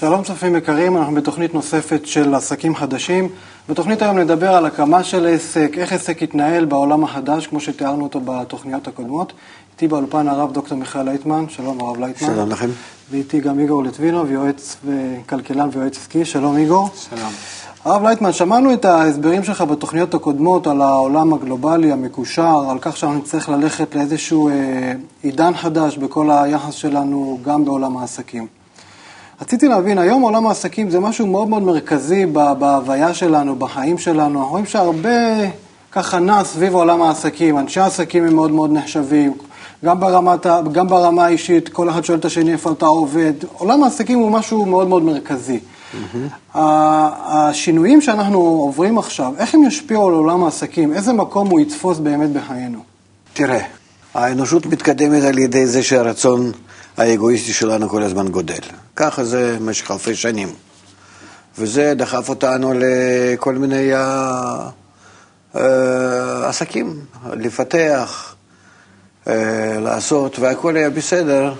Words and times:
שלום 0.00 0.22
צופים 0.22 0.56
יקרים, 0.56 0.96
אנחנו 0.96 1.14
בתוכנית 1.14 1.54
נוספת 1.54 2.06
של 2.06 2.34
עסקים 2.34 2.76
חדשים. 2.76 3.28
בתוכנית 3.68 4.02
היום 4.02 4.18
נדבר 4.18 4.54
על 4.54 4.66
הקמה 4.66 5.04
של 5.04 5.26
עסק, 5.26 5.72
איך 5.76 5.92
עסק 5.92 6.22
יתנהל 6.22 6.64
בעולם 6.64 7.04
החדש, 7.04 7.46
כמו 7.46 7.60
שתיארנו 7.60 8.04
אותו 8.04 8.20
בתוכניות 8.24 8.88
הקודמות. 8.88 9.32
איתי 9.72 9.88
באולפן 9.88 10.28
הרב 10.28 10.52
דוקטור 10.52 10.78
מיכאל 10.78 11.02
לייטמן, 11.02 11.44
שלום 11.48 11.80
הרב 11.80 12.00
לייטמן. 12.00 12.28
שלום 12.28 12.50
לכם. 12.50 12.68
ואיתי 13.10 13.40
גם 13.40 13.58
איגור 13.58 13.84
לטבינוב, 13.84 14.30
יועץ 14.30 14.76
וכלכלן 14.84 15.68
ויועץ 15.72 15.96
עסקי, 15.96 16.24
שלום 16.24 16.56
איגור. 16.56 16.88
שלום. 17.10 17.32
הרב 17.84 18.02
לייטמן, 18.02 18.32
שמענו 18.32 18.72
את 18.72 18.84
ההסברים 18.84 19.44
שלך 19.44 19.60
בתוכניות 19.60 20.14
הקודמות 20.14 20.66
על 20.66 20.80
העולם 20.80 21.32
הגלובלי 21.32 21.92
המקושר, 21.92 22.70
על 22.70 22.78
כך 22.80 22.96
שאנחנו 22.96 23.18
נצטרך 23.18 23.48
ללכת 23.48 23.94
לאיזשהו 23.94 24.48
אה, 24.48 24.92
עידן 25.22 25.54
חדש 25.56 25.96
בכל 25.96 26.30
היחס 26.30 26.74
שלנו, 26.74 27.38
גם 27.44 27.64
בעולם 27.64 27.96
העסקים. 27.96 28.59
רציתי 29.42 29.68
להבין, 29.68 29.98
היום 29.98 30.22
עולם 30.22 30.46
העסקים 30.46 30.90
זה 30.90 31.00
משהו 31.00 31.26
מאוד 31.26 31.48
מאוד 31.48 31.62
מרכזי 31.62 32.26
בהוויה 32.26 33.14
שלנו, 33.14 33.56
בחיים 33.56 33.98
שלנו. 33.98 34.38
אנחנו 34.38 34.50
רואים 34.50 34.66
שהרבה 34.66 35.10
ככה 35.92 36.18
נע 36.18 36.44
סביב 36.44 36.74
עולם 36.74 37.02
העסקים. 37.02 37.58
אנשי 37.58 37.80
העסקים 37.80 38.24
הם 38.24 38.34
מאוד 38.34 38.50
מאוד 38.50 38.72
נחשבים, 38.72 39.32
גם, 39.84 40.00
ברמת, 40.00 40.46
גם 40.72 40.88
ברמה 40.88 41.24
האישית, 41.24 41.68
כל 41.68 41.90
אחד 41.90 42.04
שואל 42.04 42.18
את 42.18 42.24
השני 42.24 42.52
איפה 42.52 42.72
אתה 42.72 42.86
עובד. 42.86 43.32
עולם 43.58 43.82
העסקים 43.82 44.18
הוא 44.18 44.30
משהו 44.30 44.66
מאוד 44.66 44.88
מאוד 44.88 45.02
מרכזי. 45.02 45.58
Mm-hmm. 45.58 46.54
השינויים 46.54 48.00
שאנחנו 48.00 48.38
עוברים 48.38 48.98
עכשיו, 48.98 49.32
איך 49.38 49.54
הם 49.54 49.64
ישפיעו 49.64 50.08
על 50.08 50.14
עולם 50.14 50.44
העסקים? 50.44 50.92
איזה 50.92 51.12
מקום 51.12 51.48
הוא 51.48 51.60
יתפוס 51.60 51.98
באמת 51.98 52.30
בחיינו? 52.30 52.78
תראה, 53.32 53.62
האנושות 54.14 54.66
מתקדמת 54.66 55.22
על 55.22 55.38
ידי 55.38 55.66
זה 55.66 55.82
שהרצון 55.82 56.52
האגואיסטי 56.96 57.52
שלנו 57.52 57.88
כל 57.88 58.02
הזמן 58.02 58.28
גודל. 58.28 58.60
ככה 58.96 59.24
זה 59.24 59.56
במשך 59.60 59.90
אלפי 59.90 60.14
שנים. 60.14 60.48
וזה 61.58 61.92
דחף 61.96 62.28
אותנו 62.28 62.72
לכל 62.76 63.54
מיני 63.54 63.92
uh, 63.92 63.96
uh, 65.54 65.58
עסקים, 66.44 67.04
לפתח, 67.32 68.34
uh, 69.24 69.30
לעשות, 69.80 70.38
והכל 70.38 70.76
היה 70.76 70.90
בסדר, 70.90 71.54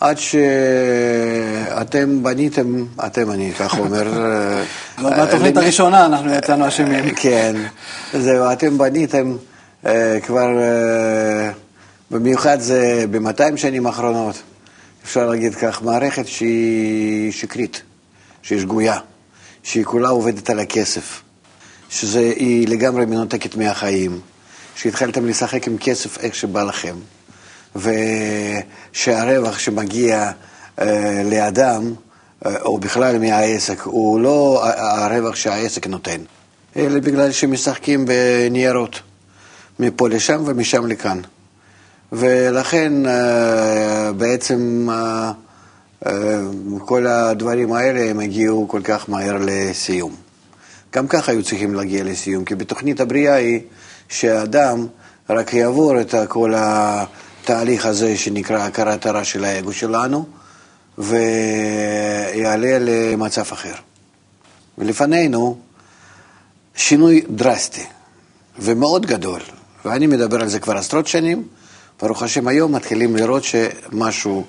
עד 0.00 0.16
שאתם 0.18 2.22
בניתם, 2.22 2.84
אתם, 3.06 3.30
אני 3.30 3.52
ככה 3.58 3.78
אומר... 3.78 4.06
בתוכנית 5.22 5.56
הראשונה 5.56 6.06
אנחנו 6.06 6.34
יצאנו 6.34 6.68
אשמים. 6.68 7.14
כן, 7.14 7.56
זהו, 8.12 8.52
אתם 8.52 8.78
בניתם 8.78 9.36
כבר... 10.22 10.48
במיוחד 12.10 12.60
זה 12.60 13.04
ב-200 13.10 13.56
שנים 13.56 13.86
האחרונות, 13.86 14.36
אפשר 15.04 15.26
להגיד 15.26 15.54
כך, 15.54 15.82
מערכת 15.82 16.26
שהיא 16.26 17.32
שקרית, 17.32 17.82
שהיא 18.42 18.60
שגויה, 18.60 18.98
שהיא 19.62 19.84
כולה 19.84 20.08
עובדת 20.08 20.50
על 20.50 20.58
הכסף, 20.58 21.22
שהיא 21.88 22.68
לגמרי 22.68 23.06
מנותקת 23.06 23.56
מהחיים, 23.56 24.20
שהתחלתם 24.76 25.26
לשחק 25.26 25.66
עם 25.66 25.78
כסף 25.78 26.18
איך 26.18 26.34
שבא 26.34 26.62
לכם, 26.62 26.96
ושהרווח 27.76 29.58
שמגיע 29.58 30.30
אה, 30.80 31.22
לאדם, 31.24 31.92
אה, 32.46 32.60
או 32.60 32.78
בכלל 32.78 33.18
מהעסק, 33.18 33.80
הוא 33.80 34.20
לא 34.20 34.64
הרווח 34.76 35.36
שהעסק 35.36 35.86
נותן, 35.86 36.20
אלא 36.76 37.00
בגלל 37.00 37.32
שמשחקים 37.32 38.04
בניירות, 38.06 39.00
מפה 39.78 40.08
לשם 40.08 40.42
ומשם 40.46 40.86
לכאן. 40.86 41.20
ולכן 42.12 43.06
אה, 43.06 44.12
בעצם 44.12 44.88
אה, 44.90 45.32
אה, 46.06 46.40
כל 46.78 47.06
הדברים 47.06 47.72
האלה 47.72 48.10
הם 48.10 48.20
הגיעו 48.20 48.68
כל 48.68 48.80
כך 48.84 49.10
מהר 49.10 49.36
לסיום. 49.40 50.14
גם 50.92 51.08
ככה 51.08 51.32
היו 51.32 51.42
צריכים 51.42 51.74
להגיע 51.74 52.04
לסיום, 52.04 52.44
כי 52.44 52.54
בתוכנית 52.54 53.00
הבריאה 53.00 53.34
היא 53.34 53.60
שהאדם 54.08 54.86
רק 55.30 55.54
יעבור 55.54 56.00
את 56.00 56.14
כל 56.28 56.54
התהליך 56.56 57.86
הזה 57.86 58.16
שנקרא 58.16 58.58
הכרת 58.58 59.06
הרע 59.06 59.24
של 59.24 59.44
האגו 59.44 59.72
שלנו, 59.72 60.26
ויעלה 60.98 62.78
למצב 62.80 63.44
אחר. 63.52 63.74
ולפנינו 64.78 65.58
שינוי 66.76 67.22
דרסטי 67.30 67.84
ומאוד 68.58 69.06
גדול, 69.06 69.40
ואני 69.84 70.06
מדבר 70.06 70.40
על 70.40 70.48
זה 70.48 70.60
כבר 70.60 70.76
עשרות 70.76 71.06
שנים, 71.06 71.42
ברוך 72.02 72.22
השם, 72.22 72.48
היום 72.48 72.74
מתחילים 72.74 73.16
לראות 73.16 73.44
שמשהו 73.44 74.44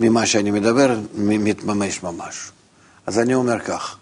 ממה 0.00 0.26
שאני 0.26 0.50
מדבר 0.50 0.98
מתממש 1.14 2.02
ממש. 2.02 2.50
אז 3.06 3.18
אני 3.18 3.34
אומר 3.34 3.58
כך, 3.58 3.96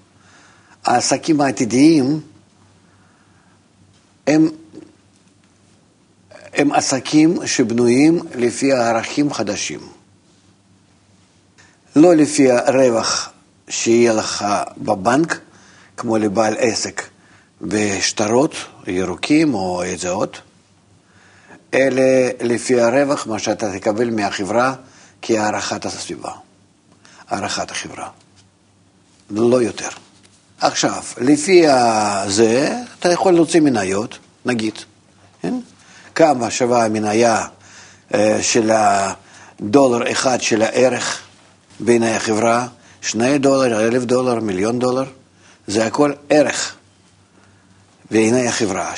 העסקים 0.84 1.41
העתידיים 1.41 2.21
הם, 4.27 4.49
הם 6.55 6.73
עסקים 6.73 7.47
שבנויים 7.47 8.21
לפי 8.34 8.73
ערכים 8.73 9.33
חדשים. 9.33 9.81
לא 11.97 12.15
לפי 12.15 12.51
הרווח 12.51 13.31
שיהיה 13.69 14.13
לך 14.13 14.45
בבנק, 14.78 15.41
כמו 15.97 16.19
לבעל 16.19 16.55
עסק 16.59 17.03
בשטרות 17.63 18.53
ירוקים 18.87 19.55
או 19.55 19.83
איזה 19.83 20.11
עוד, 20.11 20.37
אלה 21.75 22.31
לפי 22.41 22.81
הרווח, 22.81 23.27
מה 23.27 23.38
שאתה 23.38 23.78
תקבל 23.78 24.10
מהחברה 24.10 24.75
כהערכת 25.22 25.84
הסביבה, 25.84 26.32
הערכת 27.28 27.71
החברה, 27.71 28.09
לא 29.31 29.62
יותר. 29.62 29.88
עכשיו, 30.60 31.03
לפי 31.21 31.65
זה, 32.27 32.77
אתה 32.99 33.12
יכול 33.12 33.34
להוציא 33.34 33.60
מניות, 33.60 34.19
נגיד, 34.44 34.75
כן? 35.43 35.54
כמה 36.15 36.50
שווה 36.50 36.84
המניה 36.84 37.47
אה, 38.15 38.38
של 38.43 38.71
הדולר 38.71 40.12
אחד 40.12 40.41
של 40.41 40.62
הערך 40.62 41.21
בעיני 41.81 42.16
החברה, 42.16 42.66
שני 43.00 43.38
דולר, 43.38 43.88
אלף 43.88 44.04
דולר, 44.04 44.41
מיליון 44.41 44.78
דולר, 44.78 45.04
זה 45.66 45.87
הכל 45.87 46.12
ערך. 46.31 46.77
בעיני 48.10 48.48
החברה, 48.48 48.93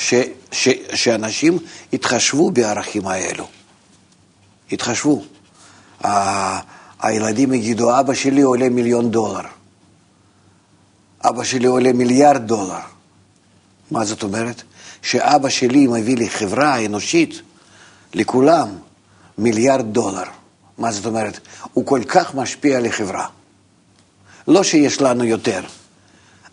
ש, 0.51 0.69
שאנשים 0.93 1.57
יתחשבו 1.93 2.51
בערכים 2.51 3.07
האלו. 3.07 3.47
יתחשבו. 4.71 5.23
ה, 6.03 6.59
הילדים 7.01 7.53
יגידו, 7.53 7.99
אבא 7.99 8.13
שלי 8.13 8.41
עולה 8.41 8.69
מיליון 8.69 9.11
דולר. 9.11 9.41
אבא 11.25 11.43
שלי 11.43 11.67
עולה 11.67 11.93
מיליארד 11.93 12.47
דולר. 12.47 12.79
מה 13.91 14.05
זאת 14.05 14.23
אומרת? 14.23 14.63
שאבא 15.01 15.49
שלי 15.49 15.87
מביא 15.87 16.17
לחברה 16.17 16.73
האנושית, 16.73 17.41
לכולם, 18.13 18.69
מיליארד 19.37 19.93
דולר. 19.93 20.23
מה 20.77 20.91
זאת 20.91 21.05
אומרת? 21.05 21.39
הוא 21.73 21.85
כל 21.85 22.01
כך 22.07 22.35
משפיע 22.35 22.77
על 22.77 22.85
החברה. 22.85 23.27
לא 24.47 24.63
שיש 24.63 25.01
לנו 25.01 25.23
יותר. 25.23 25.61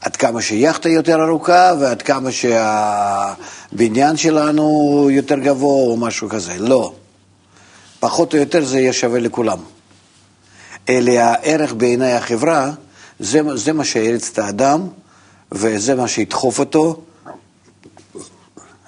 עד 0.07 0.17
כמה 0.17 0.43
שיאכטה 0.43 0.89
יותר 0.89 1.25
ארוכה 1.25 1.73
ועד 1.81 2.03
כמה 2.03 2.31
שהבניין 2.33 4.17
שלנו 4.17 5.09
יותר 5.11 5.39
גבוה 5.39 5.91
או 5.91 5.97
משהו 5.97 6.29
כזה. 6.29 6.59
לא. 6.59 6.93
פחות 8.01 8.35
או 8.35 8.39
יותר 8.39 8.65
זה 8.65 8.79
יהיה 8.79 8.93
שווה 8.93 9.21
לכולם. 9.21 9.59
אלא 10.89 11.11
הערך 11.11 11.75
בעיני 11.75 12.13
החברה, 12.13 12.71
זה, 13.19 13.41
זה 13.55 13.73
מה 13.73 13.85
שיריץ 13.85 14.31
את 14.33 14.39
האדם 14.39 14.89
וזה 15.53 15.95
מה 15.95 16.09
שידחוף 16.09 16.59
אותו 16.59 17.03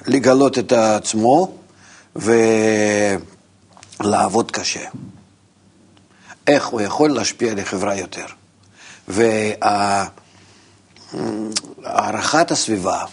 לגלות 0.07 0.59
את 0.59 0.73
עצמו 0.73 1.53
ולעבוד 4.01 4.51
קשה. 4.51 4.85
איך 6.47 6.67
הוא 6.67 6.81
יכול 6.81 7.11
להשפיע 7.11 7.53
על 7.53 7.59
החברה 7.59 7.95
יותר. 7.95 8.27
וה... 9.09 10.05
הערכת 11.85 12.51
הסביבה, 12.51 13.05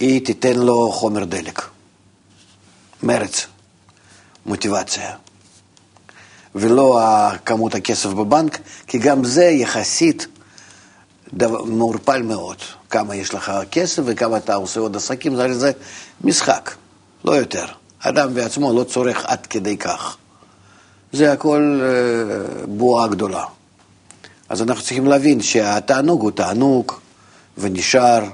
היא 0.00 0.26
תיתן 0.26 0.56
לו 0.56 0.92
חומר 0.92 1.24
דלק, 1.24 1.62
מרץ, 3.02 3.46
מוטיבציה, 4.46 5.14
ולא 6.54 7.00
כמות 7.44 7.74
הכסף 7.74 8.08
בבנק, 8.08 8.58
כי 8.86 8.98
גם 8.98 9.24
זה 9.24 9.44
יחסית 9.44 10.26
דבר, 11.34 11.64
מעורפל 11.64 12.22
מאוד, 12.22 12.56
כמה 12.90 13.16
יש 13.16 13.34
לך 13.34 13.52
כסף 13.70 14.02
וכמה 14.06 14.36
אתה 14.36 14.54
עושה 14.54 14.80
עוד 14.80 14.96
עסקים, 14.96 15.36
זה, 15.36 15.54
זה 15.54 15.72
משחק, 16.24 16.74
לא 17.24 17.32
יותר. 17.32 17.66
אדם 17.98 18.34
בעצמו 18.34 18.72
לא 18.72 18.84
צורך 18.84 19.24
עד 19.24 19.46
כדי 19.46 19.76
כך. 19.76 20.16
זה 21.12 21.32
הכל 21.32 21.80
אה, 21.82 22.66
בועה 22.66 23.08
גדולה. 23.08 23.44
אז 24.48 24.62
אנחנו 24.62 24.82
צריכים 24.82 25.06
להבין 25.06 25.42
שהתענוג 25.42 26.22
הוא 26.22 26.30
תענוג 26.30 26.92
ונשאר, 27.58 28.24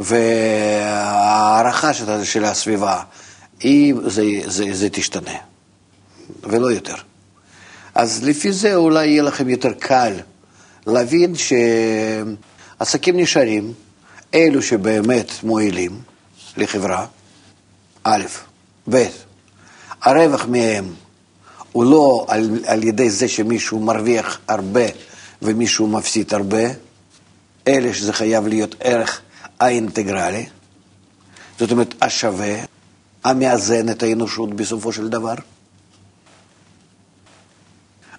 וההערכה 0.00 1.92
של 2.24 2.44
הסביבה, 2.44 3.02
היא, 3.60 3.94
זה, 4.06 4.24
זה, 4.46 4.64
זה 4.72 4.90
תשתנה, 4.90 5.36
ולא 6.42 6.72
יותר. 6.72 6.94
אז 7.94 8.24
לפי 8.24 8.52
זה 8.52 8.74
אולי 8.74 9.06
יהיה 9.06 9.22
לכם 9.22 9.48
יותר 9.48 9.72
קל 9.72 10.12
להבין 10.86 11.34
שעסקים 12.78 13.16
נשארים, 13.16 13.72
אלו 14.34 14.62
שבאמת 14.62 15.30
מועילים 15.42 16.00
לחברה, 16.56 17.06
א', 18.04 18.24
ב', 18.90 19.04
הרווח 20.02 20.46
מהם 20.46 20.94
הוא 21.72 21.84
לא 21.84 22.26
על, 22.28 22.58
על 22.66 22.84
ידי 22.84 23.10
זה 23.10 23.28
שמישהו 23.28 23.80
מרוויח 23.80 24.38
הרבה 24.48 24.86
ומישהו 25.42 25.86
מפסיד 25.86 26.34
הרבה, 26.34 26.64
אלא 27.68 27.92
שזה 27.92 28.12
חייב 28.12 28.46
להיות 28.46 28.74
ערך 28.80 29.20
האינטגרלי, 29.60 30.46
זאת 31.58 31.70
אומרת 31.70 31.94
השווה, 32.02 32.54
המאזן 33.24 33.88
את 33.88 34.02
האנושות 34.02 34.54
בסופו 34.54 34.92
של 34.92 35.08
דבר. 35.08 35.34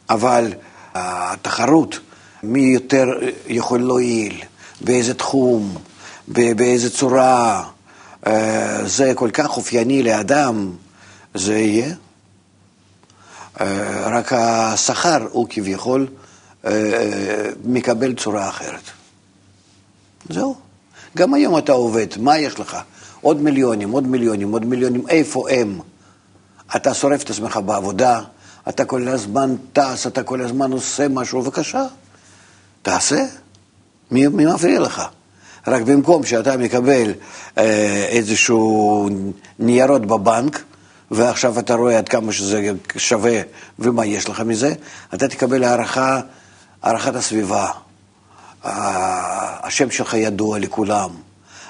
אבל 0.09 0.53
התחרות, 0.93 1.99
מי 2.43 2.61
יותר 2.61 3.05
יכול 3.47 3.79
להועיל, 3.79 4.43
באיזה 4.81 5.13
תחום, 5.13 5.77
באיזה 6.27 6.89
צורה, 6.89 7.63
אה, 8.27 8.87
זה 8.87 9.11
כל 9.15 9.29
כך 9.33 9.57
אופייני 9.57 10.03
לאדם, 10.03 10.71
זה 11.33 11.57
יהיה. 11.57 11.93
אה, 13.61 14.07
רק 14.07 14.33
השכר 14.33 15.27
הוא 15.31 15.47
כביכול 15.49 16.07
מקבל 17.65 18.13
צורה 18.13 18.49
אחרת. 18.49 18.81
זהו. 20.29 20.55
גם 21.17 21.33
היום 21.33 21.57
אתה 21.57 21.71
עובד, 21.71 22.07
מה 22.19 22.37
יש 22.37 22.59
לך? 22.59 22.77
עוד 23.21 23.41
מיליונים, 23.41 23.91
עוד 23.91 24.07
מיליונים, 24.07 24.51
עוד 24.51 24.65
מיליונים, 24.65 25.07
איפה 25.09 25.49
הם? 25.49 25.79
אתה 26.75 26.93
שורף 26.93 27.23
את 27.23 27.29
עצמך 27.29 27.59
בעבודה, 27.65 28.19
אתה 28.69 28.85
כל 28.85 29.07
הזמן 29.07 29.55
טס, 29.73 30.07
אתה 30.07 30.23
כל 30.23 30.41
הזמן 30.41 30.71
עושה 30.71 31.07
משהו, 31.07 31.41
בבקשה, 31.41 31.85
תעשה. 32.81 33.25
מי, 34.11 34.27
מי 34.27 34.45
מפריע 34.45 34.79
לך? 34.79 35.01
רק 35.67 35.81
במקום 35.81 36.23
שאתה 36.23 36.57
מקבל 36.57 37.13
אה, 37.57 38.05
איזשהו 38.09 39.09
ניירות 39.59 40.05
בבנק, 40.05 40.63
ועכשיו 41.11 41.59
אתה 41.59 41.73
רואה 41.73 41.97
עד 41.97 42.09
כמה 42.09 42.31
שזה 42.31 42.71
שווה 42.97 43.41
ומה 43.79 44.05
יש 44.05 44.29
לך 44.29 44.41
מזה, 44.41 44.73
אתה 45.13 45.27
תקבל 45.27 45.63
הערכה, 45.63 46.21
הערכת 46.83 47.15
הסביבה. 47.15 47.71
השם 48.63 49.91
שלך 49.91 50.13
ידוע 50.13 50.59
לכולם. 50.59 51.09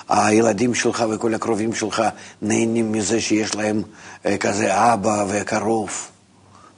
הילדים 0.09 0.75
שלך 0.75 1.06
וכל 1.09 1.33
הקרובים 1.33 1.74
שלך 1.74 2.04
נהנים 2.42 2.92
מזה 2.92 3.21
שיש 3.21 3.56
להם 3.56 3.81
אה, 4.25 4.38
כזה 4.38 4.94
אבא 4.94 5.25
וקרוב, 5.30 6.07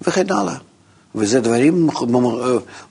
וכן 0.01 0.31
הלאה. 0.31 0.55
וזה 1.15 1.41
דברים 1.41 1.89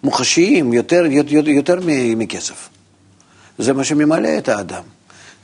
מוחשיים 0.03 0.73
יותר, 0.73 1.07
יותר, 1.07 1.49
יותר 1.49 1.79
מכסף. 2.17 2.69
זה 3.59 3.73
מה 3.73 3.85
שממלא 3.85 4.39
את 4.39 4.49
האדם. 4.49 4.83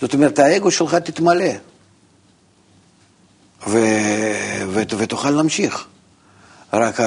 זאת 0.01 0.15
אומרת, 0.15 0.39
האגו 0.39 0.71
שלך 0.71 0.95
תתמלא. 0.95 1.51
ו... 3.67 3.79
ו... 4.69 4.83
ותוכל 4.99 5.31
להמשיך. 5.31 5.87
רק 6.73 7.01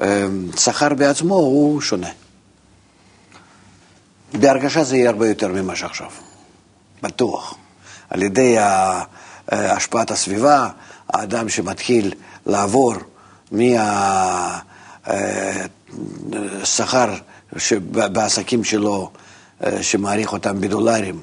השכר 0.00 0.94
בעצמו 0.94 1.34
הוא 1.34 1.80
שונה. 1.80 2.08
בהרגשה 4.32 4.84
זה 4.84 4.96
יהיה 4.96 5.10
הרבה 5.10 5.28
יותר 5.28 5.48
ממה 5.48 5.76
שעכשיו, 5.76 6.10
בטוח. 7.02 7.54
על 8.10 8.22
ידי 8.22 8.56
השפעת 9.48 10.10
הסביבה, 10.10 10.68
האדם 11.08 11.48
שמתחיל 11.48 12.14
לעבור 12.46 12.94
מהשכר 16.72 17.14
בעסקים 17.88 18.64
שלו, 18.64 19.10
שמעריך 19.80 20.32
אותם 20.32 20.60
בדולרים, 20.60 21.22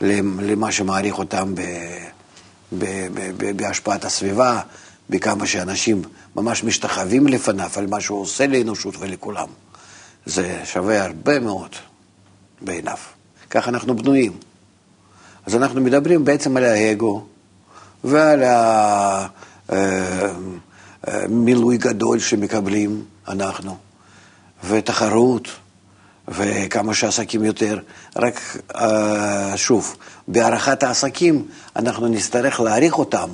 למה 0.00 0.72
שמעריך 0.72 1.18
אותם. 1.18 1.54
בהשפעת 3.56 4.04
הסביבה, 4.04 4.60
בכמה 5.10 5.46
שאנשים 5.46 6.02
ממש 6.36 6.64
משתחווים 6.64 7.26
לפניו 7.26 7.70
על 7.76 7.86
מה 7.86 8.00
שהוא 8.00 8.20
עושה 8.20 8.46
לאנושות 8.46 8.94
ולכולם. 8.98 9.48
זה 10.26 10.60
שווה 10.64 11.04
הרבה 11.04 11.40
מאוד 11.40 11.70
בעיניו. 12.60 12.96
כך 13.50 13.68
אנחנו 13.68 13.96
בנויים. 13.96 14.32
אז 15.46 15.54
אנחנו 15.54 15.80
מדברים 15.80 16.24
בעצם 16.24 16.56
על 16.56 16.64
האגו 16.64 17.26
ועל 18.04 18.42
המילוי 21.02 21.78
גדול 21.78 22.18
שמקבלים 22.18 23.04
אנחנו, 23.28 23.76
ותחרות. 24.64 25.48
וכמה 26.28 26.94
שעסקים 26.94 27.44
יותר. 27.44 27.78
רק 28.16 28.40
אה, 28.76 29.52
שוב, 29.56 29.96
בהערכת 30.28 30.82
העסקים 30.82 31.48
אנחנו 31.76 32.08
נצטרך 32.08 32.60
להעריך 32.60 32.98
אותם 32.98 33.28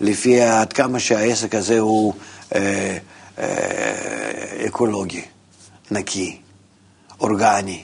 לפי 0.00 0.40
עד 0.40 0.72
כמה 0.72 1.00
שהעסק 1.00 1.54
הזה 1.54 1.78
הוא 1.78 2.14
אה, 2.54 2.98
אה, 3.38 4.66
אקולוגי, 4.66 5.24
נקי, 5.90 6.40
אורגני, 7.20 7.82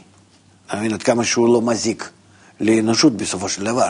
אני 0.70 0.81
מבין 0.81 0.93
עד 0.93 1.02
כמה 1.02 1.25
שהוא 1.25 1.55
לא 1.55 1.62
מזיק 1.62 2.10
לאנושות 2.60 3.16
בסופו 3.16 3.49
של 3.49 3.64
דבר. 3.64 3.88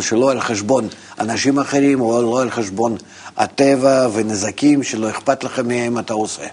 שלא 0.00 0.30
על 0.30 0.40
חשבון 0.40 0.88
אנשים 1.20 1.58
אחרים 1.58 2.00
או 2.00 2.22
לא 2.22 2.42
על 2.42 2.50
חשבון 2.50 2.96
הטבע 3.36 4.08
ונזקים 4.12 4.82
שלא 4.82 5.10
אכפת 5.10 5.44
לך 5.44 5.58
מהם 5.58 5.98
אתה 5.98 6.12
עושה. 6.12 6.46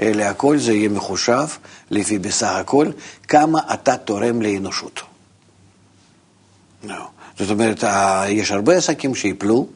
אלא 0.00 0.22
הכל 0.22 0.58
זה 0.58 0.72
יהיה 0.72 0.88
מחושב 0.88 1.46
לפי 1.90 2.18
בסך 2.18 2.52
הכל 2.54 2.90
כמה 3.28 3.60
אתה 3.74 3.96
תורם 3.96 4.42
לאנושות. 4.42 5.00
No. 6.84 6.92
זאת 7.38 7.50
אומרת, 7.50 7.84
יש 8.28 8.50
הרבה 8.50 8.76
עסקים 8.76 9.14
שיפלו, 9.14 9.66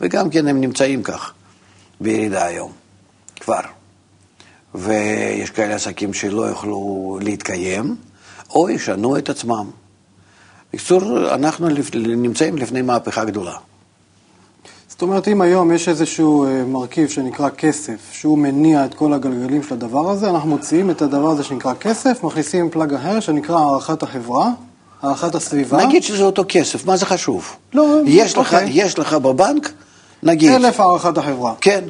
וגם 0.00 0.30
כן 0.30 0.48
הם 0.48 0.60
נמצאים 0.60 1.02
כך 1.02 1.32
בירידה 2.00 2.44
היום, 2.44 2.72
כבר. 3.40 3.60
ויש 4.74 5.50
כאלה 5.50 5.74
עסקים 5.74 6.14
שלא 6.14 6.42
יוכלו 6.42 7.18
להתקיים, 7.22 7.96
או 8.50 8.70
ישנו 8.70 9.18
את 9.18 9.28
עצמם. 9.28 9.70
בקיצור, 10.72 11.34
אנחנו 11.34 11.68
נמצאים 11.94 12.58
לפני 12.58 12.82
מהפכה 12.82 13.24
גדולה. 13.24 13.54
זאת 14.88 15.02
אומרת, 15.02 15.28
אם 15.28 15.40
היום 15.40 15.72
יש 15.72 15.88
איזשהו 15.88 16.44
אה, 16.44 16.64
מרכיב 16.64 17.08
שנקרא 17.08 17.48
כסף, 17.48 18.12
שהוא 18.12 18.38
מניע 18.38 18.84
את 18.84 18.94
כל 18.94 19.12
הגלגלים 19.12 19.62
של 19.62 19.74
הדבר 19.74 20.10
הזה, 20.10 20.30
אנחנו 20.30 20.48
מוציאים 20.48 20.90
את 20.90 21.02
הדבר 21.02 21.30
הזה 21.30 21.44
שנקרא 21.44 21.74
כסף, 21.74 22.24
מכניסים 22.24 22.70
פלאג 22.70 22.94
אחר 22.94 23.20
שנקרא 23.20 23.58
הערכת 23.58 24.02
החברה, 24.02 24.50
הערכת 25.02 25.34
הסביבה. 25.34 25.86
נגיד 25.86 26.02
שזה 26.02 26.22
אותו 26.22 26.44
כסף, 26.48 26.86
מה 26.86 26.96
זה 26.96 27.06
חשוב? 27.06 27.56
לא, 27.74 28.00
יש 28.06 28.36
אוקיי. 28.36 28.64
לך, 28.64 28.70
יש 28.74 28.98
לך 28.98 29.14
בבנק, 29.14 29.72
נגיד... 30.22 30.52
אלף 30.52 30.80
הערכת 30.80 31.18
החברה. 31.18 31.54
כן. 31.60 31.84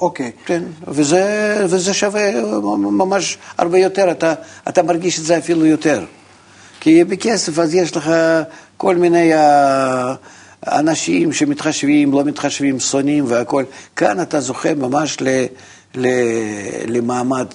אוקיי. 0.00 0.30
כן, 0.46 0.62
וזה, 0.88 1.56
וזה 1.68 1.94
שווה 1.94 2.40
ממש 2.76 3.38
הרבה 3.58 3.78
יותר, 3.78 4.10
אתה, 4.10 4.34
אתה 4.68 4.82
מרגיש 4.82 5.18
את 5.18 5.24
זה 5.24 5.38
אפילו 5.38 5.66
יותר. 5.66 6.04
כי 6.80 7.04
בכסף 7.04 7.58
אז 7.58 7.74
יש 7.74 7.96
לך 7.96 8.10
כל 8.76 8.96
מיני... 8.96 9.34
Uh, 9.34 9.36
אנשים 10.66 11.32
שמתחשבים, 11.32 12.12
לא 12.12 12.24
מתחשבים, 12.24 12.80
שונאים 12.80 13.24
והכול. 13.28 13.64
כאן 13.96 14.20
אתה 14.22 14.40
זוכה 14.40 14.74
ממש 14.74 15.16
ל, 15.20 15.44
ל, 15.94 16.06
למעמד 16.86 17.46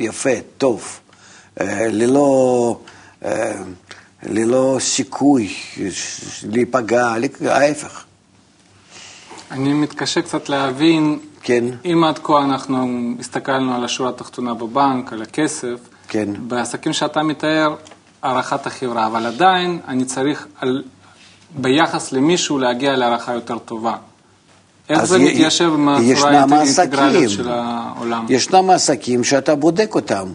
יפה, 0.00 0.30
טוב, 0.58 1.00
אה, 1.60 1.86
ללא, 1.88 2.78
אה, 3.24 3.52
ללא 4.22 4.76
סיכוי 4.80 5.54
להיפגע, 6.42 7.14
ההפך. 7.46 8.04
אני 9.50 9.72
מתקשה 9.72 10.22
קצת 10.22 10.48
להבין, 10.48 11.18
כן. 11.42 11.64
אם 11.84 12.04
עד 12.04 12.18
כה 12.22 12.44
אנחנו 12.44 12.88
הסתכלנו 13.20 13.74
על 13.74 13.84
השורה 13.84 14.10
התחתונה 14.10 14.54
בבנק, 14.54 15.12
על 15.12 15.22
הכסף, 15.22 15.78
כן. 16.08 16.28
בעסקים 16.38 16.92
שאתה 16.92 17.22
מתאר, 17.22 17.74
הערכת 18.22 18.66
החברה, 18.66 19.06
אבל 19.06 19.26
עדיין 19.26 19.80
אני 19.88 20.04
צריך 20.04 20.46
על 20.60 20.82
ביחס 21.58 22.12
למישהו 22.12 22.58
להגיע 22.58 22.96
להערכה 22.96 23.34
יותר 23.34 23.58
טובה. 23.58 23.96
איך 24.88 25.04
זה 25.04 25.18
מתיישב 25.18 25.70
עם 25.74 25.88
הצורה 25.88 26.44
האינטגרלית 26.50 27.30
של 27.30 27.48
העולם? 27.48 28.26
ישנם 28.28 28.70
עסקים 28.70 29.24
שאתה 29.24 29.54
בודק 29.54 29.94
אותם 29.94 30.32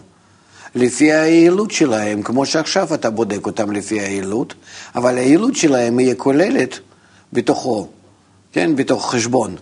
לפי 0.74 1.12
היעילות 1.12 1.70
שלהם, 1.70 2.22
כמו 2.22 2.46
שעכשיו 2.46 2.94
אתה 2.94 3.10
בודק 3.10 3.46
אותם 3.46 3.72
לפי 3.72 4.00
היעילות, 4.00 4.54
אבל 4.94 5.18
היעילות 5.18 5.56
שלהם 5.56 5.98
היא 5.98 6.14
כוללת 6.16 6.78
בתוכו, 7.32 7.88
כן, 8.52 8.76
בתוך 8.76 9.10
חשבון. 9.10 9.56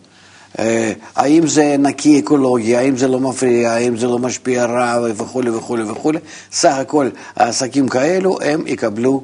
אה, 0.59 0.93
האם 1.17 1.47
זה 1.47 1.77
נקי 1.79 2.21
אקולוגי, 2.21 2.77
האם 2.77 2.97
זה 2.97 3.09
לא 3.09 3.21
מפריע, 3.21 3.73
האם 3.73 3.97
זה 3.97 4.07
לא 4.07 4.19
משפיע 4.19 4.65
רע 4.65 4.99
וכולי 5.17 5.51
וכולי 5.51 5.83
וכולי, 5.83 6.19
סך 6.53 6.75
הכל 6.75 7.09
העסקים 7.37 7.89
כאלו 7.89 8.39
הם 8.43 8.67
יקבלו 8.67 9.23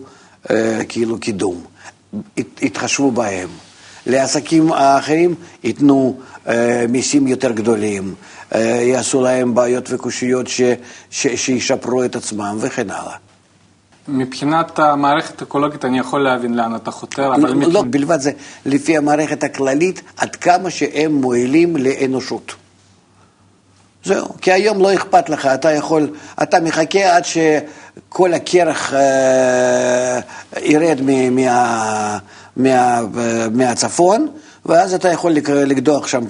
אה, 0.50 0.80
כאילו 0.88 1.20
קידום. 1.20 1.62
יתחשבו 2.36 3.10
בהם. 3.10 3.48
לעסקים 4.06 4.72
האחרים 4.72 5.34
ייתנו 5.64 6.18
אה, 6.48 6.84
מיסים 6.88 7.26
יותר 7.26 7.52
גדולים, 7.52 8.14
יעשו 8.82 9.20
להם 9.22 9.54
בעיות 9.54 9.88
וקושיות 9.92 10.46
שישפרו 11.10 12.04
את 12.04 12.16
עצמם 12.16 12.56
וכן 12.60 12.90
הלאה. 12.90 13.25
מבחינת 14.08 14.78
המערכת 14.78 15.40
האקולוגית 15.40 15.84
אני 15.84 15.98
יכול 15.98 16.20
להבין 16.24 16.54
לאן 16.54 16.76
אתה 16.76 16.90
חותר, 16.90 17.34
אבל... 17.34 17.52
לא. 17.52 17.72
לא, 17.72 17.84
בלבד 17.90 18.20
זה 18.20 18.30
לפי 18.66 18.96
המערכת 18.96 19.44
הכללית, 19.44 20.02
עד 20.16 20.36
כמה 20.36 20.70
שהם 20.70 21.12
מועילים 21.12 21.76
לאנושות. 21.76 22.54
זהו, 24.04 24.28
כי 24.40 24.52
היום 24.52 24.82
לא 24.82 24.94
אכפת 24.94 25.28
לך, 25.28 25.46
אתה 25.46 25.72
יכול, 25.72 26.08
אתה 26.42 26.60
מחכה 26.60 27.16
עד 27.16 27.22
שכל 27.24 28.34
הקרח 28.34 28.94
אה, 28.94 30.20
ירד 30.62 31.00
מה, 31.30 32.18
מה, 32.56 33.00
מהצפון, 33.50 34.28
ואז 34.66 34.94
אתה 34.94 35.08
יכול 35.08 35.32
לקדוח 35.48 36.06
שם 36.06 36.24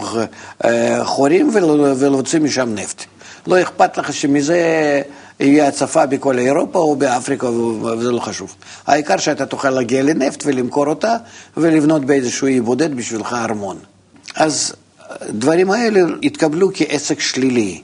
אה, 0.64 1.04
חורים 1.04 1.50
ולהוציא 1.98 2.40
משם 2.40 2.74
נפט. 2.74 3.04
לא 3.46 3.62
אכפת 3.62 3.98
לך 3.98 4.12
שמזה 4.12 4.60
יהיה 5.40 5.68
הצפה 5.68 6.06
בכל 6.06 6.38
אירופה 6.38 6.78
או 6.78 6.96
באפריקה, 6.96 7.50
וזה 7.50 8.12
לא 8.12 8.20
חשוב. 8.20 8.54
העיקר 8.86 9.16
שאתה 9.16 9.46
תוכל 9.46 9.70
להגיע 9.70 10.02
לנפט 10.02 10.42
ולמכור 10.46 10.86
אותה 10.86 11.16
ולבנות 11.56 12.04
באיזשהו 12.04 12.46
אי 12.46 12.60
בודד 12.60 12.96
בשבילך 12.96 13.32
ארמון. 13.32 13.78
אז 14.36 14.74
הדברים 15.08 15.70
האלה 15.70 16.00
יתקבלו 16.22 16.70
כעסק 16.74 17.20
שלילי, 17.20 17.82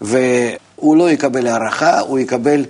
והוא 0.00 0.96
לא 0.96 1.10
יקבל 1.10 1.46
הערכה, 1.46 2.00
הוא 2.00 2.18
יקבל 2.18 2.64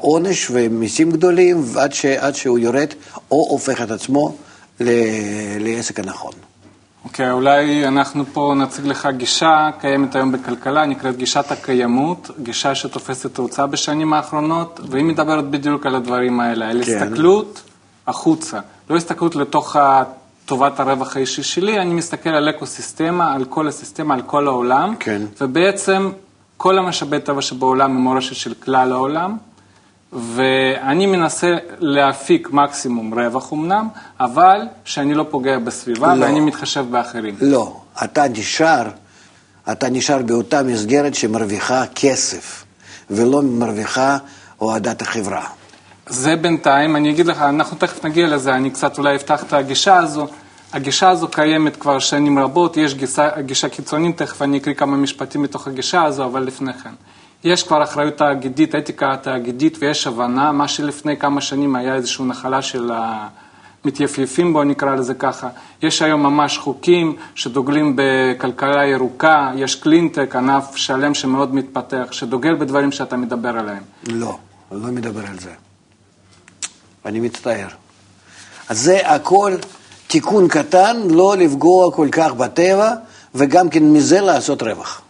עונש 0.00 0.48
ומיסים 0.50 1.10
גדולים 1.10 1.64
עד, 1.76 1.92
ש, 1.92 2.04
עד 2.04 2.34
שהוא 2.34 2.58
יורד 2.58 2.88
או 3.30 3.46
הופך 3.50 3.82
את 3.82 3.90
עצמו 3.90 4.36
לעסק 5.60 5.98
הנכון. 5.98 6.32
אוקיי, 7.04 7.30
okay, 7.30 7.32
אולי 7.32 7.88
אנחנו 7.88 8.24
פה 8.32 8.54
נציג 8.56 8.86
לך 8.86 9.08
גישה 9.16 9.70
קיימת 9.80 10.14
היום 10.14 10.32
בכלכלה, 10.32 10.86
נקראת 10.86 11.16
גישת 11.16 11.50
הקיימות, 11.50 12.30
גישה 12.42 12.74
שתופסת 12.74 13.34
תאוצה 13.34 13.66
בשנים 13.66 14.12
האחרונות, 14.12 14.80
והיא 14.88 15.04
מדברת 15.04 15.50
בדיוק 15.50 15.86
על 15.86 15.94
הדברים 15.94 16.40
האלה, 16.40 16.70
על 16.70 16.84
כן. 16.84 17.02
הסתכלות 17.02 17.62
החוצה, 18.06 18.60
לא 18.90 18.96
הסתכלות 18.96 19.36
לתוך 19.36 19.76
טובת 20.46 20.80
הרווח 20.80 21.16
האישי 21.16 21.42
שלי, 21.42 21.78
אני 21.78 21.94
מסתכל 21.94 22.30
על 22.30 22.50
אקו-סיסטמה, 22.50 23.34
על 23.34 23.44
כל 23.44 23.68
הסיסטמה, 23.68 24.14
על 24.14 24.22
כל 24.22 24.46
העולם, 24.46 24.94
כן. 25.00 25.22
ובעצם 25.40 26.10
כל 26.56 26.78
המשאבי 26.78 27.20
טבע 27.20 27.42
שבעולם 27.42 27.90
הם 27.90 27.96
מורשת 27.96 28.34
של 28.34 28.54
כלל 28.54 28.92
העולם. 28.92 29.36
ואני 30.12 31.06
מנסה 31.06 31.56
להפיק 31.78 32.50
מקסימום 32.50 33.14
רווח 33.14 33.52
אמנם, 33.52 33.88
אבל 34.20 34.60
שאני 34.84 35.14
לא 35.14 35.26
פוגע 35.30 35.58
בסביבה 35.58 36.14
לא. 36.14 36.24
ואני 36.24 36.40
מתחשב 36.40 36.86
באחרים. 36.90 37.34
לא, 37.40 37.76
אתה 38.04 38.28
נשאר, 38.28 38.88
אתה 39.72 39.88
נשאר 39.88 40.22
באותה 40.22 40.62
מסגרת 40.62 41.14
שמרוויחה 41.14 41.84
כסף, 41.94 42.64
ולא 43.10 43.42
מרוויחה 43.42 44.18
אוהדת 44.60 45.02
החברה. 45.02 45.46
זה 46.06 46.36
בינתיים, 46.36 46.96
אני 46.96 47.10
אגיד 47.10 47.26
לך, 47.26 47.42
אנחנו 47.42 47.76
תכף 47.76 48.04
נגיע 48.04 48.26
לזה, 48.26 48.54
אני 48.54 48.70
קצת 48.70 48.98
אולי 48.98 49.16
אפתח 49.16 49.42
את 49.42 49.52
הגישה 49.52 49.96
הזו. 49.96 50.26
הגישה 50.72 51.10
הזו 51.10 51.28
קיימת 51.28 51.76
כבר 51.76 51.98
שנים 51.98 52.38
רבות, 52.38 52.76
יש 52.76 52.94
גישה, 52.94 53.40
גישה 53.40 53.68
קיצונית, 53.68 54.18
תכף 54.18 54.42
אני 54.42 54.58
אקריא 54.58 54.74
כמה 54.74 54.96
משפטים 54.96 55.42
מתוך 55.42 55.66
הגישה 55.68 56.04
הזו, 56.04 56.24
אבל 56.24 56.42
לפני 56.42 56.72
כן. 56.72 56.90
יש 57.44 57.62
כבר 57.62 57.82
אחריות 57.82 58.16
תאגידית, 58.16 58.74
אתיקה 58.74 59.16
תאגידית, 59.22 59.78
ויש 59.80 60.06
הבנה, 60.06 60.52
מה 60.52 60.68
שלפני 60.68 61.16
כמה 61.16 61.40
שנים 61.40 61.76
היה 61.76 61.94
איזושהי 61.94 62.24
נחלה 62.24 62.62
של 62.62 62.90
המתייפייפים, 63.84 64.52
בואו 64.52 64.64
נקרא 64.64 64.94
לזה 64.94 65.14
ככה. 65.14 65.48
יש 65.82 66.02
היום 66.02 66.22
ממש 66.22 66.58
חוקים 66.58 67.16
שדוגלים 67.34 67.96
בכלכלה 67.96 68.86
ירוקה, 68.86 69.50
יש 69.56 69.74
קלינטק, 69.74 70.36
ענף 70.36 70.76
שלם 70.76 71.14
שמאוד 71.14 71.54
מתפתח, 71.54 72.06
שדוגל 72.10 72.54
בדברים 72.54 72.92
שאתה 72.92 73.16
מדבר 73.16 73.58
עליהם. 73.58 73.82
לא, 74.06 74.38
אני 74.72 74.82
לא 74.82 74.88
מדבר 74.88 75.26
על 75.30 75.38
זה. 75.38 75.50
אני 77.06 77.20
מצטער. 77.20 77.68
אז 78.68 78.80
זה 78.80 79.08
הכל 79.08 79.52
תיקון 80.06 80.48
קטן, 80.48 80.96
לא 81.10 81.36
לפגוע 81.36 81.92
כל 81.92 82.08
כך 82.12 82.32
בטבע, 82.32 82.90
וגם 83.34 83.68
כן 83.68 83.82
מזה 83.82 84.20
לעשות 84.20 84.62
רווח. 84.62 85.02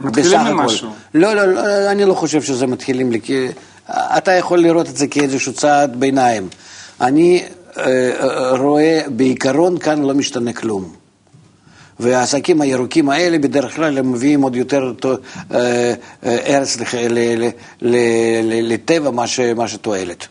מתחילים 0.00 0.40
ממשהו. 0.40 0.90
לא, 1.14 1.34
לא, 1.34 1.44
לא, 1.44 1.90
אני 1.90 2.04
לא 2.04 2.14
חושב 2.14 2.42
שזה 2.42 2.66
מתחילים 2.66 3.12
לי, 3.12 3.20
כי 3.20 3.48
אתה 3.90 4.32
יכול 4.32 4.58
לראות 4.58 4.88
את 4.88 4.96
זה 4.96 5.06
כאיזשהו 5.06 5.52
צעד 5.52 6.00
ביניים. 6.00 6.48
אני 7.00 7.42
אה, 7.78 8.10
אה, 8.20 8.50
רואה, 8.56 9.00
בעיקרון 9.08 9.78
כאן 9.78 10.02
לא 10.02 10.14
משתנה 10.14 10.52
כלום. 10.52 10.92
והעסקים 12.00 12.60
הירוקים 12.60 13.08
האלה 13.08 13.38
בדרך 13.38 13.76
כלל 13.76 13.98
הם 13.98 14.12
מביאים 14.12 14.42
עוד 14.42 14.56
יותר 14.56 14.92
אה, 15.54 15.94
ארץ 16.22 16.76
לטבע 18.42 19.10
מה 19.56 19.68
שתועלת. 19.68 20.26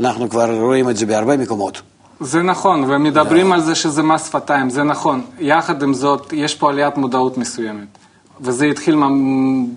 אנחנו 0.00 0.30
כבר 0.30 0.60
רואים 0.60 0.90
את 0.90 0.96
זה 0.96 1.06
בהרבה 1.06 1.36
מקומות. 1.36 1.82
זה 2.20 2.42
נכון, 2.42 2.84
ומדברים 2.90 3.52
על 3.52 3.60
זה 3.60 3.74
שזה 3.74 4.02
מס 4.02 4.26
שפתיים, 4.26 4.70
זה 4.70 4.82
נכון. 4.82 5.22
יחד 5.38 5.82
עם 5.82 5.94
זאת, 5.94 6.32
יש 6.32 6.54
פה 6.54 6.70
עליית 6.70 6.96
מודעות 6.96 7.38
מסוימת. 7.38 7.97
וזה 8.40 8.66
התחיל 8.66 8.96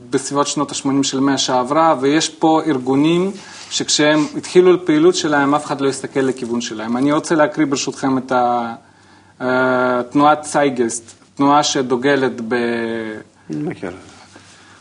בסביבות 0.09 0.47
שנות 0.47 0.71
ה-80 0.71 1.03
של 1.03 1.19
מאה 1.19 1.37
שעברה, 1.37 1.95
ויש 1.99 2.29
פה 2.29 2.61
ארגונים 2.67 3.31
שכשהם 3.69 4.25
התחילו 4.37 4.73
לפעילות 4.73 5.15
שלהם, 5.15 5.55
אף 5.55 5.65
אחד 5.65 5.81
לא 5.81 5.89
הסתכל 5.89 6.19
לכיוון 6.19 6.61
שלהם. 6.61 6.97
אני 6.97 7.11
רוצה 7.11 7.35
להקריא 7.35 7.65
ברשותכם 7.65 8.17
את 8.17 8.31
תנועת 10.11 10.43
סייגסט, 10.43 11.11
תנועה 11.35 11.63
שדוגלת 11.63 12.41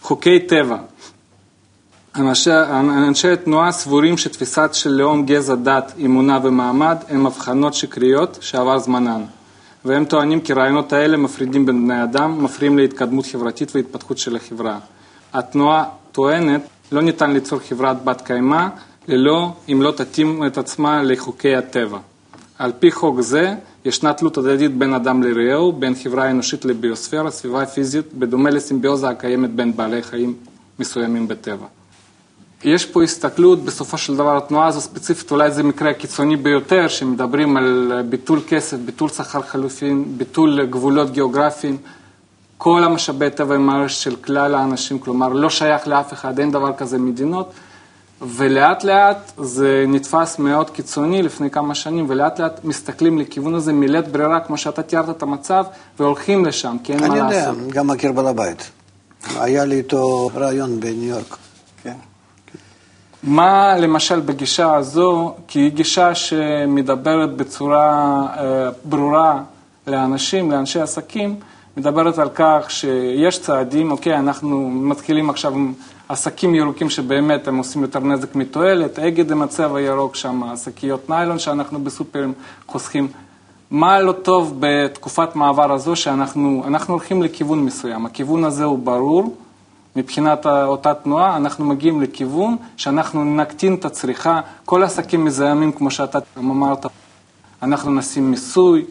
בחוקי 0.00 0.40
טבע. 0.40 0.76
אנשי, 2.16 2.50
אנשי 3.08 3.28
התנועה 3.28 3.72
סבורים 3.72 4.18
שתפיסת 4.18 4.70
של 4.72 4.90
לאום, 4.90 5.26
גזע, 5.26 5.54
דת, 5.54 5.92
אמונה 6.04 6.38
ומעמד 6.42 6.96
הם 7.08 7.26
הבחנות 7.26 7.74
שקריות 7.74 8.38
שעבר 8.40 8.78
זמנן. 8.78 9.22
והם 9.84 10.04
טוענים 10.04 10.40
כי 10.40 10.52
רעיונות 10.52 10.92
האלה 10.92 11.16
מפרידים 11.16 11.66
בין 11.66 11.84
בני 11.84 12.02
אדם, 12.02 12.44
מפריעים 12.44 12.78
להתקדמות 12.78 13.26
חברתית 13.26 13.76
והתפתחות 13.76 14.18
של 14.18 14.36
החברה. 14.36 14.78
התנועה 15.32 15.84
טוענת, 16.12 16.60
לא 16.92 17.02
ניתן 17.02 17.30
ליצור 17.30 17.58
חברת 17.58 18.04
בת 18.04 18.20
קיימא, 18.20 18.66
ללא 19.08 19.52
אם 19.72 19.82
לא 19.82 19.90
תתאים 19.90 20.46
את 20.46 20.58
עצמה 20.58 21.02
לחוקי 21.02 21.56
הטבע. 21.56 21.98
על 22.58 22.72
פי 22.78 22.92
חוק 22.92 23.20
זה, 23.20 23.54
ישנה 23.84 24.12
תלות 24.12 24.38
הדדית 24.38 24.78
בין 24.78 24.94
אדם 24.94 25.22
לרעהו, 25.22 25.72
בין 25.72 25.94
חברה 26.02 26.30
אנושית 26.30 26.64
לביוספירה, 26.64 27.30
סביבה 27.30 27.66
פיזית, 27.66 28.14
בדומה 28.14 28.50
לסימביוזה 28.50 29.08
הקיימת 29.08 29.50
בין 29.50 29.76
בעלי 29.76 30.02
חיים 30.02 30.34
מסוימים 30.78 31.28
בטבע. 31.28 31.66
יש 32.64 32.86
פה 32.86 33.02
הסתכלות, 33.02 33.64
בסופו 33.64 33.98
של 33.98 34.16
דבר 34.16 34.36
התנועה 34.36 34.66
הזו 34.66 34.80
ספציפית, 34.80 35.30
אולי 35.30 35.50
זה 35.50 35.62
מקרה 35.62 35.90
הקיצוני 35.90 36.36
ביותר, 36.36 36.88
שמדברים 36.88 37.56
על 37.56 37.92
ביטול 38.08 38.40
כסף, 38.48 38.76
ביטול 38.76 39.08
שכר 39.08 39.42
חלופין, 39.42 40.04
ביטול 40.16 40.66
גבולות 40.66 41.10
גיאוגרפיים, 41.10 41.76
כל 42.58 42.84
המשאבי 42.84 43.30
טבע 43.30 43.54
הם 43.54 43.66
מערכת 43.66 43.94
של 43.94 44.16
כלל 44.16 44.54
האנשים, 44.54 44.98
כלומר 44.98 45.28
לא 45.28 45.50
שייך 45.50 45.88
לאף 45.88 46.12
אחד, 46.12 46.38
אין 46.38 46.50
דבר 46.50 46.72
כזה 46.72 46.98
מדינות, 46.98 47.52
ולאט 48.22 48.84
לאט 48.84 49.32
זה 49.38 49.84
נתפס 49.88 50.38
מאוד 50.38 50.70
קיצוני 50.70 51.22
לפני 51.22 51.50
כמה 51.50 51.74
שנים, 51.74 52.06
ולאט 52.08 52.40
לאט 52.40 52.64
מסתכלים 52.64 53.18
לכיוון 53.18 53.54
הזה 53.54 53.72
מלית 53.72 54.08
ברירה, 54.08 54.40
כמו 54.40 54.58
שאתה 54.58 54.82
תיארת 54.82 55.10
את 55.10 55.22
המצב, 55.22 55.64
והולכים 55.98 56.44
לשם, 56.44 56.76
כי 56.84 56.92
אין 56.92 57.00
מה 57.00 57.08
לעשות. 57.08 57.32
אני 57.32 57.36
יודע, 57.36 57.52
גם 57.70 57.86
מכיר 57.86 58.12
בעל 58.12 58.26
הבית. 58.26 58.70
היה 59.36 59.64
לי 59.64 59.76
איתו 59.76 60.30
רעיון 60.34 60.80
בניו 60.80 61.04
יורק. 61.04 61.36
מה 63.22 63.76
למשל 63.78 64.20
בגישה 64.20 64.74
הזו, 64.74 65.34
כי 65.48 65.58
היא 65.58 65.72
גישה 65.72 66.14
שמדברת 66.14 67.36
בצורה 67.36 68.26
אה, 68.36 68.70
ברורה 68.84 69.42
לאנשים, 69.86 70.50
לאנשי 70.50 70.80
עסקים, 70.80 71.36
מדברת 71.76 72.18
על 72.18 72.28
כך 72.34 72.70
שיש 72.70 73.38
צעדים, 73.38 73.90
אוקיי, 73.90 74.18
אנחנו 74.18 74.70
מתחילים 74.70 75.30
עכשיו 75.30 75.52
עם 75.52 75.72
עסקים 76.08 76.54
ירוקים 76.54 76.90
שבאמת 76.90 77.48
הם 77.48 77.56
עושים 77.56 77.82
יותר 77.82 78.00
נזק 78.00 78.34
מתועלת, 78.34 78.98
אגד 78.98 79.30
עם 79.30 79.42
הצבע 79.42 79.78
הירוק 79.78 80.16
שם, 80.16 80.42
שקיות 80.64 81.10
ניילון 81.10 81.38
שאנחנו 81.38 81.84
בסופרים 81.84 82.32
חוסכים. 82.66 83.08
מה 83.70 84.00
לא 84.00 84.12
טוב 84.12 84.56
בתקופת 84.60 85.36
מעבר 85.36 85.72
הזו 85.72 85.96
שאנחנו 85.96 86.64
הולכים 86.86 87.22
לכיוון 87.22 87.64
מסוים, 87.64 88.06
הכיוון 88.06 88.44
הזה 88.44 88.64
הוא 88.64 88.78
ברור, 88.78 89.36
מבחינת 89.96 90.46
אותה 90.46 90.94
תנועה, 90.94 91.36
אנחנו 91.36 91.64
מגיעים 91.64 92.02
לכיוון 92.02 92.56
שאנחנו 92.76 93.24
נקטין 93.36 93.74
את 93.74 93.84
הצריכה, 93.84 94.40
כל 94.64 94.82
העסקים 94.82 95.24
מזהמים, 95.24 95.72
כמו 95.72 95.90
שאתה 95.90 96.18
אמרת, 96.38 96.86
אנחנו 97.62 97.90
נשים 97.94 98.30
מיסוי, 98.30 98.84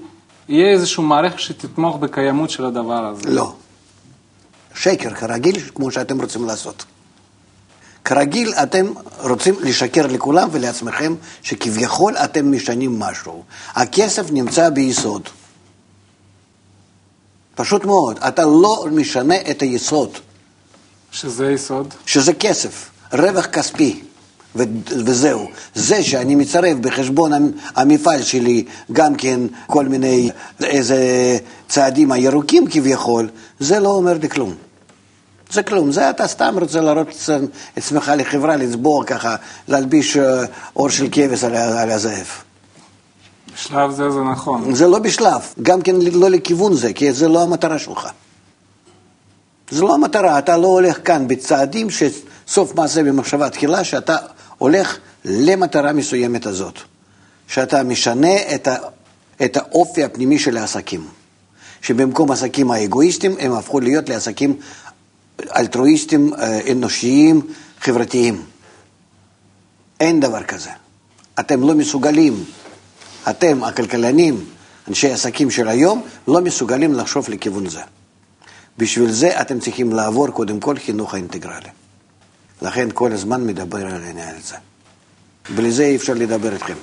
יהיה 0.50 0.72
איזושהי 0.72 1.04
מערכת 1.04 1.40
שתתמוך 1.40 1.98
בקיימות 1.98 2.50
של 2.50 2.66
הדבר 2.66 3.06
הזה. 3.06 3.30
לא. 3.30 3.54
שקר, 4.76 5.14
כרגיל, 5.14 5.60
כמו 5.76 5.92
שאתם 5.92 6.22
רוצים 6.22 6.46
לעשות. 6.46 6.86
כרגיל, 8.06 8.54
אתם 8.54 8.86
רוצים 9.20 9.56
לשקר 9.62 10.08
לכולם 10.08 10.50
ולעצמכם 10.52 11.16
שכביכול 11.42 12.18
אתם 12.18 12.52
משנים 12.52 13.00
משהו. 13.00 13.44
הכסף 13.74 14.32
נמצא 14.32 14.70
ביסוד. 14.70 15.30
פשוט 17.56 17.86
מאוד. 17.86 18.18
אתה 18.28 18.46
לא 18.46 18.86
משנה 18.92 19.36
את 19.52 19.62
היסוד. 19.62 20.18
שזה 21.12 21.52
יסוד? 21.52 21.94
שזה 22.06 22.34
כסף, 22.34 22.90
רווח 23.14 23.46
כספי. 23.46 24.02
וזהו. 25.06 25.48
זה 25.76 26.04
שאני 26.04 26.36
מצרף 26.36 26.78
בחשבון 26.78 27.52
המפעל 27.76 28.22
שלי 28.22 28.66
גם 28.92 29.16
כן 29.16 29.40
כל 29.68 29.86
מיני 29.86 30.30
איזה 30.64 30.98
צעדים 31.68 32.12
הירוקים 32.12 32.68
כביכול, 32.68 33.30
זה 33.60 33.80
לא 33.80 33.90
אומר 33.90 34.14
לי 34.22 34.30
כלום. 34.30 34.54
זה 35.52 35.64
כלום, 35.64 35.92
זה 35.92 36.10
אתה 36.10 36.28
סתם 36.28 36.56
רוצה 36.60 36.82
להראות 36.82 37.08
את 37.08 37.30
עצמך 37.76 38.12
לחברה, 38.18 38.56
לצבוע 38.56 39.06
ככה, 39.06 39.36
להלביש 39.68 40.18
אה, 40.18 40.46
אור 40.76 40.90
של 40.90 41.08
כבש 41.12 41.44
על, 41.44 41.56
על 41.56 41.92
הזאב. 41.92 42.28
בשלב 43.54 43.92
זה 43.92 44.12
זה 44.12 44.20
נכון. 44.20 44.76
זה 44.76 44.88
לא 44.88 45.00
בשלב, 45.00 45.42
גם 45.62 45.82
כן 45.82 45.96
לא 45.96 46.30
לכיוון 46.30 46.74
זה, 46.74 46.94
כי 46.94 47.14
זה 47.14 47.28
לא 47.28 47.44
המטרה 47.44 47.80
שלך. 47.80 48.10
זה 49.72 49.82
לא 49.82 49.94
המטרה, 49.94 50.40
אתה 50.40 50.58
לא 50.58 50.68
הולך 50.68 51.00
כאן 51.06 51.28
בצעדים 51.28 51.88
שסוף 51.90 52.76
מעשה 52.76 53.04
במחשבה 53.04 53.50
תחילה, 53.50 53.84
שאתה 53.84 54.18
הולך 54.58 54.98
למטרה 55.26 55.94
מסוימת 55.94 56.46
הזאת, 56.46 56.80
שאתה 57.48 57.84
משנה 57.84 58.36
את, 58.56 58.68
ה, 58.68 58.76
את 59.46 59.58
האופי 59.58 60.04
הפנימי 60.04 60.40
של 60.40 60.58
העסקים. 60.58 61.08
שבמקום 61.82 62.32
עסקים 62.32 62.72
האגואיסטיים 62.72 63.36
הם 63.40 63.52
הפכו 63.52 63.80
להיות 63.80 64.10
לעסקים 64.10 64.58
אלטרואיסטים, 65.56 66.34
אה, 66.34 66.72
אנושיים, 66.72 67.42
חברתיים. 67.80 68.44
אין 70.00 70.20
דבר 70.20 70.44
כזה. 70.44 70.70
אתם 71.40 71.62
לא 71.62 71.76
מסוגלים, 71.76 72.44
אתם 73.30 73.64
הכלכלנים, 73.64 74.46
אנשי 74.88 75.12
עסקים 75.12 75.52
של 75.52 75.68
היום, 75.68 76.04
לא 76.28 76.42
מסוגלים 76.42 76.94
לחשוב 76.94 77.30
לכיוון 77.30 77.70
זה. 77.70 77.82
בשביל 78.80 79.12
זה 79.12 79.42
אתם 79.42 79.60
צריכים 79.60 79.94
לעבור 79.94 80.28
קודם 80.28 80.60
כל 80.60 80.76
חינוך 80.78 81.14
האינטגרלי. 81.14 81.70
לכן 82.62 82.88
כל 82.94 83.12
הזמן 83.12 83.48
מדבר 83.48 83.86
על 83.86 84.04
העניין 84.04 84.36
הזה. 84.40 84.56
בלי 85.56 85.72
זה 85.72 85.84
אי 85.84 85.96
אפשר 85.96 86.14
לדבר 86.14 86.54
איתכם. 86.54 86.74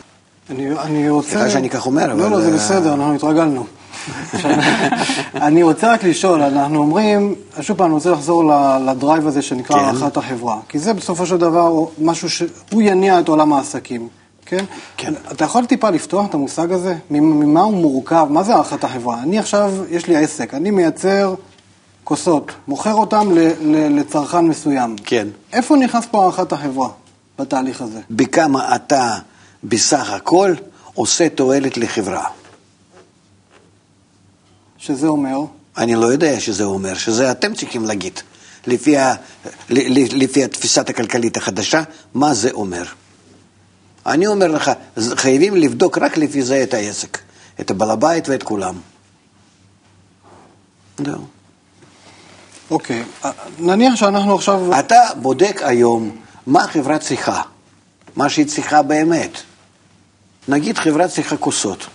אני, 0.51 0.79
אני 0.79 1.09
רוצה... 1.09 1.31
סליחה 1.31 1.51
שאני 1.51 1.71
כך 1.71 1.87
אומר, 1.87 2.13
אבל... 2.13 2.21
לא, 2.21 2.31
לא, 2.31 2.41
זה 2.41 2.49
אה, 2.49 2.55
בסדר, 2.55 2.95
אנחנו 2.95 3.15
התרגלנו. 3.15 3.67
אני 5.35 5.63
רוצה 5.63 5.93
רק 5.93 6.05
לשאול, 6.05 6.43
אנחנו 6.43 6.79
אומרים, 6.79 7.35
שוב 7.61 7.77
פעם, 7.77 7.87
אני 7.87 7.95
רוצה 7.95 8.11
לחזור 8.11 8.53
לדרייב 8.87 9.27
הזה 9.27 9.43
שנקרא 9.43 9.77
כן. 9.77 9.85
הערכת 9.85 10.17
החברה, 10.17 10.59
כי 10.69 10.79
זה 10.79 10.93
בסופו 10.93 11.27
של 11.27 11.37
דבר 11.37 11.85
משהו 11.99 12.31
שהוא 12.31 12.83
יניע 12.83 13.21
את 13.21 13.29
עולם 13.29 13.53
העסקים, 13.53 14.09
כן? 14.47 14.65
כן. 14.97 15.15
אתה 15.33 15.45
יכול 15.45 15.67
טיפה 15.67 15.91
לפתוח 15.91 16.27
את 16.27 16.35
המושג 16.35 16.73
הזה? 16.73 16.95
ממה 17.11 17.61
הוא 17.61 17.75
מורכב? 17.75 18.27
מה 18.31 18.43
זה 18.43 18.55
הערכת 18.55 18.85
החברה? 18.85 19.23
אני 19.23 19.39
עכשיו, 19.39 19.73
יש 19.91 20.07
לי 20.07 20.17
עסק, 20.17 20.55
אני 20.55 20.71
מייצר 20.71 21.35
כוסות, 22.07 22.53
מוכר 22.69 22.95
אותן 22.95 23.29
לצרכן 23.99 24.45
מסוים. 24.45 24.97
כן. 25.05 25.29
איפה 25.53 25.77
נכנס 25.77 26.05
פה 26.11 26.23
הערכת 26.23 26.53
החברה 26.53 26.89
בתהליך 27.39 27.83
הזה? 27.83 28.01
בכמה 28.11 28.77
אתה 28.77 29.19
בסך 29.65 30.11
הכל 30.11 30.55
עושה 30.95 31.29
תועלת 31.29 31.77
לחברה. 31.77 32.25
שזה 34.79 35.07
אומר? 35.07 35.39
אני 35.77 35.95
לא 35.95 36.07
יודע 36.07 36.41
שזה 36.41 36.65
אומר, 36.65 36.95
שזה 36.95 37.31
אתם 37.31 37.55
צריכים 37.55 37.85
להגיד, 37.85 38.21
לפי, 38.67 38.99
ה, 38.99 39.15
לפי 39.69 40.45
התפיסת 40.45 40.91
הכלכלית 40.91 41.37
החדשה, 41.37 41.83
מה 42.15 42.35
זה 42.35 42.51
אומר. 42.51 42.85
אני 44.07 44.27
אומר 44.27 44.49
לך, 44.49 44.71
חייבים 45.17 45.57
לבדוק 45.57 45.99
רק 45.99 46.17
לפי 46.17 46.43
זה 46.43 46.63
את 46.63 46.75
העסק, 46.75 47.19
את 47.61 47.71
הבעל 47.71 47.91
הבית 47.91 48.29
ואת 48.29 48.43
כולם. 48.43 48.75
זהו. 50.99 51.36
אוקיי, 52.71 53.03
אה, 53.25 53.31
נניח 53.59 53.95
שאנחנו 53.95 54.35
עכשיו... 54.35 54.79
אתה 54.79 55.01
בודק 55.17 55.61
היום 55.65 56.17
מה 56.47 56.65
החברה 56.65 56.99
צריכה, 56.99 57.43
מה 58.17 58.29
שהיא 58.29 58.47
צריכה 58.47 58.83
באמת. 58.83 59.39
נגיד 60.49 60.79
חברה 60.79 61.09
צריכה 61.09 61.37
כוסות. 61.37 61.87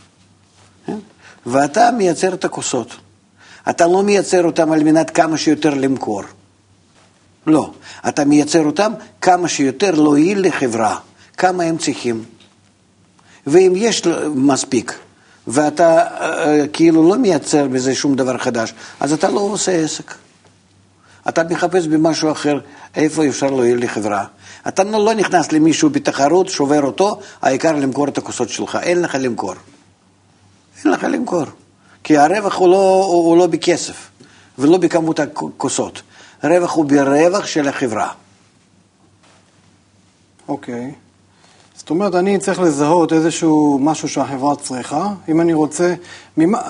ואתה 1.45 1.89
מייצר 1.97 2.33
את 2.33 2.45
הכוסות. 2.45 2.95
אתה 3.69 3.87
לא 3.87 4.03
מייצר 4.03 4.45
אותם 4.45 4.71
על 4.71 4.83
מנת 4.83 5.09
כמה 5.09 5.37
שיותר 5.37 5.73
למכור. 5.73 6.23
לא. 7.47 7.71
אתה 8.07 8.25
מייצר 8.25 8.65
אותם 8.65 8.91
כמה 9.21 9.47
שיותר 9.47 9.91
להועיל 9.91 10.47
לחברה. 10.47 10.97
כמה 11.37 11.63
הם 11.63 11.77
צריכים. 11.77 12.23
ואם 13.47 13.73
יש 13.75 14.01
מספיק, 14.35 14.99
ואתה 15.47 16.07
uh, 16.07 16.67
כאילו 16.73 17.09
לא 17.09 17.17
מייצר 17.17 17.67
בזה 17.67 17.95
שום 17.95 18.15
דבר 18.15 18.37
חדש, 18.37 18.73
אז 18.99 19.13
אתה 19.13 19.29
לא 19.29 19.39
עושה 19.39 19.71
עסק. 19.71 20.13
אתה 21.29 21.43
מחפש 21.43 21.87
במשהו 21.87 22.31
אחר, 22.31 22.59
איפה 22.95 23.27
אפשר 23.27 23.49
להועיל 23.49 23.83
לחברה. 23.83 24.25
אתה 24.67 24.83
לא 24.83 25.13
נכנס 25.13 25.51
למישהו 25.51 25.89
בתחרות, 25.89 26.49
שובר 26.49 26.81
אותו, 26.83 27.19
העיקר 27.41 27.75
למכור 27.75 28.07
את 28.07 28.17
הכוסות 28.17 28.49
שלך. 28.49 28.77
אין 28.81 29.01
לך 29.01 29.17
למכור. 29.19 29.53
אין 30.83 30.91
לך 30.91 31.03
למכור. 31.03 31.45
כי 32.03 32.17
הרווח 32.17 32.55
הוא 32.55 32.69
לא, 32.69 33.05
הוא 33.07 33.37
לא 33.37 33.47
בכסף 33.47 34.09
ולא 34.57 34.77
בכמות 34.77 35.19
הכוסות. 35.19 36.01
הרווח 36.41 36.73
הוא 36.73 36.85
ברווח 36.85 37.45
של 37.45 37.67
החברה. 37.67 38.13
אוקיי. 40.47 40.91
Okay. 40.91 41.10
זאת 41.91 41.95
אומרת, 41.95 42.15
אני 42.15 42.37
צריך 42.37 42.59
לזהות 42.59 43.13
איזשהו 43.13 43.79
משהו 43.81 44.09
שהחברה 44.09 44.55
צריכה, 44.55 45.09
אם 45.29 45.41
אני 45.41 45.53
רוצה... 45.53 45.93
ממה, 46.37 46.61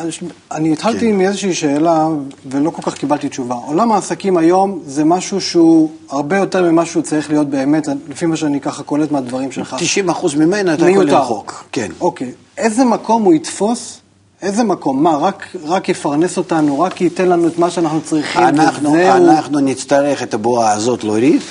אני 0.52 0.74
התחלתי 0.74 1.00
כן. 1.00 1.06
עם 1.06 1.22
איזושהי 1.22 1.54
שאלה 1.54 2.08
ולא 2.46 2.70
כל 2.70 2.82
כך 2.82 2.94
קיבלתי 2.94 3.30
תשובה. 3.30 3.56
עולם 3.56 3.92
העסקים 3.92 4.38
היום 4.38 4.80
זה 4.86 5.06
משהו 5.06 5.42
שהוא 5.42 5.90
הרבה 6.10 6.38
יותר 6.38 6.72
ממה 6.72 6.86
שהוא 6.86 7.04
צריך 7.04 7.30
להיות 7.30 7.48
באמת, 7.48 7.88
לפי 8.10 8.26
מה 8.26 8.36
שאני 8.36 8.62
ככה 8.62 8.84
קולט 8.84 9.12
מהדברים 9.12 9.52
שלך. 9.52 9.76
90 9.80 10.10
אחוז 10.10 10.36
ממנה 10.36 10.74
אתה 10.74 10.90
יכול 10.90 11.10
למחוק, 11.10 11.64
כן. 11.72 11.92
אוקיי. 12.02 12.32
איזה 12.58 12.86
מקום 12.86 13.24
הוא 13.24 13.34
יתפוס 13.34 14.00
איזה 14.42 14.64
מקום? 14.64 15.04
מה, 15.04 15.18
רק, 15.18 15.48
רק 15.64 15.90
יפרנס 15.90 16.38
אותנו, 16.38 16.80
רק 16.80 17.02
ייתן 17.02 17.30
לנו 17.30 17.48
את 17.48 17.60
מה 17.60 17.70
שאנחנו 17.70 18.02
צריכים, 18.02 18.44
אנחנו, 18.44 18.92
וזהו? 18.92 19.30
אנחנו 19.30 19.60
נצטרך 19.60 20.24
את 20.24 20.34
הבועה 20.34 20.72
הזאת 20.72 21.04
להוריד 21.04 21.42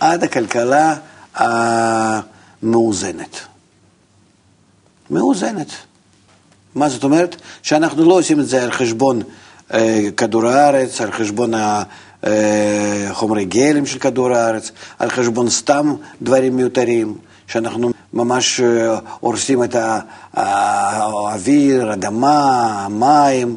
עד 0.00 0.24
הכלכלה 0.24 0.94
המאוזנת. 1.34 2.37
מאוזנת. 2.62 3.36
מה 6.74 6.88
זאת 6.88 7.04
אומרת? 7.04 7.36
שאנחנו 7.62 8.04
לא 8.04 8.18
עושים 8.18 8.40
את 8.40 8.48
זה 8.48 8.62
על 8.62 8.70
חשבון 8.70 9.22
אה, 9.74 10.08
כדור 10.16 10.46
הארץ, 10.46 11.00
על 11.00 11.12
חשבון 11.12 11.52
החומרי 12.22 13.42
אה, 13.42 13.48
גלם 13.48 13.86
של 13.86 13.98
כדור 13.98 14.34
הארץ, 14.34 14.70
על 14.98 15.10
חשבון 15.10 15.50
סתם 15.50 15.94
דברים 16.22 16.56
מיותרים, 16.56 17.18
שאנחנו 17.46 17.90
ממש 18.12 18.60
אה, 18.60 18.98
הורסים 19.20 19.64
את 19.64 19.76
האוויר, 20.34 21.92
אדמה, 21.92 22.70
המים. 22.84 23.56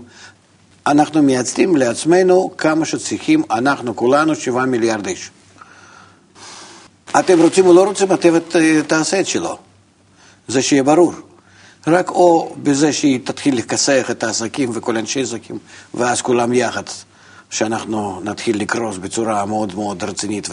אנחנו 0.87 1.23
מייצרים 1.23 1.75
לעצמנו 1.75 2.51
כמה 2.57 2.85
שצריכים, 2.85 3.43
אנחנו 3.51 3.95
כולנו 3.95 4.35
שבעה 4.35 4.65
מיליארד 4.65 5.07
איש. 5.07 5.31
אתם 7.19 7.41
רוצים 7.41 7.65
או 7.65 7.74
לא 7.74 7.84
רוצים, 7.84 8.12
הטבע 8.12 8.39
תעשה 8.88 9.19
את 9.19 9.28
שלו. 9.28 9.58
זה 10.47 10.62
שיהיה 10.62 10.84
ברור. 10.84 11.13
רק 11.88 12.10
או 12.10 12.56
בזה 12.63 12.93
שהיא 12.93 13.19
תתחיל 13.24 13.58
לכסח 13.58 14.12
את 14.12 14.24
העסקים 14.24 14.69
וכל 14.74 14.97
אנשי 14.97 15.21
עסקים, 15.21 15.58
ואז 15.93 16.21
כולם 16.21 16.54
יחד, 16.54 16.84
שאנחנו 17.50 18.21
נתחיל 18.24 18.62
לקרוס 18.62 18.97
בצורה 18.97 19.45
מאוד 19.45 19.76
מאוד 19.76 20.04
רצינית 20.04 20.47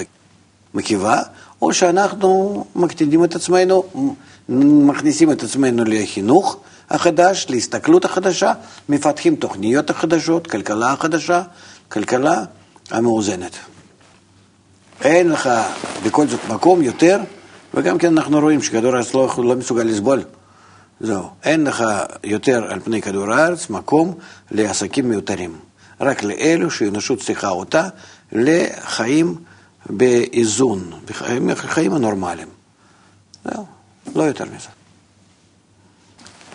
ומקיבה, 0.74 1.22
או 1.62 1.72
שאנחנו 1.72 2.64
מקטינים 2.76 3.24
את 3.24 3.34
עצמנו, 3.34 3.84
מכניסים 4.48 5.32
את 5.32 5.42
עצמנו 5.42 5.84
לחינוך 5.86 6.56
החדש, 6.90 7.46
להסתכלות 7.48 8.04
החדשה, 8.04 8.52
מפתחים 8.88 9.36
תוכניות 9.36 9.90
החדשות, 9.90 10.46
כלכלה 10.46 10.92
החדשה, 10.92 11.42
כלכלה 11.88 12.44
המאוזנת. 12.90 13.56
אין 15.00 15.28
לך 15.28 15.50
בכל 16.04 16.26
זאת 16.26 16.40
מקום 16.48 16.82
יותר, 16.82 17.20
וגם 17.74 17.98
כן 17.98 18.18
אנחנו 18.18 18.40
רואים 18.40 18.62
שכדור 18.62 18.94
הארץ 18.94 19.14
לא, 19.14 19.34
לא 19.38 19.56
מסוגל 19.56 19.82
לסבול. 19.82 20.22
זהו, 21.00 21.28
אין 21.44 21.64
לך 21.64 21.84
יותר 22.24 22.72
על 22.72 22.80
פני 22.80 23.02
כדור 23.02 23.32
הארץ 23.32 23.70
מקום 23.70 24.14
לעסקים 24.50 25.08
מיותרים. 25.08 25.56
רק 26.00 26.22
לאלו 26.22 26.70
שהאנושות 26.70 27.18
צריכה 27.18 27.48
אותה 27.48 27.88
לחיים 28.32 29.34
באיזון, 29.90 30.92
בחיים, 31.06 31.48
בחיים 31.48 31.94
הנורמליים. 31.94 32.48
זהו, 33.44 33.66
לא 34.14 34.22
יותר 34.22 34.44
מזה. 34.44 34.68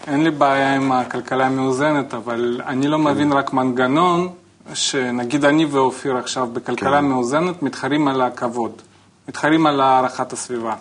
אין 0.08 0.24
לי 0.24 0.32
בעיה 0.32 0.76
עם 0.76 0.92
הכלכלה 0.92 1.46
המאוזנת, 1.46 2.14
אבל 2.14 2.62
אני 2.68 2.88
לא 2.88 3.00
מבין 3.00 3.32
רק 3.32 3.54
מנגנון, 3.54 4.30
שנגיד 4.74 5.46
אני 5.46 5.66
ואופיר 5.66 6.18
עכשיו 6.18 6.48
בכלכלה 6.48 6.98
כן. 6.98 7.06
מאוזנת 7.06 7.64
מתחרים 7.64 8.08
על 8.08 8.22
הכבוד, 8.22 8.82
מתחרים 9.28 9.66
על 9.66 9.82
הערכת 9.82 10.34
הסביבה. 10.34 10.76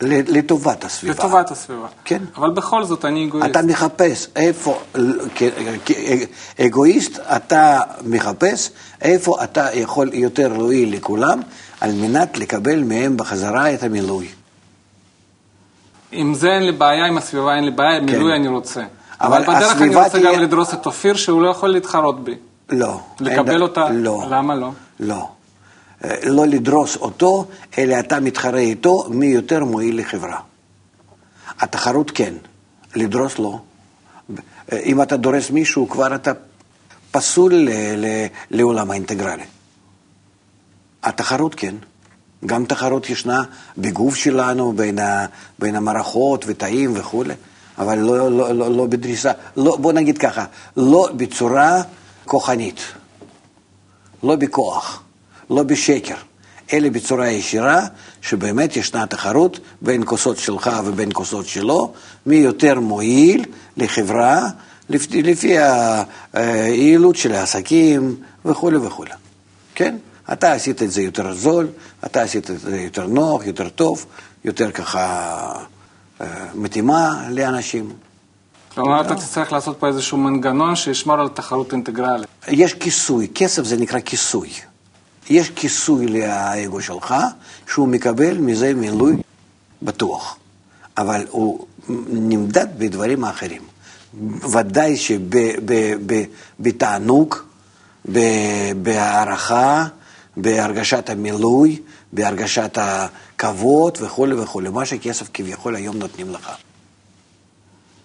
לטובת 0.00 0.84
הסביבה. 0.84 1.14
לטובת 1.14 1.50
הסביבה. 1.50 1.86
כן. 2.04 2.22
אבל 2.36 2.50
בכל 2.50 2.84
זאת 2.84 3.04
אני 3.04 3.24
אגואיסט. 3.24 3.50
אתה 3.50 3.62
מחפש 3.62 4.28
איפה, 4.36 4.80
כאגואיסט, 6.56 7.18
אתה 7.18 7.80
מחפש 8.04 8.70
איפה 9.02 9.44
אתה 9.44 9.68
יכול 9.74 10.10
יותר 10.14 10.48
להועיל 10.48 10.96
לכולם, 10.96 11.40
על 11.80 11.92
מנת 11.92 12.38
לקבל 12.38 12.82
מהם 12.82 13.16
בחזרה 13.16 13.74
את 13.74 13.82
המילוי. 13.82 14.28
עם 16.12 16.34
זה 16.34 16.48
אין 16.52 16.62
לי 16.62 16.72
בעיה, 16.72 17.06
עם 17.06 17.18
הסביבה 17.18 17.54
אין 17.54 17.64
לי 17.64 17.70
בעיה, 17.70 18.00
כן. 18.00 18.06
מילוי 18.06 18.36
אני 18.36 18.48
רוצה. 18.48 18.82
אבל, 19.20 19.44
אבל 19.44 19.56
בדרך 19.56 19.82
אני 19.82 19.96
רוצה 19.96 20.08
תהיה... 20.08 20.34
גם 20.34 20.42
לדרוס 20.42 20.74
את 20.74 20.86
אופיר, 20.86 21.14
שהוא 21.14 21.42
לא 21.42 21.48
יכול 21.48 21.68
להתחרות 21.68 22.24
בי. 22.24 22.34
לא. 22.68 23.00
לקבל 23.20 23.52
אין... 23.52 23.60
אותה? 23.60 23.88
לא. 23.90 24.26
למה 24.30 24.54
לא? 24.54 24.70
לא. 25.00 25.28
אה, 26.04 26.16
לא 26.24 26.46
לדרוס 26.46 26.96
אותו, 26.96 27.46
אלא 27.78 27.98
אתה 27.98 28.20
מתחרה 28.20 28.58
איתו 28.58 29.06
מי 29.10 29.26
יותר 29.26 29.64
מועיל 29.64 29.98
לחברה. 30.00 30.40
התחרות 31.60 32.10
כן, 32.10 32.34
לדרוס 32.94 33.38
לא. 33.38 33.58
אה, 34.72 34.78
אם 34.78 35.02
אתה 35.02 35.16
דורס 35.16 35.50
מישהו, 35.50 35.88
כבר 35.88 36.14
אתה 36.14 36.32
פסול 37.10 37.68
לעולם 38.50 38.90
האינטגרלי. 38.90 39.44
התחרות 41.02 41.54
כן. 41.54 41.74
גם 42.46 42.64
תחרות 42.64 43.10
ישנה 43.10 43.42
בגוף 43.78 44.14
שלנו, 44.14 44.72
בין, 44.72 44.98
ה, 44.98 45.26
בין 45.58 45.76
המערכות 45.76 46.44
ותאים 46.48 46.92
וכולי, 46.94 47.34
אבל 47.78 47.98
לא, 47.98 48.30
לא, 48.30 48.54
לא, 48.54 48.76
לא 48.76 48.86
בדריסה, 48.86 49.32
לא, 49.56 49.76
בוא 49.76 49.92
נגיד 49.92 50.18
ככה, 50.18 50.44
לא 50.76 51.08
בצורה 51.16 51.82
כוחנית, 52.26 52.80
לא 54.22 54.36
בכוח, 54.36 55.02
לא 55.50 55.62
בשקר, 55.62 56.14
אלא 56.72 56.88
בצורה 56.88 57.28
ישירה, 57.28 57.86
שבאמת 58.22 58.76
ישנה 58.76 59.06
תחרות 59.06 59.58
בין 59.82 60.02
כוסות 60.04 60.38
שלך 60.38 60.70
ובין 60.84 61.08
כוסות 61.12 61.46
שלו, 61.46 61.92
מי 62.26 62.36
יותר 62.36 62.80
מועיל 62.80 63.44
לחברה, 63.76 64.48
לפי, 64.88 65.22
לפי 65.22 65.56
היעילות 66.32 67.16
של 67.16 67.32
העסקים 67.32 68.16
וכולי 68.44 68.76
וכולי, 68.76 69.10
כן? 69.74 69.96
אתה 70.32 70.52
עשית 70.52 70.82
את 70.82 70.90
זה 70.90 71.02
יותר 71.02 71.34
זול, 71.34 71.68
אתה 72.06 72.22
עשית 72.22 72.50
את 72.50 72.60
זה 72.60 72.80
יותר 72.80 73.06
נוח, 73.06 73.46
יותר 73.46 73.68
טוב, 73.68 74.06
יותר 74.44 74.70
ככה 74.70 75.52
אה, 76.20 76.26
מתאימה 76.54 77.28
לאנשים. 77.30 77.92
כלומר, 78.76 79.00
אתה 79.00 79.14
תצטרך 79.14 79.52
לעשות 79.52 79.76
פה 79.78 79.86
איזשהו 79.86 80.18
מנגנון 80.18 80.76
שישמור 80.76 81.20
על 81.20 81.28
תחרות 81.28 81.72
אינטגרלית. 81.72 82.28
יש 82.48 82.74
כיסוי, 82.74 83.28
כסף 83.34 83.64
זה 83.64 83.76
נקרא 83.76 84.00
כיסוי. 84.00 84.50
יש 85.30 85.50
כיסוי 85.50 86.06
לאגו 86.06 86.82
שלך, 86.82 87.14
שהוא 87.72 87.88
מקבל 87.88 88.38
מזה 88.38 88.74
מילוי 88.74 89.16
בטוח. 89.82 90.36
אבל 90.98 91.24
הוא 91.30 91.66
נמדד 92.08 92.66
בדברים 92.78 93.24
האחרים. 93.24 93.62
ודאי 94.52 94.96
שבתענוג, 96.56 97.34
בהערכה, 98.82 99.86
בהרגשת 100.36 101.10
המילוי, 101.10 101.80
בהרגשת 102.12 102.78
הכבוד 102.80 103.98
וכולי 104.00 104.34
וכולי, 104.34 104.68
מה 104.68 104.86
שכסף 104.86 105.28
כביכול 105.34 105.76
היום 105.76 105.96
נותנים 105.96 106.30
לך. 106.30 106.50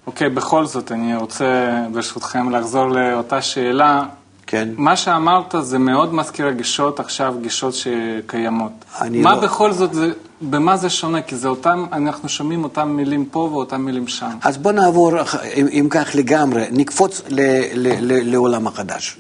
אוקיי, 0.08 0.28
okay, 0.28 0.30
בכל 0.30 0.66
זאת, 0.66 0.92
אני 0.92 1.16
רוצה 1.16 1.70
ברשותכם 1.92 2.50
לחזור 2.50 2.88
לאותה 2.88 3.42
שאלה. 3.42 4.04
כן. 4.48 4.70
מה 4.78 4.96
שאמרת 4.96 5.56
זה 5.62 5.80
מאוד 5.80 6.14
מזכיר 6.14 6.50
גישות 6.52 7.00
עכשיו, 7.00 7.36
גישות 7.42 7.74
שקיימות. 7.74 8.72
מה 9.12 9.36
לא... 9.36 9.40
בכל 9.40 9.74
זאת, 9.74 9.94
זה, 9.94 10.12
במה 10.42 10.78
זה 10.78 10.90
שונה? 10.90 11.22
כי 11.22 11.36
זה 11.36 11.48
אותם, 11.48 11.86
אנחנו 11.92 12.30
שומעים 12.30 12.64
אותם 12.64 12.90
מילים 12.90 13.26
פה 13.26 13.40
ואותם 13.40 13.82
מילים 13.82 14.08
שם. 14.08 14.30
אז 14.44 14.58
בוא 14.58 14.72
נעבור, 14.72 15.12
אם, 15.56 15.68
אם 15.72 15.88
כך 15.90 16.10
לגמרי, 16.16 16.66
נקפוץ 16.72 17.22
ל, 17.30 17.42
ל, 17.74 17.88
ל, 18.00 18.32
לעולם 18.32 18.68
החדש. 18.68 19.18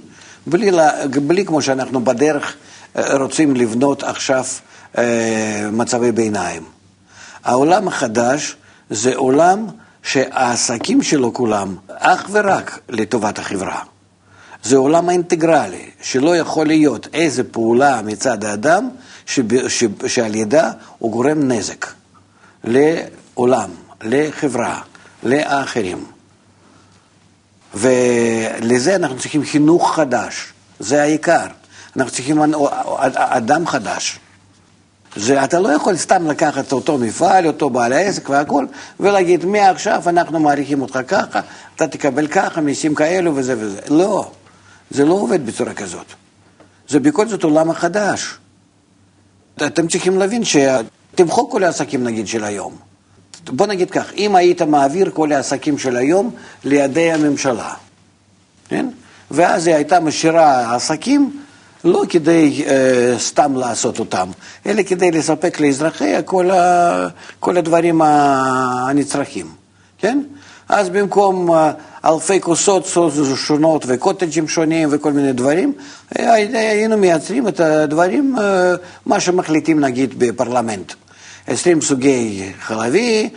בלי, 0.47 0.71
בלי 1.27 1.45
כמו 1.45 1.61
שאנחנו 1.61 2.03
בדרך 2.03 2.55
רוצים 2.95 3.55
לבנות 3.55 4.03
עכשיו 4.03 4.43
אה, 4.97 5.69
מצבי 5.71 6.11
ביניים. 6.11 6.63
העולם 7.43 7.87
החדש 7.87 8.55
זה 8.89 9.15
עולם 9.15 9.65
שהעסקים 10.03 11.01
שלו 11.01 11.33
כולם 11.33 11.75
אך 11.89 12.29
ורק 12.31 12.79
לטובת 12.89 13.39
החברה. 13.39 13.81
זה 14.63 14.77
עולם 14.77 15.09
האינטגרלי, 15.09 15.89
שלא 16.01 16.37
יכול 16.37 16.67
להיות 16.67 17.07
איזה 17.13 17.43
פעולה 17.43 18.01
מצד 18.01 18.43
האדם 18.43 18.89
שב, 19.25 19.67
ש, 19.67 19.83
שעל 20.07 20.35
ידה 20.35 20.71
הוא 20.97 21.11
גורם 21.11 21.51
נזק 21.51 21.85
לעולם, 22.63 23.69
לחברה, 24.01 24.81
לאחרים. 25.23 26.05
ולזה 27.73 28.95
אנחנו 28.95 29.19
צריכים 29.19 29.43
חינוך 29.45 29.95
חדש, 29.95 30.53
זה 30.79 31.01
העיקר. 31.01 31.45
אנחנו 31.97 32.11
צריכים 32.11 32.39
אדם 33.15 33.67
חדש. 33.67 34.19
זה, 35.15 35.43
אתה 35.43 35.59
לא 35.59 35.69
יכול 35.69 35.97
סתם 35.97 36.27
לקחת 36.27 36.71
אותו 36.71 36.97
מפעל, 36.97 37.47
אותו 37.47 37.69
בעל 37.69 37.93
העסק 37.93 38.29
והכל, 38.29 38.65
ולהגיד, 38.99 39.45
מעכשיו 39.45 40.03
אנחנו 40.07 40.39
מעריכים 40.39 40.81
אותך 40.81 40.99
ככה, 41.07 41.41
אתה 41.75 41.87
תקבל 41.87 42.27
ככה, 42.27 42.61
מיסים 42.61 42.95
כאלו 42.95 43.35
וזה 43.35 43.55
וזה. 43.57 43.81
לא, 43.89 44.31
זה 44.91 45.05
לא 45.05 45.13
עובד 45.13 45.45
בצורה 45.45 45.73
כזאת. 45.73 46.05
זה 46.87 46.99
בכל 46.99 47.27
זאת 47.27 47.43
עולם 47.43 47.69
החדש. 47.69 48.37
אתם 49.65 49.87
צריכים 49.87 50.19
להבין 50.19 50.41
שתמחוק 50.43 51.51
כל 51.51 51.63
העסקים 51.63 52.03
נגיד 52.03 52.27
של 52.27 52.43
היום. 52.43 52.75
בוא 53.47 53.67
נגיד 53.67 53.91
כך, 53.91 54.13
אם 54.13 54.35
היית 54.35 54.61
מעביר 54.61 55.11
כל 55.13 55.31
העסקים 55.31 55.77
של 55.77 55.97
היום 55.97 56.35
לידי 56.63 57.11
הממשלה, 57.11 57.73
כן? 58.69 58.85
ואז 59.31 59.67
היא 59.67 59.75
הייתה 59.75 59.99
משאירה 59.99 60.75
עסקים 60.75 61.40
לא 61.83 62.03
כדי 62.09 62.63
uh, 62.65 62.69
סתם 63.19 63.55
לעשות 63.55 63.99
אותם, 63.99 64.29
אלא 64.65 64.83
כדי 64.83 65.11
לספק 65.11 65.59
לאזרחיה 65.59 66.21
כל, 66.21 66.51
ה, 66.51 67.07
כל 67.39 67.57
הדברים 67.57 68.01
הנצרכים, 68.01 69.47
כן? 69.97 70.21
אז 70.69 70.89
במקום 70.89 71.49
uh, 71.49 71.53
אלפי 72.05 72.41
כוסות 72.41 72.87
שונות 73.35 73.85
וקוטג'ים 73.87 74.47
שונים 74.47 74.89
וכל 74.91 75.13
מיני 75.13 75.33
דברים, 75.33 75.73
אה, 76.19 76.33
היינו 76.33 76.97
מייצרים 76.97 77.47
את 77.47 77.59
הדברים, 77.59 78.35
uh, 78.37 78.41
מה 79.05 79.19
שמחליטים 79.19 79.79
נגיד 79.79 80.19
בפרלמנט. 80.19 80.93
עשרים 81.47 81.81
סוגי 81.81 82.51
חלבי, 82.61 83.29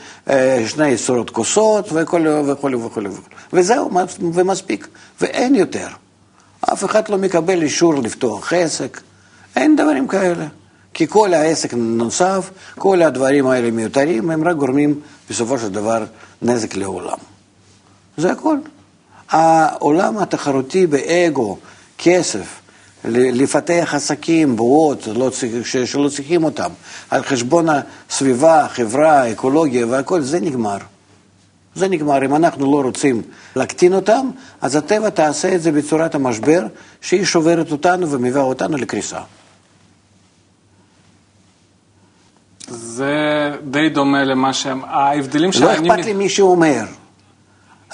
שני 0.67 0.97
צורות 0.97 1.31
כוסות 1.31 1.89
וכולי 1.93 2.31
וכולי 2.31 2.77
וכולי. 2.77 3.09
וזהו, 3.53 3.91
ומספיק, 4.35 4.89
ואין 5.21 5.55
יותר. 5.55 5.87
אף 6.73 6.85
אחד 6.85 7.09
לא 7.09 7.19
מקבל 7.19 7.63
אישור 7.63 7.95
לפתוח 7.95 8.53
עסק, 8.53 9.01
אין 9.57 9.77
דברים 9.77 10.09
כאלה. 10.09 10.47
כי 10.95 11.07
כל 11.07 11.35
העסק 11.35 11.75
נוסף, 11.75 12.51
כל 12.79 13.03
הדברים 13.03 13.47
האלה 13.47 13.71
מיותרים, 13.71 14.31
הם 14.31 14.49
רק 14.49 14.57
גורמים 14.57 15.01
בסופו 15.31 15.59
של 15.59 15.69
דבר 15.69 16.05
נזק 16.43 16.77
לעולם. 16.77 17.19
זה 18.17 18.33
הכל. 18.33 18.57
העולם 19.31 20.19
התחרותי 20.19 20.87
באגו, 20.87 21.59
כסף, 21.99 22.61
לפתח 23.05 23.91
עסקים, 23.97 24.57
בועות, 24.57 25.09
לא 25.15 25.31
שלא 25.85 26.09
צריכים 26.09 26.45
אותם, 26.45 26.71
על 27.11 27.23
חשבון 27.23 27.67
הסביבה, 27.69 28.65
החברה, 28.65 29.23
האקולוגיה 29.23 29.87
והכל, 29.87 30.23
זה 30.23 30.41
נגמר. 30.41 30.79
זה 31.75 31.89
נגמר. 31.89 32.25
אם 32.25 32.35
אנחנו 32.35 32.73
לא 32.73 32.87
רוצים 32.87 33.23
להקטין 33.57 33.95
אותם, 33.95 34.31
אז 34.61 34.77
הטבע 34.77 35.11
תעשה 35.11 35.55
את 35.55 35.63
זה 35.63 35.73
בצורת 35.73 36.15
המשבר, 36.15 36.67
שהיא 37.01 37.25
שוברת 37.25 37.73
אותנו 37.73 38.11
ומביאה 38.11 38.43
אותנו 38.43 38.77
לקריסה. 38.77 39.19
זה 42.69 43.15
די 43.65 43.89
דומה 43.89 44.25
למה 44.25 44.53
שהם, 44.53 44.85
ההבדלים 44.85 45.51
לא 45.51 45.53
שאני... 45.53 45.89
לא 45.89 45.95
אכפת 45.95 46.05
לי 46.05 46.13
מי 46.13 46.29
שאומר. 46.29 46.85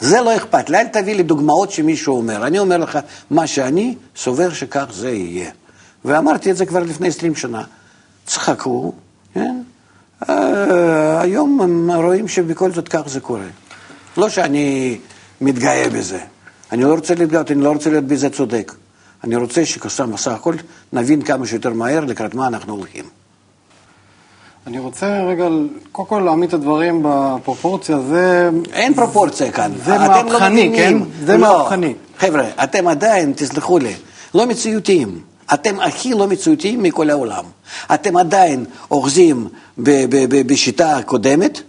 זה 0.01 0.21
לא 0.21 0.37
אכפת 0.37 0.71
לי, 0.71 0.79
אל 0.79 0.87
תביא 0.87 1.15
לי 1.15 1.23
דוגמאות 1.23 1.71
שמישהו 1.71 2.17
אומר. 2.17 2.47
אני 2.47 2.59
אומר 2.59 2.77
לך 2.77 2.99
מה 3.31 3.47
שאני 3.47 3.95
סובר 4.17 4.53
שכך 4.53 4.87
זה 4.91 5.11
יהיה. 5.11 5.51
ואמרתי 6.05 6.51
את 6.51 6.57
זה 6.57 6.67
כבר 6.67 6.83
לפני 6.83 7.09
20 7.09 7.35
שנה. 7.35 7.63
צחקו, 8.27 8.93
כן? 9.35 9.63
Uh, 10.23 10.31
היום 11.21 11.61
הם 11.61 11.91
רואים 11.91 12.29
שבכל 12.29 12.73
זאת 12.73 12.89
כך 12.89 13.03
זה 13.07 13.21
קורה. 13.21 13.47
לא 14.17 14.29
שאני 14.29 14.99
מתגאה 15.41 15.91
בזה. 15.91 16.19
אני 16.73 16.83
לא 16.83 16.95
רוצה 16.95 17.15
להתגאות, 17.15 17.51
אני 17.51 17.63
לא 17.63 17.73
רוצה 17.73 17.91
להיות 17.91 18.05
בזה 18.05 18.31
צודק. 18.31 18.73
אני 19.25 19.37
רוצה 19.37 19.67
שכסם 19.67 20.13
בסך 20.13 20.31
הכל 20.31 20.55
נבין 20.93 21.23
כמה 21.23 21.47
שיותר 21.47 21.73
מהר 21.73 22.05
לקראת 22.05 22.35
מה 22.35 22.47
אנחנו 22.47 22.75
הולכים. 22.75 23.05
אני 24.67 24.79
רוצה 24.79 25.23
רגע, 25.23 25.49
קודם 25.93 26.09
כל 26.09 26.23
להעמיד 26.25 26.49
את 26.49 26.55
הדברים 26.55 27.03
בפרופורציה, 27.05 27.99
זה... 28.01 28.51
אין 28.73 28.95
פרופורציה 28.95 29.53
כאן. 29.53 29.73
זה 29.85 29.95
לא 29.95 29.99
מהפכני, 29.99 30.69
לא 30.69 30.77
כן? 30.77 30.99
זה 31.25 31.37
לא. 31.37 31.59
מהפכני. 31.59 31.95
חבר'ה, 32.19 32.45
אתם 32.65 32.89
עדיין, 32.89 33.33
תסלחו 33.37 33.79
לי, 33.79 33.95
לא 34.35 34.47
מציאותיים. 34.47 35.21
אתם 35.55 35.81
הכי 35.81 36.15
לא 36.15 36.27
מציאותיים 36.27 36.83
מכל 36.83 37.11
העולם. 37.11 37.45
אתם 37.95 38.17
עדיין 38.17 38.65
אוחזים 38.91 39.49
בשיטה 40.47 40.97
הקודמת, 40.97 41.61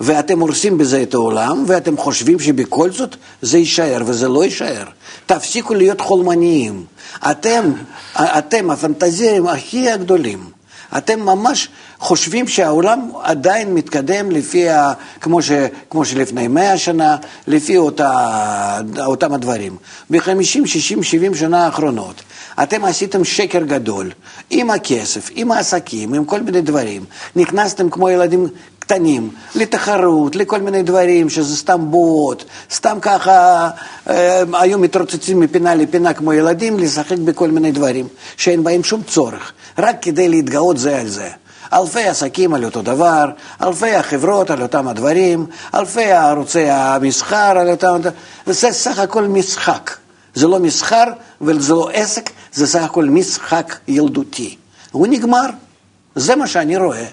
ואתם 0.00 0.40
הורסים 0.40 0.78
בזה 0.78 1.02
את 1.02 1.14
העולם, 1.14 1.64
ואתם 1.66 1.96
חושבים 1.96 2.40
שבכל 2.40 2.90
זאת 2.90 3.16
זה 3.42 3.58
יישאר, 3.58 4.02
וזה 4.06 4.28
לא 4.28 4.44
יישאר. 4.44 4.84
תפסיקו 5.26 5.74
להיות 5.74 6.00
חולמניים. 6.00 6.84
אתם, 7.30 7.72
אתם 8.16 8.70
הפנטזירים 8.70 9.46
הכי 9.46 9.90
הגדולים. 9.90 10.54
אתם 10.96 11.20
ממש 11.20 11.68
חושבים 11.98 12.48
שהעולם 12.48 13.10
עדיין 13.22 13.74
מתקדם 13.74 14.30
לפי, 14.30 14.68
ה, 14.68 14.92
כמו, 15.20 15.42
ש, 15.42 15.50
כמו 15.90 16.04
שלפני 16.04 16.48
מאה 16.48 16.78
שנה, 16.78 17.16
לפי 17.46 17.76
אותה, 17.76 18.80
אותם 19.00 19.32
הדברים. 19.32 19.76
ב-50, 20.10 20.66
60, 20.66 21.02
70 21.02 21.34
שנה 21.34 21.64
האחרונות, 21.64 22.22
אתם 22.62 22.84
עשיתם 22.84 23.24
שקר 23.24 23.62
גדול, 23.62 24.10
עם 24.50 24.70
הכסף, 24.70 25.30
עם 25.34 25.52
העסקים, 25.52 26.14
עם 26.14 26.24
כל 26.24 26.40
מיני 26.40 26.60
דברים. 26.60 27.04
נכנסתם 27.36 27.90
כמו 27.90 28.10
ילדים 28.10 28.48
קטנים, 28.86 29.30
לתחרות, 29.54 30.36
לכל 30.36 30.60
מיני 30.60 30.82
דברים, 30.82 31.30
שזה 31.30 31.56
סתם 31.56 31.90
בועות, 31.90 32.44
סתם 32.72 32.98
ככה 33.02 33.70
אה, 34.10 34.42
היו 34.52 34.78
מתרוצצים 34.78 35.40
מפינה 35.40 35.74
לפינה 35.74 36.14
כמו 36.14 36.32
ילדים, 36.32 36.78
לשחק 36.78 37.18
בכל 37.18 37.50
מיני 37.50 37.72
דברים 37.72 38.08
שאין 38.36 38.64
בהם 38.64 38.84
שום 38.84 39.02
צורך, 39.02 39.52
רק 39.78 39.96
כדי 40.02 40.28
להתגאות 40.28 40.78
זה 40.78 41.00
על 41.00 41.08
זה. 41.08 41.28
אלפי 41.72 42.02
עסקים 42.02 42.54
על 42.54 42.64
אותו 42.64 42.82
דבר, 42.82 43.30
אלפי 43.62 43.94
החברות 43.94 44.50
על 44.50 44.62
אותם 44.62 44.88
הדברים, 44.88 45.46
אלפי 45.74 46.12
ערוצי 46.12 46.70
המסחר 46.70 47.58
על 47.58 47.70
אותם 47.70 47.94
הדברים, 47.94 48.18
וזה 48.46 48.72
סך 48.72 48.98
הכל 48.98 49.24
משחק. 49.24 49.96
זה 50.34 50.48
לא 50.48 50.58
מסחר 50.58 51.04
וזה 51.40 51.74
לא 51.74 51.90
עסק, 51.92 52.30
זה 52.52 52.66
סך 52.66 52.82
הכל 52.82 53.04
משחק 53.04 53.76
ילדותי. 53.88 54.56
הוא 54.92 55.06
נגמר, 55.06 55.46
זה 56.14 56.36
מה 56.36 56.46
שאני 56.46 56.76
רואה. 56.76 57.06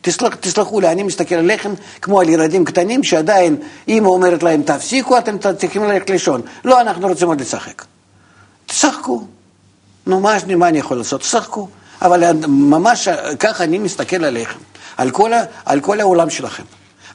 תסלח, 0.00 0.34
תסלחו 0.34 0.80
לי, 0.80 0.88
אני 0.92 1.02
מסתכל 1.02 1.34
עליכם 1.34 1.74
כמו 2.02 2.20
על 2.20 2.28
ילדים 2.28 2.64
קטנים 2.64 3.02
שעדיין 3.04 3.56
אמא 3.88 4.08
אומרת 4.08 4.42
להם 4.42 4.62
תפסיקו, 4.62 5.18
אתם 5.18 5.36
צריכים 5.58 5.84
ללכת 5.84 6.10
לישון. 6.10 6.40
לא, 6.64 6.80
אנחנו 6.80 7.08
רוצים 7.08 7.28
עוד 7.28 7.40
לשחק. 7.40 7.84
תשחקו. 8.66 9.24
נו, 10.06 10.20
מה, 10.20 10.36
מה 10.56 10.68
אני 10.68 10.78
יכול 10.78 10.96
לעשות? 10.96 11.20
תשחקו. 11.20 11.68
אבל 12.02 12.32
ממש 12.48 13.08
ככה 13.38 13.64
אני 13.64 13.78
מסתכל 13.78 14.24
עליכם, 14.24 14.58
על 14.96 15.10
כל, 15.10 15.30
על 15.64 15.80
כל 15.80 16.00
העולם 16.00 16.30
שלכם. 16.30 16.62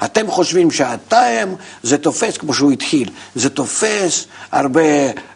אתם 0.06 0.32
חושבים 0.32 0.72
שהטיים 0.72 1.56
זה 1.84 1.98
תופס 1.98 2.38
כמו 2.38 2.54
שהוא 2.54 2.72
התחיל, 2.72 3.10
זה 3.36 3.50
תופס 3.50 4.26
הרבה 4.52 4.82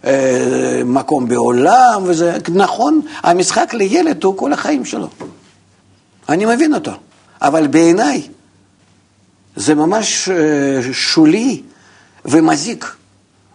אה, 0.06 0.82
מקום 0.86 1.28
בעולם, 1.28 2.04
וזה 2.06 2.38
נכון, 2.54 3.02
המשחק 3.24 3.74
לילד 3.74 4.24
הוא 4.24 4.38
כל 4.38 4.54
החיים 4.54 4.86
שלו. 4.86 5.08
אני 6.30 6.46
מבין 6.46 6.74
אותו. 6.74 6.92
אבל 7.42 7.68
בעיניי 7.68 8.28
זה 9.56 9.76
ממש 9.76 10.30
אה, 10.30 10.94
שולי 10.94 11.62
ומזיק, 12.26 12.96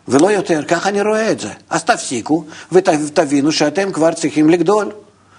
ולא 0.09 0.31
יותר, 0.31 0.65
ככה 0.65 0.89
אני 0.89 1.03
רואה 1.03 1.31
את 1.31 1.41
זה. 1.41 1.51
אז 1.71 1.85
תפסיקו 1.85 2.45
ותבינו 2.73 3.53
שאתם 3.53 3.93
כבר 3.93 4.13
צריכים 4.13 4.51
לגדול. 4.51 4.93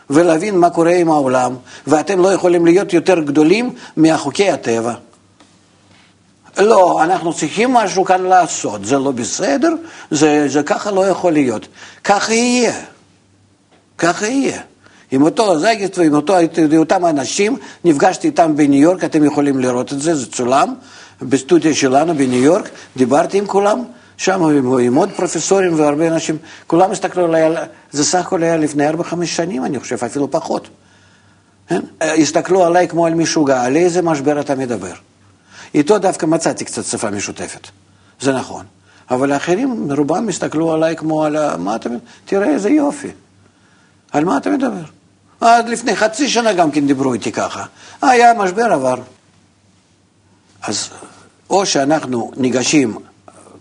ולהבין 0.09 0.57
מה 0.57 0.69
קורה 0.69 0.95
עם 0.95 1.09
העולם, 1.09 1.55
ואתם 1.87 2.19
לא 2.19 2.33
יכולים 2.33 2.65
להיות 2.65 2.93
יותר 2.93 3.19
גדולים 3.19 3.75
מהחוקי 3.97 4.51
הטבע. 4.51 4.93
לא, 6.57 7.03
אנחנו 7.03 7.33
צריכים 7.33 7.73
משהו 7.73 8.05
כאן 8.05 8.21
לעשות, 8.21 8.85
זה 8.85 8.97
לא 8.97 9.11
בסדר, 9.11 9.73
זה, 10.11 10.45
זה 10.47 10.63
ככה 10.63 10.91
לא 10.91 11.07
יכול 11.07 11.33
להיות. 11.33 11.67
ככה 12.03 12.33
יהיה, 12.33 12.73
ככה 13.97 14.27
יהיה. 14.27 14.61
עם 15.11 15.21
אותו 15.21 15.59
זגת 15.59 15.97
ועם 15.97 16.13
אותו, 16.13 16.35
אותם 16.77 17.05
אנשים, 17.05 17.57
נפגשתי 17.83 18.27
איתם 18.27 18.55
בניו 18.55 18.81
יורק, 18.81 19.03
אתם 19.03 19.23
יכולים 19.23 19.59
לראות 19.59 19.93
את 19.93 20.01
זה, 20.01 20.15
זה 20.15 20.31
צולם, 20.31 20.73
בסטודיה 21.21 21.73
שלנו 21.73 22.15
בניו 22.15 22.43
יורק, 22.43 22.69
דיברתי 22.97 23.37
עם 23.37 23.45
כולם, 23.45 23.83
שם 24.17 24.43
עם 24.79 24.95
עוד 24.95 25.09
פרופסורים 25.11 25.79
והרבה 25.79 26.07
אנשים, 26.07 26.37
כולם 26.67 26.91
הסתכלו 26.91 27.25
עליי, 27.25 27.55
זה 27.91 28.05
סך 28.05 28.19
הכל 28.19 28.43
היה 28.43 28.57
לפני 28.57 28.89
4-5 28.89 28.93
שנים, 29.25 29.65
אני 29.65 29.79
חושב, 29.79 30.03
אפילו 30.05 30.31
פחות. 30.31 30.67
כן? 31.67 31.81
הסתכלו 32.01 32.65
עליי 32.65 32.87
כמו 32.87 33.05
על 33.05 33.13
משוגע, 33.13 33.61
על 33.61 33.75
איזה 33.75 34.01
משבר 34.01 34.39
אתה 34.39 34.55
מדבר. 34.55 34.93
איתו 35.75 35.97
דווקא 35.97 36.25
מצאתי 36.25 36.65
קצת 36.65 36.85
שפה 36.85 37.09
משותפת, 37.09 37.67
זה 38.21 38.33
נכון. 38.33 38.65
אבל 39.11 39.31
האחרים, 39.31 39.91
רובם 39.91 40.29
הסתכלו 40.29 40.73
עליי 40.73 40.95
כמו 40.95 41.23
על, 41.23 41.57
מה 41.57 41.75
אתה, 41.75 41.89
תראה 42.25 42.49
איזה 42.49 42.69
יופי. 42.69 43.11
על 44.15 44.25
מה 44.25 44.37
אתה 44.37 44.49
מדבר? 44.49 44.83
עד 45.41 45.69
לפני 45.69 45.95
חצי 45.95 46.29
שנה 46.29 46.53
גם 46.53 46.71
כן 46.71 46.87
דיברו 46.87 47.13
איתי 47.13 47.31
ככה. 47.31 47.65
היה 48.01 48.33
משבר 48.33 48.73
עבר. 48.73 48.95
אז 50.63 50.89
או 51.49 51.65
שאנחנו 51.65 52.31
ניגשים 52.37 52.97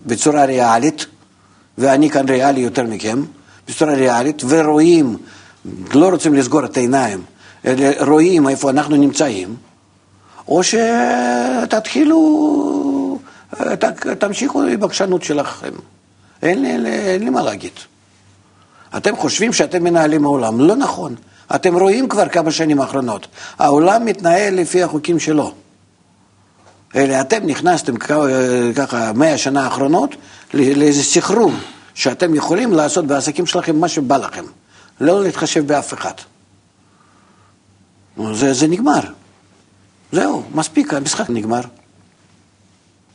בצורה 0.05 0.45
ריאלית, 0.45 1.05
ואני 1.77 2.09
כאן 2.09 2.29
ריאלי 2.29 2.59
יותר 2.59 2.83
מכם, 2.83 3.23
בצורה 3.67 3.93
ריאלית, 3.93 4.41
ורואים, 4.47 5.17
לא 5.93 6.09
רוצים 6.09 6.33
לסגור 6.33 6.65
את 6.65 6.77
העיניים, 6.77 7.23
אלא 7.65 7.85
רואים 8.07 8.49
איפה 8.49 8.69
אנחנו 8.69 8.95
נמצאים, 8.95 9.55
או 10.47 10.61
שתתחילו, 11.63 12.19
תמשיכו 14.19 14.61
עם 14.61 14.69
הבקשנות 14.69 15.23
שלכם. 15.23 15.71
אין 16.41 16.61
לי, 16.61 16.89
אין 16.89 17.23
לי 17.23 17.29
מה 17.29 17.41
להגיד. 17.41 17.71
אתם 18.97 19.15
חושבים 19.15 19.53
שאתם 19.53 19.83
מנהלים 19.83 20.25
העולם, 20.25 20.59
לא 20.59 20.75
נכון. 20.75 21.15
אתם 21.55 21.77
רואים 21.77 22.07
כבר 22.07 22.27
כמה 22.27 22.51
שנים 22.51 22.81
האחרונות, 22.81 23.27
העולם 23.59 24.05
מתנהל 24.05 24.55
לפי 24.55 24.83
החוקים 24.83 25.19
שלו. 25.19 25.51
אלא 26.95 27.21
אתם 27.21 27.45
נכנסתם 27.45 27.97
ככה 28.75 29.13
מאה 29.13 29.37
שנה 29.37 29.63
האחרונות 29.63 30.15
לאיזה 30.53 31.03
סחרור 31.03 31.51
שאתם 31.93 32.35
יכולים 32.35 32.73
לעשות 32.73 33.07
בעסקים 33.07 33.45
שלכם 33.45 33.75
מה 33.75 33.87
שבא 33.87 34.17
לכם, 34.17 34.43
לא 35.01 35.23
להתחשב 35.23 35.67
באף 35.67 35.93
אחד. 35.93 36.13
זה, 38.33 38.53
זה 38.53 38.67
נגמר. 38.67 38.99
זהו, 40.11 40.43
מספיק, 40.53 40.93
המשחק 40.93 41.29
נגמר. 41.29 41.61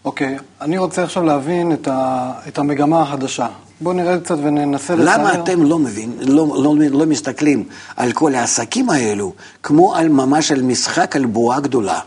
אוקיי, 0.05 0.37
okay, 0.37 0.41
אני 0.61 0.79
רוצה 0.79 1.03
עכשיו 1.03 1.23
להבין 1.23 1.73
את, 1.73 1.89
ה, 1.89 2.33
את 2.49 2.59
המגמה 2.59 3.03
החדשה. 3.03 3.47
בואו 3.81 3.95
נראה 3.95 4.21
קצת 4.21 4.37
וננסה 4.43 4.95
לצייר. 4.95 5.19
למה 5.19 5.35
אתם 5.35 5.63
לא 5.63 5.79
מבין, 5.79 6.13
לא, 6.21 6.47
לא, 6.63 6.75
לא 6.91 7.07
מסתכלים 7.07 7.65
על 7.97 8.13
כל 8.13 8.35
העסקים 8.35 8.91
האלו 8.91 9.33
כמו 9.63 9.95
על 9.95 10.09
ממש 10.09 10.53
על 10.53 10.63
משחק, 10.63 11.17
על 11.17 11.25
בועה 11.25 11.61
גדולה? 11.61 12.01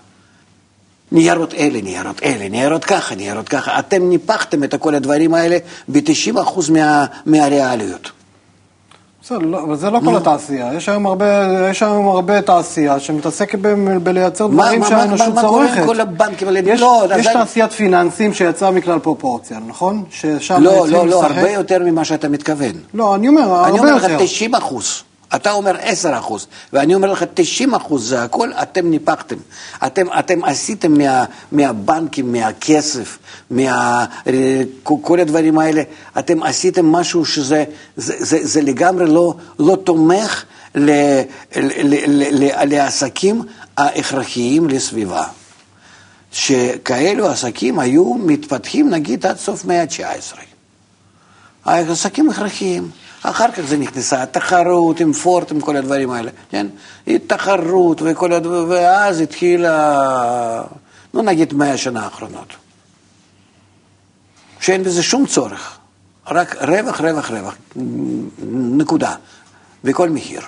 ניירות 1.12 1.54
אלה, 1.54 1.82
ניירות 1.82 2.24
אלה, 2.24 2.50
ניירות 2.50 2.86
ככה, 2.86 3.16
ניירות 3.16 3.50
ככה. 3.50 3.80
אתם 3.80 4.10
ניפחתם 4.10 4.64
את 4.64 4.76
כל 4.76 4.96
הדברים 4.96 5.34
האלה 5.34 5.58
ב-90% 5.88 6.72
מה, 6.72 7.06
מהריאליות. 7.26 8.12
בסדר, 9.24 9.38
לא, 9.38 9.64
אבל 9.64 9.76
זה 9.76 9.90
לא 9.90 10.00
כל 10.06 10.18
התעשייה. 10.18 10.74
יש 10.74 10.90
היום 10.90 11.06
הרבה, 11.06 11.26
יש 11.72 11.84
היום 11.84 12.08
הרבה 12.08 12.42
תעשייה 12.42 13.00
שמתעסקת 13.00 13.60
בלייצר 14.04 14.48
דברים 14.48 14.84
שהאנושות 14.84 15.28
צורכת. 15.28 15.44
מה 15.44 15.50
קורה 15.50 15.74
עם 15.74 15.86
כל 15.86 16.00
הבנקים 16.00 16.48
האלה? 16.48 16.60
יש, 16.60 16.82
לא, 16.82 17.06
יש 17.18 17.28
תעשיית 17.28 17.72
פיננסים 17.72 18.34
שיצאה 18.34 18.72
מכלל 18.72 19.00
פרופורציה, 19.00 19.60
נכון? 19.68 20.04
ששם 20.10 20.62
לא, 20.62 20.88
לא, 20.88 21.08
לא, 21.08 21.24
הרבה 21.26 21.50
יותר 21.50 21.80
ממה 21.86 22.06
שאתה 22.06 22.30
מתכוון. 22.30 22.72
לא, 22.94 23.16
אני 23.16 23.28
אומר, 23.28 23.42
הרבה 23.42 23.68
יותר. 23.68 23.84
אני 23.84 23.92
אומר 23.92 23.96
לך 23.96 24.22
90 24.22 24.56
אחוז. 24.56 25.04
אתה 25.36 25.52
אומר 25.52 25.76
10 25.82 26.18
אחוז, 26.18 26.48
ואני 26.74 26.96
אומר 26.96 27.12
לך 27.12 27.26
90 27.34 27.74
אחוז 27.76 28.10
זה 28.10 28.24
הכל, 28.24 28.52
אתם 28.62 28.90
ניפחתם. 28.90 29.36
אתם, 29.86 30.06
אתם 30.20 30.44
עשיתם 30.44 30.98
מה, 30.98 31.26
מהבנקים, 31.52 32.32
מהכסף, 32.32 33.18
מה, 33.50 34.06
כל 34.84 35.20
הדברים 35.20 35.60
האלה, 35.60 35.82
אתם 36.20 36.44
עשיתם 36.44 36.86
משהו 36.86 37.26
שזה 37.26 37.64
זה, 37.96 38.16
זה, 38.20 38.38
זה 38.42 38.62
לגמרי 38.62 39.06
לא, 39.06 39.34
לא 39.60 39.78
תומך 39.84 40.44
ל, 40.76 40.92
ל, 41.56 41.84
ל, 41.84 42.24
ל, 42.32 42.76
לעסקים 42.76 43.42
ההכרחיים 43.78 44.70
לסביבה. 44.70 45.24
שכאלו 46.32 47.28
עסקים 47.28 47.80
היו 47.80 48.14
מתפתחים 48.14 48.90
נגיד 48.90 49.26
עד 49.26 49.38
סוף 49.38 49.66
מאה 49.66 49.82
ה-19. 49.82 50.38
העסקים 51.66 52.30
הכרחיים. 52.30 52.90
אחר 53.24 53.52
כך 53.52 53.62
זה 53.62 53.78
נכנסה 53.78 54.24
התחרות 54.24 55.00
עם 55.00 55.14
פורט, 55.14 55.52
עם 55.52 55.62
כל 55.62 55.76
הדברים 55.76 56.12
האלה, 56.12 56.32
כן? 56.50 56.68
תחרות 57.28 58.02
וכל 58.06 58.34
הדברים, 58.34 58.70
ואז 58.70 59.20
התחילה, 59.20 60.64
נו 61.14 61.22
נגיד 61.22 61.54
מאה 61.54 61.78
שנה 61.78 62.04
האחרונות. 62.04 62.54
שאין 64.60 64.84
בזה 64.84 65.04
שום 65.04 65.26
צורך, 65.26 65.78
רק 66.28 66.56
רווח, 66.56 67.02
רווח, 67.02 67.32
רווח, 67.32 67.56
נקודה, 68.52 69.16
בכל 69.84 70.10
מחיר. 70.10 70.42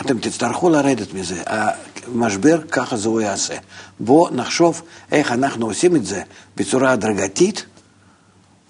אתם 0.00 0.18
תצטרכו 0.18 0.70
לרדת 0.70 1.14
מזה, 1.14 1.42
המשבר 1.46 2.60
ככה 2.70 2.96
זה 2.96 3.08
הוא 3.08 3.20
יעשה. 3.20 3.54
בואו 4.00 4.34
נחשוב 4.34 4.82
איך 5.12 5.32
אנחנו 5.32 5.66
עושים 5.66 5.96
את 5.96 6.06
זה 6.06 6.22
בצורה 6.56 6.92
הדרגתית, 6.92 7.64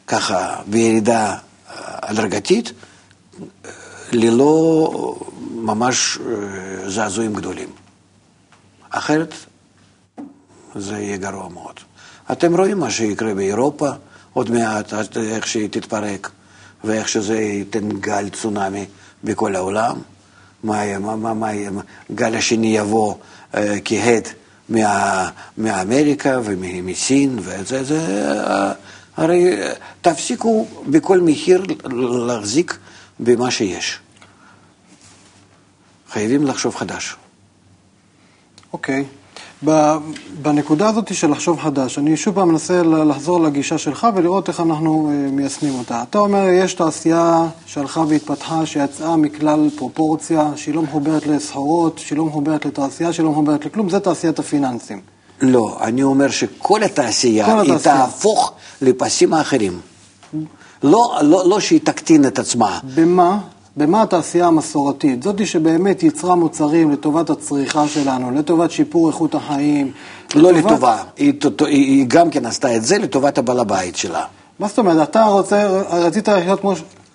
ככה 0.06 0.56
בירידה 0.66 1.36
הדרגתית, 1.76 2.72
ללא 4.12 5.18
ממש 5.50 6.18
אה, 6.18 6.90
זעזועים 6.90 7.34
גדולים. 7.34 7.68
אחרת 8.90 9.34
זה 10.74 10.98
יהיה 10.98 11.16
גרוע 11.16 11.48
מאוד. 11.48 11.74
אתם 12.32 12.56
רואים 12.56 12.78
מה 12.78 12.90
שיקרה 12.90 13.34
באירופה 13.34 13.90
עוד 14.32 14.50
מעט, 14.50 14.92
איך 15.16 15.46
שהיא 15.46 15.68
תתפרק, 15.70 16.30
ואיך 16.84 17.08
שזה 17.08 17.40
ייתן 17.40 17.88
גל 17.88 18.28
צונאמי 18.28 18.86
בכל 19.24 19.56
העולם. 19.56 19.96
מה 20.62 20.84
יהיה, 20.84 20.98
מה, 20.98 21.16
מה, 21.16 21.34
מה 21.34 21.52
יהיה, 21.52 21.70
גל 22.14 22.34
השני 22.34 22.76
יבוא 22.76 23.14
אה, 23.54 23.76
כהד 23.84 24.28
מה, 24.68 25.30
מאמריקה 25.58 26.40
ומסין, 26.44 27.38
וזה, 27.42 27.84
זה, 27.84 28.30
אה, 28.46 28.72
הרי 29.18 29.56
תפסיקו 30.00 30.66
בכל 30.86 31.20
מחיר 31.20 31.62
להחזיק 32.26 32.78
במה 33.20 33.50
שיש. 33.50 33.98
חייבים 36.10 36.44
לחשוב 36.44 36.76
חדש. 36.76 37.16
אוקיי. 38.72 39.04
Okay. 39.04 39.18
בנקודה 40.42 40.88
הזאת 40.88 41.14
של 41.14 41.30
לחשוב 41.30 41.60
חדש, 41.60 41.98
אני 41.98 42.16
שוב 42.16 42.34
פעם 42.34 42.48
מנסה 42.48 42.82
לחזור 42.82 43.40
לגישה 43.40 43.78
שלך 43.78 44.06
ולראות 44.14 44.48
איך 44.48 44.60
אנחנו 44.60 45.10
אה, 45.10 45.30
מיישמים 45.30 45.74
אותה. 45.74 46.02
אתה 46.10 46.18
אומר, 46.18 46.48
יש 46.48 46.74
תעשייה 46.74 47.46
שהלכה 47.66 48.00
והתפתחה, 48.00 48.66
שיצאה 48.66 49.16
מכלל 49.16 49.70
פרופורציה, 49.76 50.50
שהיא 50.56 50.74
לא 50.74 50.82
מחוברת 50.82 51.26
לסחורות, 51.26 51.98
שהיא 51.98 52.18
לא 52.18 52.24
מחוברת 52.24 52.66
לתעשייה, 52.66 53.12
שהיא 53.12 53.24
לא 53.24 53.30
מחוברת 53.30 53.64
לכלום, 53.64 53.88
זה 53.88 54.00
תעשיית 54.00 54.38
הפיננסים. 54.38 55.17
לא, 55.40 55.78
אני 55.80 56.02
אומר 56.02 56.28
שכל 56.28 56.82
התעשייה, 56.82 57.46
כל 57.46 57.60
התעשייה. 57.60 57.94
היא 57.94 58.02
תהפוך 58.04 58.52
לפסים 58.82 59.34
האחרים. 59.34 59.80
לא, 60.82 61.18
לא, 61.22 61.48
לא 61.48 61.60
שהיא 61.60 61.80
תקטין 61.84 62.26
את 62.26 62.38
עצמה. 62.38 62.78
במה? 62.94 63.38
במה 63.76 64.02
התעשייה 64.02 64.46
המסורתית, 64.46 65.22
זאתי 65.22 65.46
שבאמת 65.46 66.02
ייצרה 66.02 66.34
מוצרים 66.34 66.90
לטובת 66.90 67.30
הצריכה 67.30 67.88
שלנו, 67.88 68.30
לטובת 68.30 68.70
שיפור 68.70 69.08
איכות 69.08 69.34
החיים. 69.34 69.92
לא 70.34 70.52
לטובת... 70.52 70.72
לטובה, 70.72 71.02
היא, 71.18 71.34
היא 71.68 72.04
גם 72.08 72.30
כן 72.30 72.46
עשתה 72.46 72.76
את 72.76 72.84
זה 72.84 72.98
לטובת 72.98 73.38
הבעל 73.38 73.60
הבית 73.60 73.96
שלה. 73.96 74.24
מה 74.58 74.68
זאת 74.68 74.78
אומרת, 74.78 75.10
אתה 75.10 75.24
רוצה, 75.24 75.82
רצית 75.90 76.28
לחיות 76.28 76.60
כמו... 76.60 76.72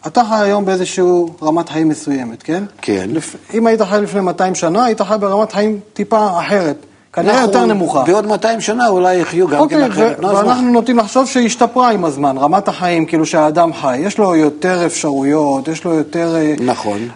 אתה 0.07 0.23
חי 0.29 0.35
היום 0.35 0.65
באיזושהי 0.65 1.05
רמת 1.41 1.69
חיים 1.69 1.89
מסוימת, 1.89 2.43
כן? 2.43 2.63
כן. 2.81 3.09
לפ... 3.13 3.35
אם 3.53 3.67
היית 3.67 3.81
חי 3.81 3.99
לפני 4.01 4.21
200 4.21 4.55
שנה, 4.55 4.85
היית 4.85 5.01
חי 5.01 5.15
ברמת 5.19 5.51
חיים 5.51 5.79
טיפה 5.93 6.39
אחרת. 6.39 6.85
כנראה 7.13 7.41
יותר 7.41 7.65
נמוכה. 7.65 8.03
בעוד 8.03 8.25
200 8.25 8.61
שנה 8.61 8.87
אולי 8.87 9.15
יחיו 9.15 9.47
גם 9.47 9.59
אוקיי, 9.59 9.77
כן 9.77 9.91
אחרת. 9.91 10.19
ו- 10.19 10.27
ואנחנו 10.27 10.71
נוטים 10.71 10.97
לחשוב 10.97 11.27
שהשתפרה 11.27 11.91
עם 11.91 12.05
הזמן, 12.05 12.37
רמת 12.37 12.67
החיים, 12.67 13.05
כאילו 13.05 13.25
שהאדם 13.25 13.73
חי. 13.73 13.97
יש 13.97 14.17
לו 14.17 14.35
יותר 14.35 14.85
אפשרויות, 14.85 15.67
יש 15.67 15.83
לו 15.83 15.93
יותר... 15.93 16.35
אה, 16.35 16.53
נכון. 16.59 17.09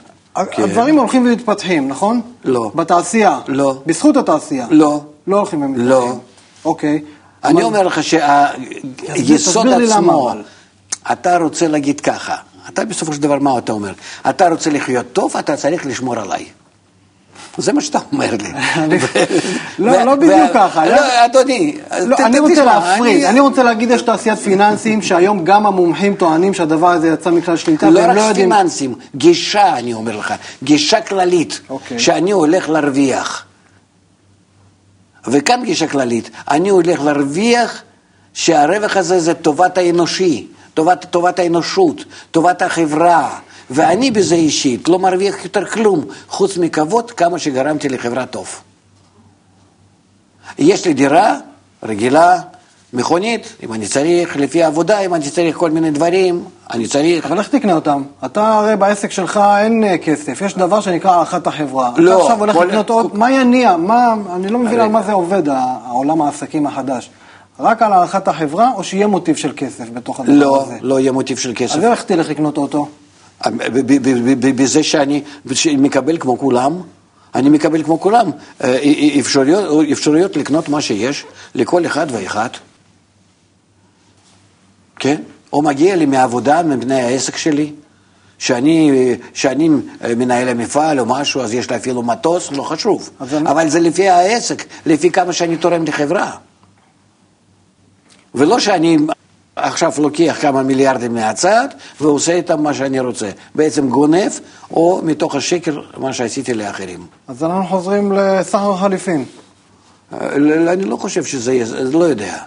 כן. 0.52 0.64
הדברים 0.64 0.98
הולכים 0.98 1.26
ומתפתחים, 1.26 1.88
נכון? 1.88 2.22
לא. 2.46 2.72
בתעשייה? 2.76 3.40
לא. 3.48 3.82
בזכות 3.86 4.18
התעשייה? 4.18 4.68
לא. 4.70 5.02
לא 5.28 5.38
הולכים 5.38 5.62
ומתפתחים? 5.62 5.90
לא. 5.90 6.16
אוקיי. 6.66 7.02
אני 7.44 7.64
אומר 7.64 7.84
לך 7.84 8.04
שהיסוד 8.04 9.68
עצמו, 9.68 10.32
אתה 11.12 11.38
רוצה 11.38 11.68
להגיד 11.68 12.02
ככה, 12.02 12.36
אתה 12.70 12.86
בסופו 12.86 13.14
של 13.14 13.22
דבר, 13.22 13.40
מה 13.40 13.58
אתה 13.58 13.72
אומר? 13.72 13.94
אתה 14.30 14.50
רוצה 14.50 14.70
לחיות 14.70 15.06
טוב, 15.14 15.38
אתה 15.38 15.56
צריך 15.56 15.86
לשמור 15.86 16.16
עליי. 16.16 16.46
זה 17.58 17.74
מה 17.74 17.82
שאתה 17.82 18.00
אומר 18.12 18.32
לי. 18.32 18.50
לא, 19.80 20.04
לא 20.04 20.16
בדיוק 20.16 20.52
ככה. 20.54 20.86
לא, 20.86 21.26
אדוני, 21.26 21.78
לא, 22.06 22.18
אני 22.26 22.40
רוצה 22.40 22.66
להפריד, 22.66 23.24
אני 23.24 23.40
רוצה 23.40 23.64
להגיד, 23.64 23.92
יש 23.92 24.02
תעשיית 24.02 24.40
פיננסים, 24.40 25.02
שהיום 25.02 25.44
גם 25.44 25.66
המומחים 25.66 26.16
טוענים 26.16 26.54
שהדבר 26.54 26.90
הזה 26.90 27.08
יצא 27.08 27.32
מכלל 27.32 27.58
שליטה, 27.58 27.90
לא 27.90 28.00
רק 28.00 28.36
פיננסים, 28.36 28.96
גישה, 29.16 29.78
אני 29.78 29.94
אומר 29.94 30.18
לך, 30.18 30.34
גישה 30.64 31.02
כללית, 31.02 31.60
אוקיי. 31.70 32.00
שאני 32.00 32.32
הולך 32.32 32.70
להרוויח. 32.70 33.44
וכאן 35.28 35.62
גישה 35.64 35.88
כללית, 35.88 36.30
אני 36.52 36.70
הולך 36.70 37.02
להרוויח 37.02 37.82
שהרווח 38.34 38.98
הזה 38.98 39.20
זה 39.20 39.34
טובת 39.34 39.78
האנושי, 39.78 40.48
טובת 41.12 41.40
האנושות, 41.40 42.06
טובת 42.32 42.62
החברה. 42.62 43.40
ואני 43.70 44.12
בזה 44.12 44.36
אישית 44.36 44.90
לא 44.90 45.00
מרוויח 45.00 45.44
יותר 45.44 45.66
כלום, 45.66 46.06
חוץ 46.28 46.58
מכבוד 46.58 47.12
כמה 47.12 47.40
שגרמתי 47.40 47.90
לחברה 47.90 48.26
טוב. 48.26 48.62
יש 50.58 50.86
לי 50.86 50.94
דירה 50.94 51.38
רגילה, 51.84 52.40
מכונית, 52.94 53.54
אם 53.64 53.74
אני 53.74 53.88
צריך, 53.88 54.38
לפי 54.38 54.64
העבודה, 54.64 55.00
אם 55.00 55.14
אני 55.14 55.30
צריך 55.30 55.58
כל 55.58 55.72
מיני 55.72 55.92
דברים, 55.92 56.44
אני 56.74 56.88
צריך... 56.88 57.26
אבל 57.26 57.40
איך 57.40 57.48
תקנה 57.48 57.74
אותם? 57.74 58.04
אתה 58.26 58.54
הרי 58.54 58.76
בעסק 58.76 59.12
שלך 59.12 59.40
אין 59.58 59.84
אה, 59.84 59.98
כסף, 59.98 60.42
יש 60.42 60.56
דבר 60.56 60.82
שנקרא 60.82 61.12
הערכת 61.12 61.48
החברה. 61.48 61.92
לא. 61.98 62.14
אתה 62.16 62.22
עכשיו 62.22 62.40
הולך 62.40 62.56
כל... 62.56 62.66
לקנות 62.66 62.90
עוד, 62.90 63.18
מה 63.18 63.32
יניע? 63.32 63.78
מה... 63.78 64.14
אני 64.36 64.48
לא 64.48 64.60
מבין 64.60 64.80
על 64.80 64.90
מה 64.90 65.02
זה 65.02 65.12
עובד, 65.12 65.44
העולם 65.50 66.22
העסקים 66.22 66.68
החדש. 66.68 67.10
רק 67.60 67.82
על 67.82 67.94
הערכת 67.94 68.28
החברה, 68.28 68.72
או 68.76 68.84
שיהיה 68.84 69.08
מוטיב 69.08 69.36
של 69.36 69.52
כסף 69.56 69.90
בתוך 69.94 70.20
הדבר 70.20 70.34
לא, 70.34 70.62
הזה? 70.62 70.74
לא, 70.82 70.90
לא 70.90 71.00
יהיה 71.00 71.12
מוטיב 71.12 71.38
של 71.38 71.54
כסף. 71.56 71.76
אז 71.76 71.84
איך 71.84 72.04
תלך 72.04 72.30
לקנות 72.30 72.58
אוטו? 72.58 72.88
בזה 74.56 74.84
שאני 74.84 75.24
מקבל 75.78 76.18
כמו 76.18 76.38
כולם, 76.38 76.82
אני 77.36 77.50
מקבל 77.50 77.84
כמו 77.84 78.00
כולם 78.00 78.32
אה, 78.64 78.78
אפשרויות, 79.20 79.88
אפשרויות 79.92 80.38
לקנות 80.38 80.70
מה 80.70 80.82
שיש 80.82 81.26
לכל 81.56 81.86
אחד 81.86 82.08
ואחד. 82.12 82.50
כן? 85.00 85.22
או 85.54 85.62
מגיע 85.62 85.96
לי 85.96 86.06
מעבודה, 86.06 86.64
מבני 86.64 87.02
העסק 87.02 87.38
שלי, 87.38 87.72
שאני, 88.40 88.92
שאני 89.34 89.70
מנהל 90.18 90.50
המפעל 90.50 91.00
או 91.00 91.06
משהו, 91.06 91.42
אז 91.42 91.54
יש 91.54 91.70
לי 91.70 91.76
אפילו 91.76 92.04
מטוס, 92.04 92.52
לא 92.52 92.64
חשוב. 92.64 93.10
אבל 93.20 93.60
אני... 93.62 93.70
זה 93.70 93.80
לפי 93.80 94.10
העסק, 94.10 94.66
לפי 94.86 95.12
כמה 95.12 95.34
שאני 95.34 95.58
תורם 95.58 95.86
לחברה. 95.86 96.32
ולא 98.36 98.60
שאני 98.60 98.98
עכשיו 99.58 99.94
לוקח 99.98 100.38
כמה 100.42 100.64
מיליארדים 100.64 101.14
מהצד 101.14 101.68
ועושה 102.02 102.32
איתם 102.32 102.64
מה 102.64 102.74
שאני 102.74 103.00
רוצה. 103.00 103.30
בעצם 103.56 103.90
גונב, 103.90 104.32
או 104.72 105.02
מתוך 105.04 105.36
השקר, 105.36 105.82
מה 105.98 106.14
שעשיתי 106.14 106.54
לאחרים. 106.54 107.08
אז 107.28 107.44
אנחנו 107.44 107.66
חוזרים 107.66 108.12
לסחר 108.12 108.78
חליפין. 108.78 109.26
אה, 110.14 110.36
אני 110.74 110.84
לא 110.84 110.98
חושב 110.98 111.24
שזה 111.24 111.54
יהיה, 111.54 111.66
לא 111.92 112.04
יודע. 112.04 112.38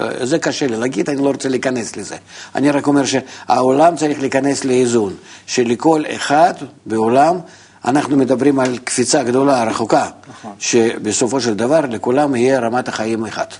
אה, 0.00 0.26
זה 0.26 0.38
קשה 0.38 0.66
לי 0.66 0.76
להגיד, 0.76 1.10
אני 1.10 1.22
לא 1.22 1.30
רוצה 1.30 1.48
להיכנס 1.48 1.96
לזה. 1.96 2.16
אני 2.54 2.70
רק 2.70 2.86
אומר 2.86 3.02
שהעולם 3.04 3.96
צריך 3.96 4.20
להיכנס 4.20 4.64
לאיזון, 4.64 5.14
שלכל 5.46 6.02
אחד 6.16 6.54
בעולם, 6.86 7.38
אנחנו 7.84 8.16
מדברים 8.16 8.58
על 8.58 8.78
קפיצה 8.78 9.22
גדולה, 9.22 9.64
רחוקה, 9.64 10.06
נכון. 10.28 10.52
שבסופו 10.58 11.40
של 11.40 11.54
דבר 11.54 11.80
לכולם 11.80 12.34
יהיה 12.34 12.60
רמת 12.60 12.88
החיים 12.88 13.24
אחת. 13.24 13.54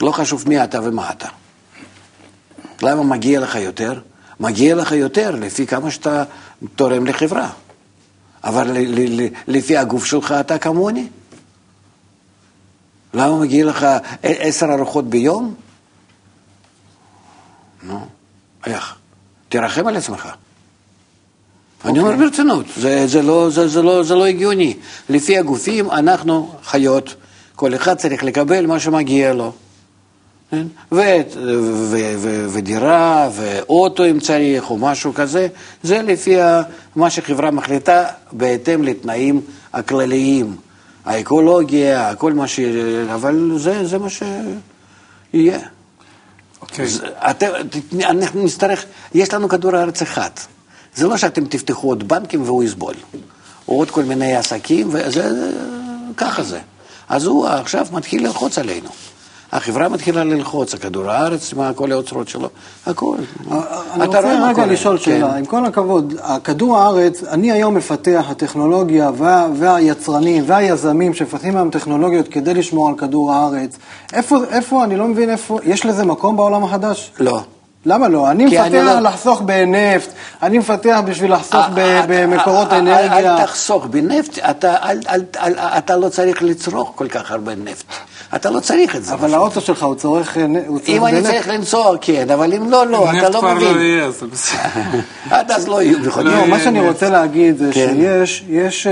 לא 0.00 0.10
חשוב 0.10 0.44
מי 0.48 0.64
אתה 0.64 0.80
ומה 0.82 1.10
אתה. 1.10 1.28
למה 2.82 3.02
מגיע 3.02 3.40
לך 3.40 3.54
יותר? 3.54 4.00
מגיע 4.40 4.74
לך 4.74 4.92
יותר 4.92 5.30
לפי 5.30 5.66
כמה 5.66 5.90
שאתה 5.90 6.24
תורם 6.76 7.06
לחברה. 7.06 7.50
אבל 8.44 8.76
לפי 9.48 9.76
הגוף 9.76 10.04
שלך 10.04 10.34
אתה 10.40 10.58
כמוני. 10.58 11.08
למה 13.14 13.38
מגיע 13.38 13.64
לך 13.64 13.86
עשר 14.22 14.66
ארוחות 14.72 15.10
ביום? 15.10 15.54
נו, 17.82 18.06
איך? 18.66 18.96
תרחם 19.48 19.86
על 19.86 19.96
עצמך. 19.96 20.26
Okay. 20.26 21.88
אני 21.88 21.98
אומר 21.98 22.12
אוקיי. 22.12 22.26
ברצינות, 22.26 22.66
זה, 22.76 23.06
זה, 23.06 23.22
לא, 23.22 23.50
זה, 23.50 23.68
זה, 23.68 23.82
לא, 23.82 24.02
זה 24.02 24.14
לא 24.14 24.26
הגיוני. 24.26 24.76
לפי 25.08 25.38
הגופים 25.38 25.90
אנחנו 25.90 26.54
חיות, 26.64 27.14
כל 27.56 27.74
אחד 27.74 27.94
צריך 27.94 28.24
לקבל 28.24 28.66
מה 28.66 28.80
שמגיע 28.80 29.32
לו. 29.32 29.52
כן? 30.52 30.66
ו, 30.92 31.00
ו, 31.90 31.96
ו, 32.18 32.46
ודירה, 32.52 33.30
ואוטו 33.32 34.04
אם 34.06 34.20
צריך, 34.20 34.70
או 34.70 34.78
משהו 34.78 35.14
כזה, 35.14 35.48
זה 35.82 36.02
לפי 36.02 36.36
מה 36.96 37.10
שחברה 37.10 37.50
מחליטה 37.50 38.04
בהתאם 38.32 38.82
לתנאים 38.84 39.40
הכלליים. 39.72 40.56
האקולוגיה, 41.04 42.14
כל 42.14 42.32
מה 42.32 42.48
ש... 42.48 42.60
אבל 43.14 43.52
זה, 43.56 43.86
זה 43.86 43.98
מה 43.98 44.08
שיהיה. 44.10 45.58
אוקיי. 46.60 46.86
Okay. 46.86 48.04
אנחנו 48.04 48.44
נצטרך, 48.44 48.84
יש 49.14 49.34
לנו 49.34 49.48
כדור 49.48 49.76
הארץ 49.76 50.02
אחד. 50.02 50.30
זה 50.94 51.06
לא 51.06 51.16
שאתם 51.16 51.44
תפתחו 51.44 51.88
עוד 51.88 52.08
בנקים 52.08 52.42
והוא 52.42 52.64
יסבול. 52.64 52.94
או 53.68 53.78
עוד 53.78 53.90
כל 53.90 54.04
מיני 54.04 54.36
עסקים, 54.36 54.88
וזה, 54.92 55.50
ככה 56.16 56.42
זה. 56.42 56.60
אז 57.08 57.24
הוא 57.24 57.46
עכשיו 57.46 57.86
מתחיל 57.92 58.26
ללחוץ 58.26 58.58
עלינו. 58.58 58.90
החברה 59.52 59.88
מתחילה 59.88 60.24
ללחוץ, 60.24 60.74
הכדור 60.74 61.10
הארץ, 61.10 61.52
מה 61.52 61.72
כל 61.72 61.92
האוצרות 61.92 62.28
שלו, 62.28 62.48
הכל. 62.86 63.16
אני 63.94 64.06
רוצה 64.06 64.48
רגע 64.48 64.66
לשאול 64.66 64.98
שאלה, 64.98 65.30
כן. 65.30 65.38
עם 65.38 65.44
כל 65.44 65.64
הכבוד, 65.64 66.14
כדור 66.44 66.78
הארץ, 66.78 67.24
אני 67.24 67.52
היום 67.52 67.74
מפתח, 67.74 68.26
הטכנולוגיה 68.28 69.10
וה, 69.16 69.48
והיצרנים 69.54 70.44
והיזמים 70.46 71.14
שמפתחים 71.14 71.56
היום 71.56 71.70
טכנולוגיות 71.70 72.28
כדי 72.28 72.54
לשמור 72.54 72.88
על 72.88 72.94
כדור 72.94 73.32
הארץ, 73.32 73.78
איפה, 74.12 74.84
אני 74.84 74.96
לא 74.96 75.08
מבין 75.08 75.30
איפה, 75.30 75.58
יש 75.64 75.86
לזה 75.86 76.04
מקום 76.04 76.36
בעולם 76.36 76.64
החדש? 76.64 77.12
לא. 77.20 77.40
למה 77.86 78.08
לא? 78.08 78.30
אני 78.30 78.44
מפתח 78.44 78.68
לא... 78.72 79.00
לחסוך 79.00 79.40
בנפט, 79.40 80.08
אני 80.42 80.58
מפתח 80.58 81.00
בשביל 81.06 81.32
לחסוך 81.32 81.66
במקורות 82.08 82.72
אנרגיה. 82.72 83.36
אל 83.36 83.44
תחסוך 83.46 83.86
בנפט, 83.86 84.38
אתה, 84.38 84.76
אל, 84.76 85.00
אל, 85.08 85.22
אל, 85.40 85.54
אתה 85.58 85.96
לא 85.96 86.08
צריך 86.08 86.42
לצרוך 86.42 86.92
כל 86.94 87.08
כך 87.08 87.30
הרבה 87.30 87.54
נפט. 87.54 87.84
אתה 88.34 88.50
לא 88.50 88.60
צריך 88.60 88.96
את 88.96 89.04
זה. 89.04 89.14
אבל 89.14 89.34
האוטו 89.34 89.60
שלך 89.60 89.82
הוא 89.82 89.94
צורך 89.94 90.36
בנפט. 90.36 90.88
אם 90.88 91.06
אני 91.06 91.22
צריך 91.22 91.48
לנסוע, 91.48 91.96
כן, 92.00 92.30
אבל 92.30 92.54
אם 92.54 92.70
לא, 92.70 92.86
לא, 92.86 93.10
אתה 93.18 93.28
לא 93.28 93.42
מבין. 93.42 93.56
נפט 93.56 93.68
כבר 93.68 93.72
לא 93.72 93.80
יהיה, 93.80 94.10
זה 94.10 94.26
בסדר. 94.26 95.00
עד 95.30 95.50
אז 95.50 95.68
לא 95.68 95.82
יהיו. 95.82 95.98
לא, 96.22 96.46
מה 96.46 96.60
שאני 96.60 96.80
רוצה 96.88 97.10
להגיד 97.10 97.58
זה 97.58 97.70
כן. 97.74 97.96
שיש... 98.24 98.86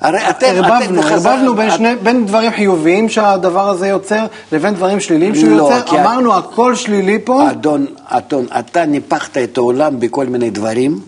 הרי 0.00 0.30
אתם, 0.30 0.46
ערבבנו, 0.46 1.00
אתם 1.00 1.08
ערבבנו 1.08 1.54
בין, 1.54 1.70
שני, 1.70 1.96
בין 2.02 2.26
דברים 2.26 2.50
חיוביים 2.50 3.08
שהדבר 3.08 3.68
הזה 3.68 3.88
יוצר 3.88 4.26
לבין 4.52 4.74
דברים 4.74 5.00
שליליים 5.00 5.34
שהוא 5.34 5.56
לא, 5.56 5.62
יוצר, 5.62 6.00
אמרנו 6.00 6.38
את... 6.38 6.44
הכל 6.44 6.74
שלילי 6.74 7.18
פה. 7.24 7.50
אדון, 7.50 7.86
אדון, 8.04 8.46
אתה 8.58 8.86
ניפחת 8.86 9.38
את 9.38 9.58
העולם 9.58 10.00
בכל 10.00 10.26
מיני 10.26 10.50
דברים, 10.50 11.00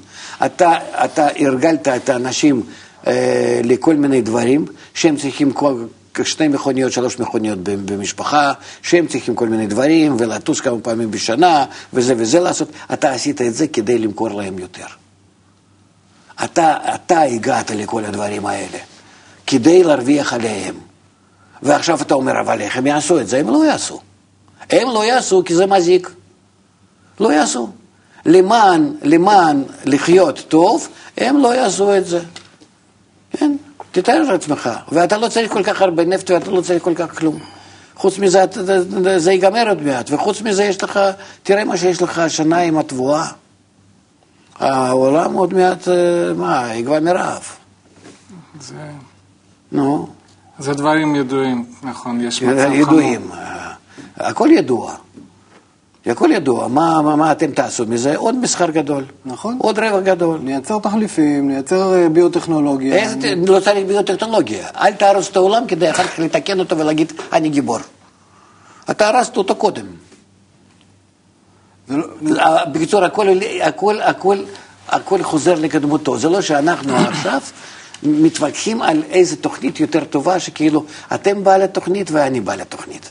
אתה, 0.47 0.75
אתה 1.05 1.27
הרגלת 1.39 1.89
את 1.89 2.09
האנשים 2.09 2.63
אה, 3.07 3.61
לכל 3.65 3.95
מיני 3.95 4.21
דברים, 4.21 4.65
שהם 4.95 5.17
צריכים 5.17 5.53
כל, 5.53 5.75
שתי 6.23 6.49
מכוניות, 6.49 6.93
שלוש 6.93 7.19
מכוניות 7.19 7.59
במשפחה, 7.63 8.53
שהם 8.83 9.07
צריכים 9.07 9.35
כל 9.35 9.49
מיני 9.49 9.67
דברים, 9.67 10.17
ולטוס 10.19 10.61
כמה 10.61 10.79
פעמים 10.81 11.11
בשנה, 11.11 11.65
וזה 11.93 12.15
וזה 12.17 12.41
לעשות, 12.41 12.69
אתה 12.93 13.11
עשית 13.11 13.43
את 13.43 13.55
זה 13.55 13.67
כדי 13.67 13.99
למכור 13.99 14.31
להם 14.31 14.59
יותר. 14.59 14.87
אתה, 16.45 16.77
אתה 16.95 17.21
הגעת 17.21 17.71
לכל 17.71 18.05
הדברים 18.05 18.47
האלה, 18.47 18.79
כדי 19.47 19.85
להרוויח 19.85 20.33
עליהם. 20.33 20.75
ועכשיו 21.63 22.03
אתה 22.03 22.15
אומר, 22.15 22.41
אבל 22.41 22.61
איך 22.61 22.77
הם 22.77 22.87
יעשו 22.87 23.21
את 23.21 23.29
זה? 23.29 23.39
הם 23.39 23.49
לא 23.49 23.65
יעשו. 23.65 24.01
הם 24.71 24.89
לא 24.89 25.05
יעשו 25.05 25.43
כי 25.45 25.55
זה 25.55 25.67
מזיק. 25.67 26.11
לא 27.21 27.33
יעשו. 27.33 27.69
למען, 28.27 28.93
למען 29.03 29.63
לחיות 29.85 30.45
טוב, 30.49 30.89
הם 31.17 31.39
לא 31.39 31.55
יעשו 31.55 31.97
את 31.97 32.07
זה. 32.07 32.21
כן? 33.31 33.57
תתאר 33.93 34.23
לעצמך. 34.23 34.71
ואתה 34.93 35.19
לא 35.19 35.29
צריך 35.29 35.53
כל 35.53 35.63
כך 35.63 35.83
הרבה 35.83 36.05
נפט 36.05 36.31
ואתה 36.31 36.51
לא 36.51 36.61
צריך 36.61 36.83
כל 36.83 36.95
כך 36.95 37.19
כלום. 37.19 37.39
חוץ 37.97 38.19
מזה, 38.19 38.45
זה 39.17 39.33
ייגמר 39.33 39.69
עוד 39.69 39.83
מעט. 39.83 40.11
וחוץ 40.11 40.43
מזה 40.43 40.65
יש 40.65 40.83
לך, 40.83 41.01
תראה 41.43 41.65
מה 41.65 41.77
שיש 41.77 42.03
לך 42.03 42.19
השנה 42.19 42.59
עם 42.59 42.79
התבואה. 42.79 43.27
העולם 44.59 45.35
עוד 45.35 45.55
מעט, 45.55 45.89
אה, 45.89 45.95
מה, 46.37 46.75
יגבה 46.75 47.01
מרעב. 47.01 47.43
זה... 48.61 48.75
נו. 49.73 50.09
זה 50.59 50.75
דברים 50.75 51.17
ידועים, 51.17 51.65
נכון, 51.83 52.21
יש 52.21 52.43
מצב 52.43 52.65
חמור. 52.65 52.77
ידועים, 52.77 53.31
אה, 53.33 53.73
הכל 54.17 54.49
ידוע. 54.53 54.95
הכל 56.07 56.31
ידוע, 56.33 56.69
מה, 56.69 57.03
מה, 57.03 57.17
מה 57.17 57.33
אתם 57.33 57.51
תעשו 57.51 57.87
מזה? 57.87 58.17
עוד 58.17 58.35
מסחר 58.35 58.71
גדול. 58.71 59.05
נכון. 59.25 59.57
עוד 59.61 59.79
רווח 59.79 60.03
גדול. 60.03 60.39
נייצר 60.43 60.79
תחליפים, 60.79 61.49
נייצר 61.49 61.95
אה, 61.95 62.09
ביוטכנולוגיה. 62.09 62.95
איך 62.95 63.13
אני... 63.13 63.47
לא 63.47 63.61
צריך 63.61 63.87
ביוטכנולוגיה? 63.87 64.69
אל 64.81 64.93
תהרוס 64.93 65.31
את 65.31 65.37
העולם 65.37 65.67
כדי 65.67 65.91
אחר 65.91 66.05
כך 66.05 66.19
לתקן 66.19 66.59
אותו 66.59 66.79
ולהגיד, 66.79 67.13
אני 67.33 67.49
גיבור. 67.49 67.79
אתה 68.91 69.09
הרסת 69.09 69.37
אותו 69.37 69.55
קודם. 69.55 69.87
לא... 71.91 72.65
בקיצור, 72.73 73.05
הכל, 73.05 73.29
הכל, 73.63 74.01
הכל, 74.01 74.39
הכל 74.89 75.23
חוזר 75.23 75.55
לקדמותו. 75.55 76.19
זה 76.19 76.29
לא 76.29 76.41
שאנחנו 76.41 76.97
עכשיו 77.09 77.41
מתווכחים 78.03 78.83
על 78.83 79.03
איזה 79.11 79.37
תוכנית 79.37 79.81
יותר 79.81 80.05
טובה, 80.05 80.41
שכאילו 80.41 80.85
אתם 81.15 81.45
בעל 81.45 81.63
התוכנית 81.63 82.11
ואני 82.11 82.41
בעל 82.41 82.61
התוכנית. 82.61 83.11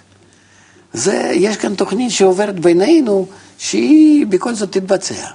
זה, 0.94 1.32
יש 1.34 1.58
כאן 1.58 1.76
תוכנית 1.76 2.12
שעוברת 2.12 2.60
בינינו, 2.60 3.28
שהיא 3.58 4.28
בכל 4.28 4.54
זאת 4.54 4.72
תתבצע. 4.72 5.28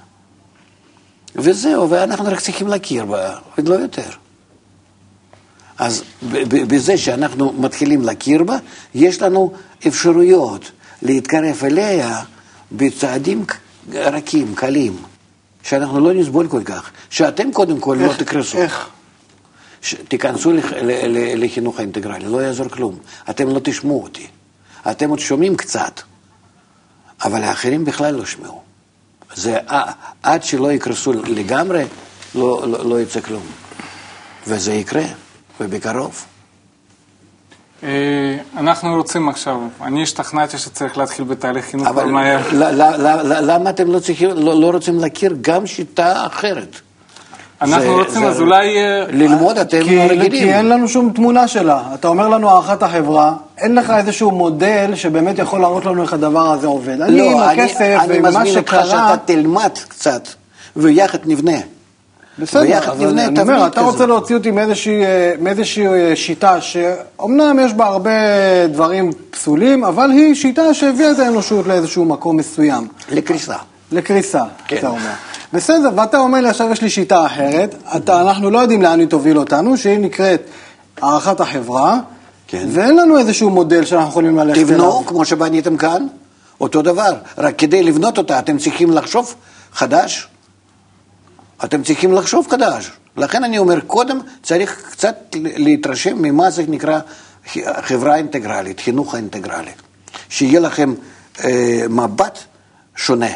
וזהו, 1.36 1.90
ואנחנו 1.90 2.24
רק 2.24 2.40
צריכים 2.40 2.68
להכיר 2.68 3.04
בה, 3.04 3.36
ולא 3.58 3.74
יותר. 3.74 4.08
אז 5.78 6.02
בזה 6.48 6.98
שאנחנו 6.98 7.52
מתחילים 7.52 8.02
להכיר 8.02 8.44
בה, 8.44 8.56
יש 8.94 9.22
לנו 9.22 9.52
אפשרויות 9.86 10.70
להתקרב 11.02 11.60
אליה 11.64 12.22
בצעדים 12.76 13.44
רכים, 13.92 14.54
קלים, 14.54 14.96
שאנחנו 15.62 16.00
לא 16.00 16.14
נסבול 16.14 16.48
כל 16.48 16.62
כך, 16.64 16.90
שאתם 17.10 17.52
קודם 17.52 17.80
כל 17.80 17.96
לא 18.00 18.04
איך, 18.04 18.20
לא 18.20 18.24
תקרסו. 18.24 18.58
איך? 18.58 18.88
תיכנסו 20.08 20.52
לחינוך 21.36 21.78
האינטגרלי, 21.78 22.24
לא 22.24 22.42
יעזור 22.42 22.68
כלום. 22.68 22.98
אתם 23.30 23.48
לא 23.48 23.60
תשמעו 23.64 24.02
אותי. 24.02 24.26
אתם 24.90 25.10
עוד 25.10 25.18
שומעים 25.18 25.56
קצת, 25.56 26.00
אבל 27.24 27.42
האחרים 27.42 27.84
בכלל 27.84 28.14
לא 28.14 28.24
שמעו. 28.24 28.62
זה 29.34 29.58
עד 30.22 30.42
שלא 30.42 30.72
יקרסו 30.72 31.12
לגמרי, 31.12 31.84
לא, 32.34 32.68
לא, 32.68 32.84
לא 32.84 33.00
יצא 33.00 33.20
כלום. 33.20 33.42
וזה 34.46 34.72
יקרה, 34.72 35.04
ובקרוב. 35.60 36.24
אה, 37.82 37.88
אנחנו 38.56 38.96
רוצים 38.96 39.28
עכשיו, 39.28 39.56
אני 39.82 40.02
השתכנעתי 40.02 40.58
שצריך 40.58 40.98
להתחיל 40.98 41.24
בתהליך 41.24 41.64
חינוך 41.64 41.88
כבר 41.88 42.06
מהר. 42.06 42.40
למה 43.42 43.70
אתם 43.70 43.92
לא, 43.92 43.98
צריכים, 43.98 44.30
לא, 44.30 44.60
לא 44.60 44.70
רוצים 44.70 45.00
להכיר 45.00 45.36
גם 45.40 45.66
שיטה 45.66 46.26
אחרת? 46.26 46.76
אנחנו 47.62 47.94
רוצים, 47.94 48.24
אז 48.24 48.40
אולי... 48.40 48.76
אה, 48.76 49.04
ללמוד, 49.08 49.58
אתם 49.58 49.78
רגילים. 49.78 50.30
כי 50.30 50.52
אין 50.52 50.68
לנו 50.68 50.88
שום 50.88 51.12
תמונה 51.14 51.48
שלה. 51.48 51.82
אתה 51.94 52.08
אומר 52.08 52.28
לנו 52.28 52.50
הערכת 52.50 52.82
החברה, 52.82 53.34
אין 53.58 53.74
לך 53.74 53.90
איזשהו 53.90 54.30
מודל 54.30 54.90
שבאמת 54.94 55.38
יכול 55.38 55.60
להראות 55.60 55.84
לנו 55.84 56.02
איך 56.02 56.12
הדבר 56.12 56.52
הזה 56.52 56.66
עובד. 56.66 57.00
אני 57.00 57.18
לא, 57.18 57.30
עם 57.30 57.38
הכסף 57.38 57.98
ועם 58.08 58.22
מה 58.22 58.30
שקרה... 58.30 58.40
אני 58.40 58.48
מזמין 58.48 58.56
אותך 58.56 58.76
שאתה 58.84 59.14
תלמד 59.24 59.70
קצת, 59.88 60.28
ויחד 60.76 61.18
נבנה. 61.24 61.58
בסדר, 62.38 62.90
אז 62.92 63.02
אני, 63.02 63.40
אומר, 63.40 63.66
אתה 63.66 63.80
רוצה 63.80 64.06
להוציא 64.06 64.36
אותי 64.36 64.50
מאיזושהי, 64.50 65.02
מאיזושהי 65.40 65.86
אה, 65.86 66.16
שיטה 66.16 66.60
שאומנם 66.60 67.58
יש 67.64 67.72
בה 67.74 67.86
הרבה 67.86 68.10
דברים 68.72 69.10
פסולים, 69.30 69.84
אבל 69.84 70.10
היא 70.10 70.34
שיטה 70.34 70.74
שהביאה 70.74 71.10
את 71.10 71.18
האנושות 71.18 71.66
לאיזשהו 71.66 72.04
מקום 72.04 72.36
מסוים. 72.36 72.88
לקריסה. 73.10 73.56
לקריסה, 73.92 74.42
כן. 74.68 74.76
אתה 74.76 74.88
אומר. 74.88 75.10
בסדר, 75.52 75.90
ואתה 75.96 76.18
אומר 76.18 76.40
לי, 76.40 76.48
עכשיו 76.48 76.70
יש 76.70 76.82
לי 76.82 76.90
שיטה 76.90 77.26
אחרת, 77.26 77.74
אתה, 77.96 78.20
אנחנו 78.20 78.50
לא 78.50 78.58
יודעים 78.58 78.82
לאן 78.82 79.00
היא 79.00 79.08
תוביל 79.08 79.38
אותנו, 79.38 79.76
שהיא 79.76 79.98
נקראת 79.98 80.42
הערכת 81.00 81.40
החברה, 81.40 81.98
כן. 82.48 82.66
ואין 82.70 82.96
לנו 82.96 83.18
איזשהו 83.18 83.50
מודל 83.50 83.84
שאנחנו 83.84 84.08
יכולים 84.08 84.36
ללכת 84.36 84.56
אליו. 84.56 84.68
תבנו, 84.68 85.06
כמו 85.06 85.24
שבניתם 85.24 85.76
כאן, 85.76 86.06
אותו 86.60 86.82
דבר, 86.82 87.12
רק 87.38 87.54
כדי 87.58 87.82
לבנות 87.82 88.18
אותה 88.18 88.38
אתם 88.38 88.58
צריכים 88.58 88.90
לחשוב 88.90 89.34
חדש. 89.72 90.28
אתם 91.64 91.82
צריכים 91.82 92.12
לחשוב 92.12 92.46
חדש. 92.50 92.90
לכן 93.16 93.44
אני 93.44 93.58
אומר, 93.58 93.80
קודם 93.80 94.20
צריך 94.42 94.90
קצת 94.90 95.16
להתרשם 95.34 96.22
ממה 96.22 96.50
זה 96.50 96.64
נקרא 96.68 97.00
חברה 97.82 98.16
אינטגרלית, 98.16 98.80
חינוך 98.80 99.14
האינטגרלי. 99.14 99.70
שיהיה 100.28 100.60
לכם 100.60 100.94
אה, 101.44 101.84
מבט 101.88 102.38
שונה. 102.96 103.30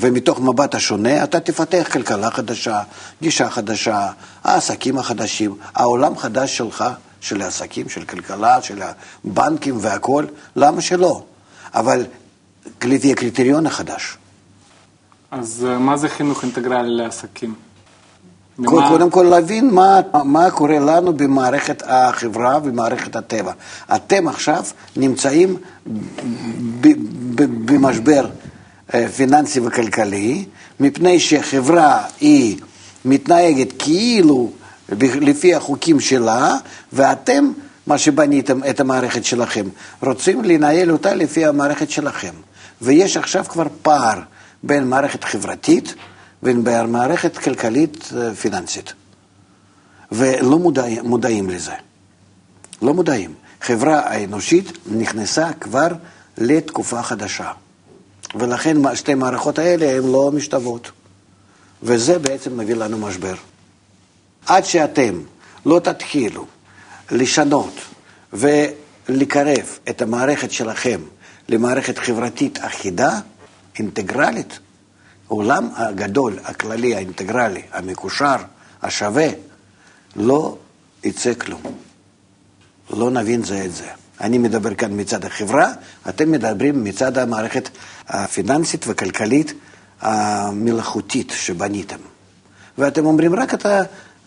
ומתוך 0.00 0.40
מבט 0.40 0.74
השונה 0.74 1.24
אתה 1.24 1.40
תפתח 1.40 1.88
כלכלה 1.92 2.30
חדשה, 2.30 2.82
גישה 3.22 3.50
חדשה, 3.50 4.08
העסקים 4.44 4.98
החדשים, 4.98 5.56
העולם 5.74 6.18
חדש 6.18 6.56
שלך, 6.56 6.84
של 7.20 7.42
העסקים, 7.42 7.88
של 7.88 8.04
כלכלה, 8.04 8.62
של 8.62 8.82
הבנקים 9.24 9.76
והכול, 9.80 10.26
למה 10.56 10.80
שלא? 10.80 11.22
אבל 11.74 12.06
לפי 12.84 13.12
הקריטריון 13.12 13.66
החדש. 13.66 14.16
אז 15.30 15.66
אה, 15.68 15.78
מה 15.78 15.96
זה 15.96 16.08
חינוך 16.08 16.42
אינטגרלי 16.42 16.88
לעסקים? 16.90 17.54
במה... 18.58 18.88
קודם 18.88 19.10
כל 19.10 19.22
להבין 19.22 19.70
מה, 19.70 20.00
מה 20.24 20.50
קורה 20.50 20.78
לנו 20.78 21.12
במערכת 21.12 21.82
החברה 21.86 22.58
ובמערכת 22.58 23.16
הטבע. 23.16 23.52
אתם 23.94 24.28
עכשיו 24.28 24.64
נמצאים 24.96 25.56
במשבר 27.64 28.26
אה, 28.94 29.08
פיננסי 29.08 29.60
וכלכלי, 29.60 30.44
מפני 30.80 31.20
שחברה 31.20 32.02
היא 32.20 32.58
מתנהגת 33.04 33.72
כאילו 33.78 34.50
לפי 34.98 35.54
החוקים 35.54 36.00
שלה, 36.00 36.56
ואתם, 36.92 37.52
מה 37.86 37.98
שבניתם 37.98 38.60
את 38.70 38.80
המערכת 38.80 39.24
שלכם, 39.24 39.64
רוצים 40.02 40.44
לנהל 40.44 40.90
אותה 40.90 41.14
לפי 41.14 41.46
המערכת 41.46 41.90
שלכם. 41.90 42.32
ויש 42.82 43.16
עכשיו 43.16 43.44
כבר 43.44 43.66
פער 43.82 44.18
בין 44.62 44.88
מערכת 44.88 45.24
חברתית 45.24 45.94
ובין 46.42 46.64
מערכת 46.86 47.38
כלכלית 47.38 48.12
אה, 48.16 48.34
פיננסית. 48.34 48.92
ולא 50.12 50.58
מודע, 50.58 50.84
מודעים 51.02 51.50
לזה. 51.50 51.72
לא 52.82 52.94
מודעים. 52.94 53.34
חברה 53.60 54.00
האנושית 54.00 54.78
נכנסה 54.86 55.52
כבר 55.52 55.88
לתקופה 56.38 57.02
חדשה. 57.02 57.52
ולכן 58.34 58.94
שתי 58.94 59.12
המערכות 59.12 59.58
האלה 59.58 59.96
הן 59.96 60.12
לא 60.12 60.30
משתוות. 60.32 60.90
וזה 61.82 62.18
בעצם 62.18 62.58
מביא 62.58 62.74
לנו 62.74 62.98
משבר. 62.98 63.34
עד 64.46 64.64
שאתם 64.64 65.20
לא 65.66 65.80
תתחילו 65.80 66.46
לשנות 67.10 67.74
ולקרב 68.32 69.78
את 69.88 70.02
המערכת 70.02 70.52
שלכם 70.52 71.00
למערכת 71.48 71.98
חברתית 71.98 72.58
אחידה, 72.62 73.20
אינטגרלית, 73.78 74.58
העולם 75.28 75.68
הגדול, 75.76 76.38
הכללי, 76.44 76.94
האינטגרלי, 76.94 77.62
המקושר, 77.72 78.36
השווה, 78.82 79.28
לא 80.16 80.56
יצא 81.04 81.34
כלום. 81.34 81.62
לא 82.90 83.10
נבין 83.10 83.42
זה 83.42 83.64
את 83.64 83.74
זה. 83.74 83.86
אני 84.20 84.38
מדבר 84.38 84.74
כאן 84.74 85.00
מצד 85.00 85.24
החברה, 85.24 85.72
אתם 86.08 86.30
מדברים 86.30 86.84
מצד 86.84 87.18
המערכת 87.18 87.68
הפיננסית 88.08 88.84
וכלכלית 88.88 89.52
המלאכותית 90.00 91.32
שבניתם. 91.36 91.96
ואתם 92.78 93.06
אומרים, 93.06 93.34
רק 93.34 93.54
אתה, 93.54 93.82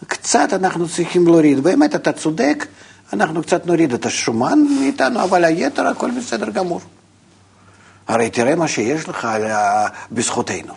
קצת 0.07 0.49
אנחנו 0.53 0.89
צריכים 0.89 1.27
להוריד. 1.27 1.59
באמת, 1.59 1.95
אתה 1.95 2.11
צודק, 2.11 2.67
אנחנו 3.13 3.41
קצת 3.41 3.65
נוריד 3.65 3.93
את 3.93 4.05
השומן 4.05 4.59
מאיתנו, 4.79 5.23
אבל 5.23 5.43
היתר 5.43 5.87
הכל 5.87 6.11
בסדר 6.11 6.49
גמור. 6.49 6.81
הרי 8.07 8.29
תראה 8.29 8.55
מה 8.55 8.67
שיש 8.67 9.09
לך 9.09 9.27
בזכותנו. 10.11 10.73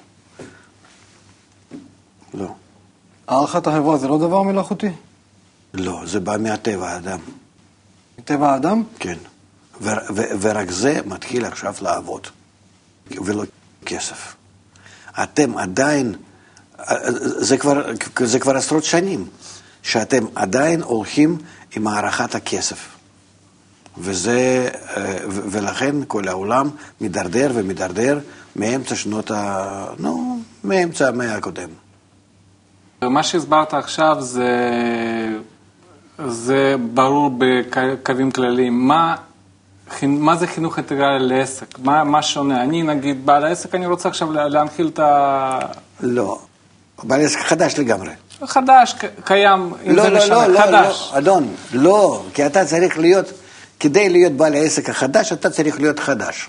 לא. 2.34 2.54
הערכת 3.28 3.66
החברה 3.66 3.98
זה 3.98 4.08
לא 4.08 4.18
דבר 4.18 4.42
מלאכותי? 4.42 4.90
לא, 5.74 6.02
זה 6.04 6.20
בא 6.20 6.36
מהטבע 6.40 6.90
האדם. 6.90 7.18
מטבע 8.18 8.52
האדם? 8.52 8.82
כן. 8.98 9.18
ו- 9.80 9.90
ו- 10.14 10.30
ורק 10.40 10.70
זה 10.70 11.00
מתחיל 11.06 11.44
עכשיו 11.44 11.74
לעבוד, 11.80 12.26
ולא 13.10 13.44
כסף. 13.86 14.34
אתם 15.22 15.58
עדיין, 15.58 16.14
זה 17.20 17.58
כבר, 17.58 17.92
זה 18.24 18.40
כבר 18.40 18.56
עשרות 18.56 18.84
שנים, 18.84 19.26
שאתם 19.82 20.24
עדיין 20.34 20.82
הולכים 20.82 21.38
עם 21.76 21.86
הערכת 21.86 22.34
הכסף. 22.34 22.93
וזה, 23.98 24.68
ולכן 25.26 25.96
כל 26.08 26.28
העולם 26.28 26.70
מידרדר 27.00 27.50
ומידרדר 27.54 28.18
מאמצע 28.56 28.94
שנות 28.94 29.30
ה... 29.30 29.86
נו, 29.98 30.38
מאמצע 30.64 31.08
המאה 31.08 31.34
הקודם. 31.34 31.68
מה 33.02 33.22
שהסברת 33.22 33.74
עכשיו 33.74 34.16
זה, 34.20 34.48
זה 36.26 36.76
ברור 36.94 37.30
בקווים 37.38 38.30
כלליים. 38.30 38.88
מה, 38.88 39.16
מה 40.02 40.36
זה 40.36 40.46
חינוך 40.46 40.78
אינטגרלי 40.78 41.38
לעסק? 41.38 41.78
מה, 41.78 42.04
מה 42.04 42.22
שונה? 42.22 42.62
אני 42.62 42.82
נגיד 42.82 43.26
בעל 43.26 43.44
העסק, 43.44 43.74
אני 43.74 43.86
רוצה 43.86 44.08
עכשיו 44.08 44.32
להנחיל 44.32 44.90
את 44.94 44.98
ה... 44.98 45.58
לא, 46.00 46.38
בעל 47.02 47.20
עסק 47.20 47.38
חדש 47.38 47.78
לגמרי. 47.78 48.10
חדש, 48.46 48.94
קיים, 49.24 49.72
אם 49.86 49.96
לא, 49.96 50.02
זה 50.02 50.10
לא, 50.10 50.18
משנה, 50.18 50.48
לא, 50.48 50.60
חדש. 50.60 51.10
לא, 51.12 51.18
אדון, 51.18 51.54
לא, 51.72 52.22
כי 52.34 52.46
אתה 52.46 52.64
צריך 52.64 52.98
להיות, 52.98 53.32
כדי 53.80 54.08
להיות 54.08 54.32
בעל 54.32 54.54
העסק 54.54 54.90
החדש, 54.90 55.32
אתה 55.32 55.50
צריך 55.50 55.80
להיות 55.80 56.00
חדש. 56.00 56.48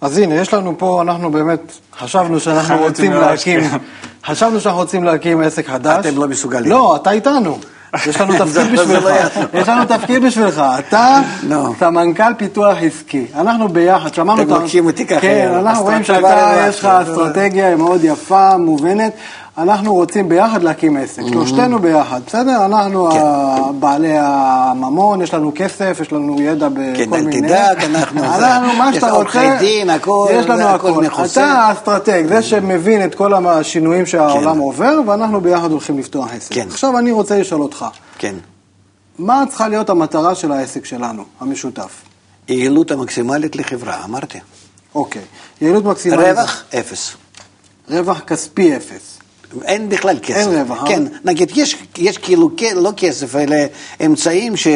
אז 0.00 0.18
הנה, 0.18 0.34
יש 0.34 0.54
לנו 0.54 0.78
פה, 0.78 1.02
אנחנו 1.02 1.30
באמת 1.30 1.72
חשבנו 1.98 2.40
שאנחנו 2.40 2.78
רוצים 2.78 3.12
להקים. 3.12 3.60
חשבנו 4.26 4.60
שאנחנו 4.60 4.80
רוצים 4.80 5.04
להקים 5.04 5.40
עסק 5.40 5.66
חדש. 5.68 6.06
אתם 6.06 6.18
לא 6.18 6.28
מסוגלים. 6.28 6.70
לא, 6.70 6.96
אתה 6.96 7.10
איתנו. 7.10 7.58
יש 8.06 8.20
לנו 8.20 8.32
תפקיד 8.44 8.56
לא 8.56 8.82
בשבילך, 8.82 9.04
יעזור. 9.04 9.44
יש 9.54 9.68
לנו 9.68 9.84
תפקיד 9.84 10.22
בשבילך, 10.22 10.62
אתה 10.78 11.20
לא. 11.42 11.72
סמנכ"ל 11.78 12.34
פיתוח 12.36 12.76
עסקי, 12.80 13.26
אנחנו 13.34 13.68
ביחד, 13.68 14.14
שמענו 14.14 14.42
אתם 14.42 14.50
לוקחים 14.50 14.86
אותי 14.86 15.06
ככה, 15.06 15.20
כן, 15.20 15.50
אנחנו 15.54 15.84
רואים 15.84 16.04
שאתה. 16.04 16.66
יש 16.68 16.78
לך 16.78 16.84
אסטרטגיה 16.84 17.76
מאוד 17.76 18.04
יפה, 18.04 18.56
מובנת, 18.56 19.12
אנחנו 19.58 19.94
רוצים 19.94 20.28
ביחד 20.28 20.62
להקים 20.62 20.96
עסק, 20.96 21.22
שלושתנו 21.30 21.78
ביחד, 21.78 22.20
בסדר? 22.26 22.64
אנחנו 22.64 23.10
כן. 23.10 23.80
בעלי 23.80 24.18
הממון, 24.18 25.22
יש 25.22 25.34
לנו 25.34 25.52
כסף, 25.54 25.98
יש 26.00 26.12
לנו 26.12 26.42
ידע 26.42 26.68
בכל 26.68 26.80
כן, 26.96 27.10
מיני... 27.10 27.36
אל 27.36 27.48
תדאג, 27.48 27.84
אנחנו 27.84 28.24
אנחנו, 28.34 28.78
מה 28.78 28.90
יש 28.90 28.94
שאתה 28.94 29.10
רוצה, 29.10 29.16
עורכי 29.16 29.58
דין, 29.58 29.90
הכל, 29.90 30.28
יש 30.32 30.46
לנו 30.46 30.62
הכל 30.62 31.04
הכל. 31.06 31.24
אתה 31.24 31.44
האסטרטג, 31.44 32.24
זה 32.28 32.42
שמבין 32.42 33.04
את 33.04 33.14
כל 33.14 33.46
השינויים 33.46 34.06
שהעולם 34.06 34.54
כן. 34.54 34.58
עובר, 34.58 35.00
ואנחנו 35.06 35.40
ביחד 35.40 35.70
הולכים 35.70 35.98
לפתוח 35.98 36.30
עסק. 36.36 36.52
כן. 36.54 36.66
עכשיו 36.68 36.98
אני 36.98 37.12
רוצה 37.12 37.38
לשאול 37.38 37.62
אותך, 37.62 37.86
כן. 38.18 38.34
מה 39.18 39.44
צריכה 39.48 39.68
להיות 39.68 39.90
המטרה 39.90 40.34
של 40.34 40.52
העסק 40.52 40.84
שלנו, 40.84 41.24
המשותף? 41.40 42.02
יעילות 42.48 42.90
המקסימלית 42.90 43.56
לחברה, 43.56 44.04
אמרתי. 44.04 44.38
אוקיי, 44.94 45.22
יעילות 45.60 45.84
מקסימלית. 45.84 46.26
רווח, 46.28 46.64
אפס. 46.78 47.12
רווח 47.88 48.20
כספי 48.20 48.76
אפס. 48.76 49.11
אין 49.64 49.88
בכלל 49.88 50.18
כסף. 50.22 50.36
אין 50.36 50.58
רווח, 50.58 50.82
אה? 50.82 50.88
כן, 50.88 51.02
נגיד, 51.24 51.52
יש, 51.56 51.76
יש 51.98 52.18
כאילו, 52.18 52.50
לא 52.74 52.92
כסף, 52.96 53.36
אלא 53.36 53.56
אמצעים 54.06 54.56
ש... 54.56 54.66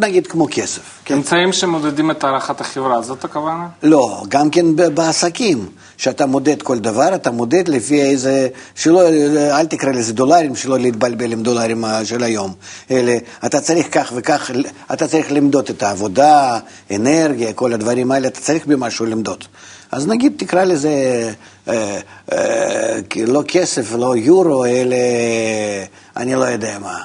נגיד 0.00 0.26
כמו 0.26 0.46
כסף. 0.50 0.82
כן? 1.04 1.14
אמצעים 1.14 1.52
שמודדים 1.52 2.10
את 2.10 2.24
הערכת 2.24 2.60
החברה, 2.60 3.02
זאת 3.02 3.24
הכוונה? 3.24 3.66
לא, 3.82 4.22
גם 4.28 4.50
כן 4.50 4.76
בעסקים, 4.94 5.66
שאתה 5.96 6.26
מודד 6.26 6.62
כל 6.62 6.78
דבר, 6.78 7.14
אתה 7.14 7.30
מודד 7.30 7.68
לפי 7.68 8.02
איזה, 8.02 8.48
שלא, 8.74 9.08
אל 9.50 9.66
תקרא 9.66 9.92
לזה 9.92 10.12
דולרים, 10.12 10.56
שלא 10.56 10.78
להתבלבל 10.78 11.32
עם 11.32 11.42
דולרים 11.42 11.84
אה, 11.84 12.04
של 12.04 12.22
היום, 12.22 12.52
אלא 12.90 13.12
אתה 13.46 13.60
צריך 13.60 13.86
כך 13.92 14.12
וכך, 14.16 14.50
אתה 14.92 15.08
צריך 15.08 15.32
למדוד 15.32 15.68
את 15.70 15.82
העבודה, 15.82 16.58
אנרגיה, 16.90 17.52
כל 17.52 17.72
הדברים 17.72 18.10
האלה, 18.10 18.28
אתה 18.28 18.40
צריך 18.40 18.66
במשהו 18.66 19.06
למדוד. 19.06 19.44
אז 19.92 20.06
נגיד 20.06 20.32
תקרא 20.36 20.64
לזה 20.64 20.90
אה, 21.68 21.98
אה, 22.32 22.98
לא 23.26 23.42
כסף, 23.48 23.92
לא 23.98 24.16
יורו, 24.16 24.64
אלא 24.64 24.96
אני 26.16 26.34
לא 26.34 26.44
יודע 26.44 26.78
מה. 26.78 26.98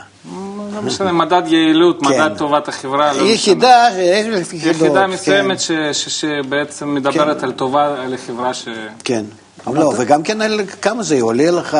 לא 0.75 0.81
משנה, 0.81 1.11
מדד 1.11 1.41
יעילות, 1.47 1.99
כן. 1.99 2.05
מדד 2.07 2.37
טובת 2.37 2.67
החברה, 2.67 3.13
לא. 3.13 3.21
יחידה, 3.21 3.87
יש 3.97 4.27
יחידות. 4.53 4.75
יחידה 4.75 5.05
כן. 5.05 5.11
מסוימת 5.11 5.57
שבעצם 5.91 6.95
מדברת 6.95 7.43
על 7.43 7.51
טובה 7.51 8.05
לחברה 8.07 8.53
ש... 8.53 8.67
כן. 9.03 9.25
לא, 9.73 9.93
וגם 9.97 10.23
כן 10.23 10.41
על 10.41 10.61
כמה 10.81 11.03
זה 11.03 11.21
עולה 11.21 11.51
לך 11.51 11.77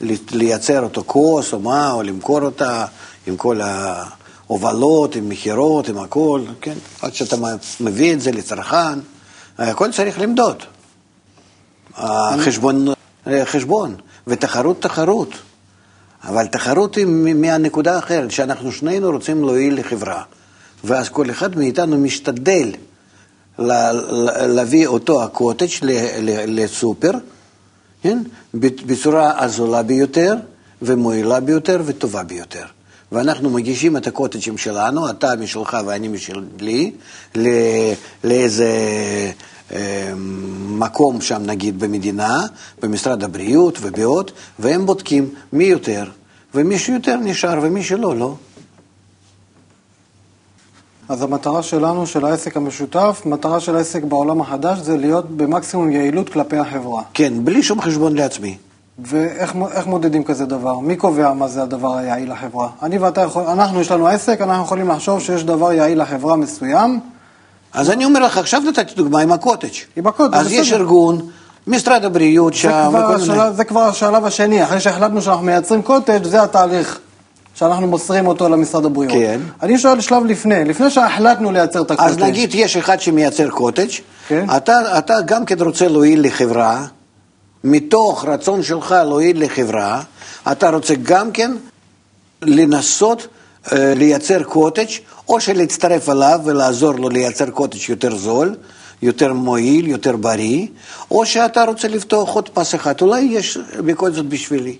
לי- 0.00 0.16
לייצר 0.32 0.82
אותו 0.82 1.02
כוס 1.06 1.52
או 1.52 1.58
מה, 1.60 1.92
או 1.92 2.02
למכור 2.02 2.40
אותה 2.42 2.84
עם 3.26 3.36
כל 3.36 3.60
ההובלות, 3.60 5.16
עם 5.16 5.28
מכירות, 5.28 5.88
עם 5.88 5.98
הכל, 5.98 6.40
כן? 6.60 6.74
עד 7.02 7.14
שאתה 7.14 7.36
מביא 7.80 8.12
את 8.12 8.20
זה 8.20 8.32
לצרכן, 8.32 8.98
הכל 9.58 9.92
צריך 9.92 10.20
למדוד. 10.20 10.62
החשבון, 11.96 12.86
חשבון, 13.44 13.96
ותחרות 14.26 14.82
תחרות. 14.82 15.28
אבל 16.24 16.46
תחרות 16.46 16.94
היא 16.94 17.06
מהנקודה 17.34 17.96
האחרת, 17.96 18.30
שאנחנו 18.30 18.72
שנינו 18.72 19.10
רוצים 19.10 19.44
להועיל 19.44 19.80
לחברה. 19.80 20.22
ואז 20.84 21.08
כל 21.08 21.30
אחד 21.30 21.56
מאיתנו 21.56 21.98
משתדל 21.98 22.70
להביא 23.58 24.86
אותו 24.86 25.24
הקוטג' 25.24 25.68
לסופר, 26.46 27.10
כן? 28.02 28.18
בצורה 28.54 29.44
הזולה 29.44 29.82
ביותר, 29.82 30.34
ומועילה 30.82 31.40
ביותר, 31.40 31.82
וטובה 31.84 32.22
ביותר. 32.22 32.64
ואנחנו 33.12 33.50
מגישים 33.50 33.96
את 33.96 34.06
הקוטג'ים 34.06 34.58
שלנו, 34.58 35.10
אתה 35.10 35.36
משלך 35.40 35.76
ואני 35.86 36.08
משלי, 36.08 36.92
לאיזה 38.24 38.70
אה, 39.72 40.12
מקום 40.68 41.20
שם 41.20 41.42
נגיד 41.46 41.80
במדינה, 41.80 42.46
במשרד 42.82 43.24
הבריאות 43.24 43.78
ובעוד, 43.80 44.30
והם 44.58 44.86
בודקים 44.86 45.34
מי 45.52 45.64
יותר, 45.64 46.04
ומי 46.54 46.78
שיותר 46.78 47.16
נשאר 47.16 47.58
ומי 47.62 47.82
שלא, 47.82 48.16
לא. 48.16 48.34
אז 51.08 51.22
המטרה 51.22 51.62
שלנו, 51.62 52.06
של 52.06 52.24
העסק 52.24 52.56
המשותף, 52.56 53.22
מטרה 53.26 53.60
של 53.60 53.76
העסק 53.76 54.02
בעולם 54.02 54.40
החדש 54.40 54.78
זה 54.78 54.96
להיות 54.96 55.30
במקסימום 55.30 55.90
יעילות 55.90 56.28
כלפי 56.28 56.56
החברה. 56.56 57.02
כן, 57.14 57.44
בלי 57.44 57.62
שום 57.62 57.80
חשבון 57.80 58.14
לעצמי. 58.14 58.56
ואיך 59.06 59.54
מו- 59.54 59.68
איך 59.68 59.86
מודדים 59.86 60.24
כזה 60.24 60.46
דבר? 60.46 60.78
מי 60.78 60.96
קובע 60.96 61.32
מה 61.32 61.48
זה 61.48 61.62
הדבר 61.62 61.96
היעיל 61.96 62.32
לחברה? 62.32 62.68
אני 62.82 62.98
ואתה 62.98 63.20
יכול, 63.20 63.42
אנחנו, 63.44 63.80
יש 63.80 63.90
לנו 63.90 64.06
עסק, 64.08 64.40
אנחנו 64.40 64.64
יכולים 64.64 64.88
לחשוב 64.88 65.20
שיש 65.20 65.44
דבר 65.44 65.72
יעיל 65.72 66.02
לחברה 66.02 66.36
מסוים, 66.36 67.00
אז 67.72 67.90
אני 67.90 68.04
אומר 68.04 68.20
לך, 68.20 68.38
עכשיו 68.38 68.62
נתתי 68.68 68.94
דוגמה 68.94 69.20
עם 69.20 69.32
הקוטג'. 69.32 69.68
עם 69.96 70.06
הקוטג', 70.06 70.34
אז 70.34 70.46
בסדר. 70.46 70.58
יש 70.60 70.72
ארגון, 70.72 71.18
משרד 71.66 72.04
הבריאות 72.04 72.54
שם, 72.54 72.88
וכל 72.94 73.16
מיני. 73.32 73.52
זה 73.56 73.64
כבר 73.64 73.80
השלב 73.80 74.24
השני, 74.24 74.64
אחרי 74.64 74.80
שהחלטנו 74.80 75.22
שאנחנו 75.22 75.44
מייצרים 75.44 75.82
קוטג', 75.82 76.24
זה 76.24 76.42
התהליך 76.42 76.98
שאנחנו 77.54 77.86
מוסרים 77.86 78.26
אותו 78.26 78.48
למשרד 78.48 78.84
הבריאות. 78.84 79.12
כן. 79.12 79.40
אני 79.62 79.78
שואל 79.78 80.00
שלב 80.00 80.24
לפני, 80.24 80.64
לפני 80.64 80.90
שהחלטנו 80.90 81.52
לייצר 81.52 81.82
את 81.82 81.90
הקוטג'. 81.90 82.08
אז 82.08 82.18
נגיד 82.18 82.50
יש 82.54 82.76
אחד 82.76 83.00
שמייצר 83.00 83.50
קוטג', 83.50 83.88
כן. 84.28 84.46
אתה, 84.56 84.98
אתה 84.98 85.14
גם 85.24 85.44
כן 85.44 85.60
רוצה 85.60 85.88
להועיל 85.88 86.26
לחברה, 86.26 86.84
מתוך 87.64 88.24
רצון 88.24 88.62
שלך 88.62 88.94
להועיל 89.06 89.44
לחברה, 89.44 90.02
אתה 90.52 90.70
רוצה 90.70 90.94
גם 91.02 91.32
כן 91.32 91.52
לנסות 92.42 93.26
אה, 93.72 93.94
לייצר 93.94 94.42
קוטג', 94.42 94.86
או 95.28 95.40
שלהצטרף 95.40 96.08
אליו 96.08 96.40
ולעזור 96.44 96.92
לו 96.92 97.08
לייצר 97.08 97.50
קוטג' 97.50 97.88
יותר 97.88 98.16
זול, 98.16 98.54
יותר 99.02 99.32
מועיל, 99.32 99.88
יותר 99.88 100.16
בריא, 100.16 100.66
או 101.10 101.26
שאתה 101.26 101.64
רוצה 101.64 101.88
לפתוח 101.88 102.28
עוד 102.28 102.48
פס 102.48 102.74
אחד, 102.74 103.00
אולי 103.00 103.20
יש 103.20 103.58
בכל 103.86 104.12
זאת 104.12 104.26
בשבילי 104.26 104.76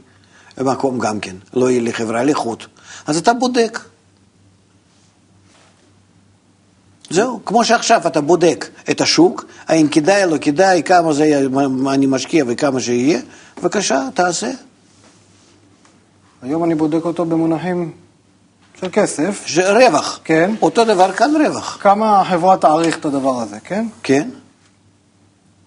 מקום 0.60 0.98
גם 0.98 1.20
כן, 1.20 1.36
להועיל 1.52 1.88
לחברה, 1.88 2.24
לחוד. 2.24 2.62
אז 3.06 3.16
אתה 3.16 3.32
בודק. 3.32 3.78
זהו, 7.12 7.40
כמו 7.44 7.64
שעכשיו 7.64 8.00
אתה 8.06 8.20
בודק 8.20 8.68
את 8.90 9.00
השוק, 9.00 9.44
האם 9.68 9.88
כדאי, 9.88 10.30
לא 10.30 10.36
כדאי, 10.40 10.82
כמה 10.82 11.12
זה, 11.12 11.48
אני 11.90 12.06
משקיע 12.06 12.44
וכמה 12.48 12.80
שיהיה, 12.80 13.20
בבקשה, 13.58 14.08
תעשה. 14.14 14.50
היום 16.42 16.64
אני 16.64 16.74
בודק 16.74 17.04
אותו 17.04 17.24
במונחים 17.24 17.92
של 18.80 18.88
כסף. 18.92 19.44
רווח. 19.56 20.20
כן. 20.24 20.54
אותו 20.62 20.84
דבר 20.84 21.12
כאן 21.12 21.34
רווח. 21.46 21.78
כמה 21.80 22.20
החברה 22.20 22.56
תעריך 22.56 22.98
את 22.98 23.04
הדבר 23.04 23.40
הזה, 23.40 23.56
כן? 23.64 23.86
כן. 24.02 24.28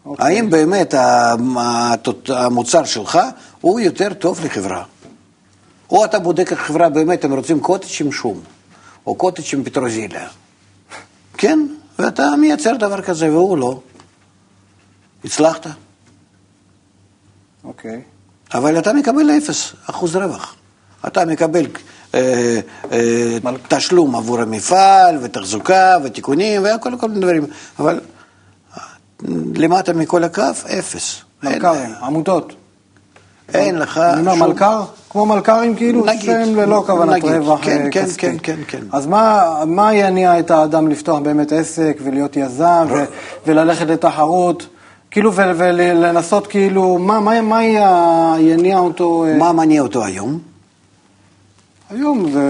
אוקיי. 0.05 0.25
האם 0.25 0.49
באמת 0.49 0.93
המוצר 2.29 2.83
שלך 2.83 3.19
הוא 3.61 3.79
יותר 3.79 4.13
טוב 4.13 4.45
לחברה? 4.45 4.83
או 5.89 6.05
אתה 6.05 6.19
בודק 6.19 6.53
את 6.53 6.57
החברה 6.57 6.89
באמת, 6.89 7.25
הם 7.25 7.33
רוצים 7.33 7.59
קוטג' 7.59 7.87
עם 7.99 8.11
שום, 8.11 8.39
או 9.07 9.15
קוטג' 9.15 9.43
עם 9.53 9.63
פטרוזיליה. 9.63 10.27
כן, 11.37 11.59
ואתה 11.99 12.29
מייצר 12.39 12.75
דבר 12.75 13.01
כזה 13.01 13.31
והוא 13.31 13.57
לא. 13.57 13.79
הצלחת. 15.25 15.67
אוקיי. 17.63 18.01
אבל 18.53 18.79
אתה 18.79 18.93
מקבל 18.93 19.31
אפס 19.37 19.73
אחוז 19.89 20.15
רווח. 20.15 20.55
אתה 21.07 21.25
מקבל 21.25 21.65
אה, 22.15 22.59
אה, 22.91 23.37
מל... 23.43 23.55
תשלום 23.67 24.15
עבור 24.15 24.41
המפעל, 24.41 25.17
ותחזוקה, 25.21 25.97
ותיקונים, 26.03 26.63
וכל 26.63 26.91
כל 26.99 27.07
מיני 27.07 27.21
דברים. 27.21 27.45
אבל 27.79 27.99
אה, 28.77 28.83
למטה 29.55 29.93
מכל 29.93 30.23
הקו, 30.23 30.41
אפס. 30.79 31.21
מלכ"רים, 31.43 31.89
עמותות. 32.01 32.53
אין 33.53 33.79
לך 33.79 33.97
אני 33.97 34.27
אומר, 34.27 34.47
מלכ"ר? 34.47 34.83
כמו 35.09 35.25
מלכ"רים 35.25 35.75
כאילו? 35.75 36.05
נגיד. 36.05 36.21
שהם 36.21 36.55
ללא 36.55 36.83
כוונת 36.85 37.23
רווח 37.23 37.59
כן, 37.63 37.71
אה, 37.85 37.91
כן, 37.91 38.05
כספי. 38.05 38.21
כן, 38.21 38.37
כן, 38.43 38.59
כן. 38.67 38.83
אז 38.91 39.07
מה, 39.07 39.43
מה 39.65 39.93
יניע 39.93 40.39
את 40.39 40.51
האדם 40.51 40.87
לפתוח 40.87 41.19
באמת 41.19 41.51
עסק 41.51 41.97
ולהיות 42.03 42.37
יזם 42.37 42.87
ו- 42.89 43.05
וללכת 43.47 43.87
לתחרות? 43.87 44.67
כאילו, 45.11 45.33
ו- 45.33 45.51
ולנסות 45.57 46.47
כאילו, 46.47 46.97
מה, 46.97 47.19
מה, 47.19 47.41
מה 47.41 47.63
יניע 48.39 48.79
אותו? 48.79 49.25
אה, 49.27 49.37
מה 49.37 49.51
מניע 49.51 49.81
אותו 49.81 50.05
היום? 50.05 50.39
היום 51.89 52.31
זה... 52.31 52.41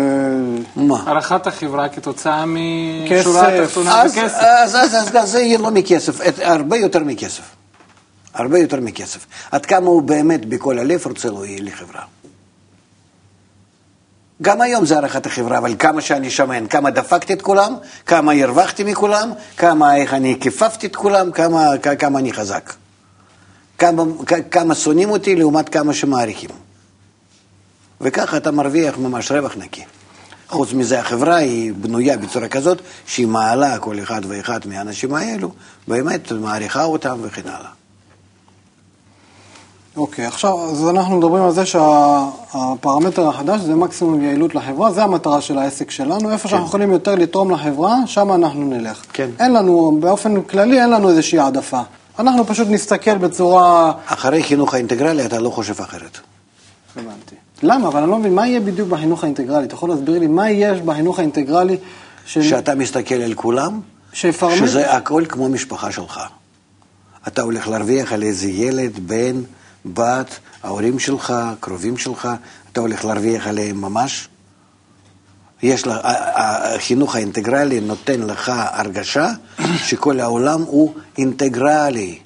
מה? 0.76 1.04
הערכת 1.06 1.48
החברה 1.48 1.90
כתוצאה. 1.90 2.46
משורה 2.46 3.48
התחתונה 3.48 4.02
אז, 4.02 4.12
בכסף. 4.12 4.38
אז, 4.40 4.76
אז, 4.76 4.96
אז, 4.96 5.16
אז 5.16 5.32
זה 5.32 5.40
יהיה 5.40 5.58
לא 5.58 5.72
מכסף, 5.72 6.20
הרבה 6.44 6.78
יותר 6.78 7.00
מכסף. 7.00 7.44
הרבה 8.36 8.60
יותר 8.60 8.80
מכסף. 8.80 9.26
עד 9.52 9.66
כמה 9.66 9.88
הוא 9.88 10.02
באמת 10.02 10.46
בכל 10.46 10.80
הלב 10.80 11.02
רוצה 11.06 11.30
יהיה 11.46 11.62
לחברה. 11.62 12.02
גם 14.42 14.62
היום 14.62 14.86
זה 14.86 14.96
הערכת 14.96 15.26
החברה, 15.26 15.58
אבל 15.58 15.76
כמה 15.80 16.02
שאני 16.02 16.30
שמן, 16.30 16.68
כמה 16.68 16.92
דפקתי 16.92 17.34
את 17.34 17.42
כולם, 17.42 17.76
כמה 18.06 18.32
הרווחתי 18.32 18.84
מכולם, 18.84 19.32
כמה 19.58 19.96
איך 19.96 20.14
אני 20.14 20.38
כיפפתי 20.40 20.88
את 20.88 20.96
כולם, 20.96 21.32
כמה, 21.32 21.78
כמה 22.00 22.20
אני 22.20 22.34
חזק. 22.34 22.74
כמה, 23.78 24.04
כמה 24.52 24.76
שונאים 24.76 25.10
אותי 25.10 25.36
לעומת 25.36 25.70
כמה 25.70 25.94
שמעריכים. 25.94 26.50
וככה 28.02 28.38
אתה 28.38 28.52
מרוויח 28.52 28.98
ממש 28.98 29.32
רווח 29.32 29.56
נקי. 29.58 29.84
חוץ 30.48 30.74
מזה, 30.74 31.00
החברה 31.00 31.36
היא 31.36 31.74
בנויה 31.74 32.18
בצורה 32.18 32.48
כזאת 32.48 32.82
שהיא 33.08 33.28
מעלה 33.28 33.80
כל 33.80 34.00
אחד 34.00 34.22
ואחד 34.28 34.60
מהאנשים 34.66 35.14
האלו, 35.14 35.52
באמת 35.88 36.32
מעריכה 36.32 36.84
אותם 36.84 37.18
וכן 37.22 37.48
הלאה. 37.48 37.85
אוקיי, 39.98 40.26
עכשיו, 40.26 40.72
אז 40.72 40.90
אנחנו 40.90 41.18
מדברים 41.18 41.44
על 41.44 41.52
זה 41.52 41.66
שהפרמטר 41.66 43.28
החדש 43.28 43.62
זה 43.62 43.76
מקסימום 43.76 44.22
יעילות 44.22 44.56
לחברה, 44.56 44.92
זה 44.92 45.04
המטרה 45.04 45.42
של 45.42 45.58
העסק 45.58 45.92
שלנו, 45.92 46.32
איפה 46.32 46.48
שאנחנו 46.48 46.68
יכולים 46.68 46.92
יותר 46.92 47.16
לתרום 47.16 47.52
לחברה, 47.52 47.96
שם 48.06 48.32
אנחנו 48.32 48.66
נלך. 48.66 49.04
כן. 49.14 49.30
אין 49.40 49.54
לנו, 49.54 49.98
באופן 50.00 50.42
כללי 50.42 50.82
אין 50.82 50.90
לנו 50.90 51.10
איזושהי 51.10 51.40
העדפה. 51.40 51.82
אנחנו 52.20 52.46
פשוט 52.46 52.68
נסתכל 52.70 53.18
בצורה... 53.18 53.92
אחרי 54.06 54.44
חינוך 54.44 54.74
האינטגרלי 54.74 55.26
אתה 55.26 55.40
לא 55.40 55.50
חושב 55.50 55.82
אחרת. 55.82 56.20
הבנתי. 56.96 57.36
למה? 57.64 57.88
אבל 57.88 58.02
אני 58.02 58.12
לא 58.12 58.18
מבין, 58.18 58.36
מה 58.36 58.48
יהיה 58.48 58.60
בדיוק 58.60 58.90
בחינוך 58.90 59.24
האינטגרלי? 59.24 59.66
אתה 59.66 59.74
יכול 59.74 59.90
להסביר 59.90 60.20
לי 60.20 60.28
מה 60.28 60.50
יש 60.50 60.82
בחינוך 60.82 61.20
האינטגרלי 61.20 61.78
ש... 62.26 62.38
שאתה 62.38 62.76
מסתכל 62.76 63.16
על 63.16 63.34
כולם, 63.34 63.80
שיפרמט... 64.14 64.58
שזה 64.58 64.92
הכל 64.92 65.24
כמו 65.30 65.50
משפחה 65.50 65.92
שלך. 65.92 66.20
אתה 67.28 67.42
הולך 67.42 67.68
להרוויח 67.68 68.14
על 68.14 68.24
איזה 68.24 68.48
ילד, 68.48 68.92
בן, 69.08 69.42
בת, 69.86 70.40
ההורים 70.64 71.00
שלך, 71.00 71.34
קרובים 71.60 71.98
שלך, 71.98 72.30
אתה 72.72 72.82
הולך 72.82 73.06
להרוויח 73.06 73.48
עליהם 73.48 73.82
ממש. 73.82 74.28
יש 75.64 75.88
לך, 75.88 75.98
החינוך 76.04 77.16
האינטגרלי 77.16 77.80
נותן 77.80 78.22
לך 78.22 78.52
הרגשה 78.56 79.32
שכל 79.88 80.20
העולם 80.20 80.62
הוא 80.62 80.94
אינטגרלי. 81.18 82.20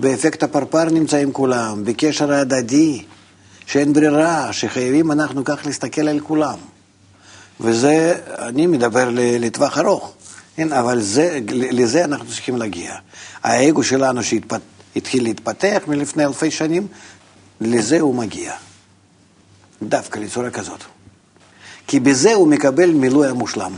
באפקט 0.00 0.42
הפרפר 0.42 0.84
נמצאים 0.84 1.32
כולם, 1.32 1.84
בקשר 1.84 2.32
ההדדי, 2.32 3.04
שאין 3.66 3.92
ברירה, 3.92 4.52
שחייבים 4.52 5.12
אנחנו 5.12 5.44
כך 5.44 5.66
להסתכל 5.66 6.08
על 6.08 6.20
כולם. 6.20 6.58
וזה, 7.60 8.18
אני 8.38 8.66
מדבר 8.66 9.08
לטווח 9.14 9.78
ארוך, 9.78 10.12
כן, 10.56 10.72
אבל 10.72 11.00
זה, 11.00 11.38
לזה 11.50 12.04
אנחנו 12.04 12.26
צריכים 12.26 12.56
להגיע. 12.56 12.94
האגו 13.42 13.82
שלנו 13.82 14.22
שהתחיל 14.96 15.22
להתפתח 15.22 15.82
מלפני 15.88 16.24
אלפי 16.24 16.50
שנים, 16.50 16.86
לזה 17.60 18.00
הוא 18.00 18.14
מגיע. 18.14 18.54
דווקא 19.82 20.18
לצורה 20.18 20.50
כזאת. 20.50 20.84
כי 21.86 22.00
בזה 22.00 22.34
הוא 22.34 22.48
מקבל 22.48 22.90
מילוי 22.90 23.28
המושלם. 23.28 23.72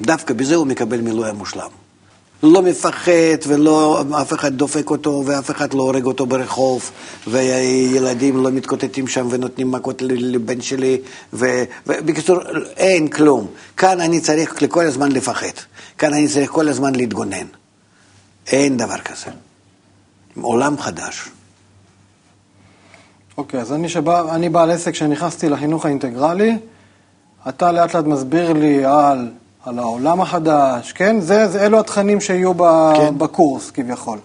דווקא 0.00 0.34
בזה 0.34 0.54
הוא 0.54 0.66
מקבל 0.66 1.00
מילוי 1.00 1.28
המושלם. 1.28 1.70
לא 2.42 2.62
מפחד 2.62 3.46
ולא 3.46 4.04
אף 4.22 4.32
אחד 4.32 4.54
דופק 4.54 4.90
אותו 4.90 5.22
ואף 5.26 5.50
אחד 5.50 5.74
לא 5.74 5.82
הורג 5.82 6.04
אותו 6.04 6.26
ברחוב 6.26 6.90
וילדים 7.26 8.44
לא 8.44 8.50
מתקוטטים 8.50 9.06
שם 9.06 9.28
ונותנים 9.30 9.70
מכות 9.70 10.02
לבן 10.02 10.60
שלי 10.60 10.98
ו- 11.32 11.64
ובקיצור 11.86 12.38
אין 12.76 13.08
כלום. 13.08 13.46
כאן 13.76 14.00
אני 14.00 14.20
צריך 14.20 14.64
כל 14.68 14.86
הזמן 14.86 15.12
לפחד, 15.12 15.46
כאן 15.98 16.14
אני 16.14 16.28
צריך 16.28 16.50
כל 16.50 16.68
הזמן 16.68 16.94
להתגונן. 16.94 17.46
אין 18.46 18.76
דבר 18.76 18.98
כזה. 18.98 19.30
עולם 20.40 20.78
חדש. 20.78 21.28
אוקיי, 23.38 23.60
אז 23.60 23.72
אני, 23.72 23.88
שבא, 23.88 24.34
אני 24.34 24.48
בעל 24.48 24.70
עסק 24.70 24.94
שנכנסתי 24.94 25.48
לחינוך 25.48 25.86
האינטגרלי, 25.86 26.58
אתה 27.48 27.72
לאט 27.72 27.94
לאט 27.94 28.04
מסביר 28.04 28.52
לי 28.52 28.84
על, 28.84 29.30
על 29.64 29.78
העולם 29.78 30.20
החדש, 30.20 30.92
כן? 30.92 31.20
זה, 31.20 31.48
זה, 31.48 31.66
אלו 31.66 31.80
התכנים 31.80 32.20
שיהיו 32.20 32.54
ב, 32.54 32.92
כן. 32.96 33.18
בקורס 33.18 33.70
כביכול. 33.70 34.18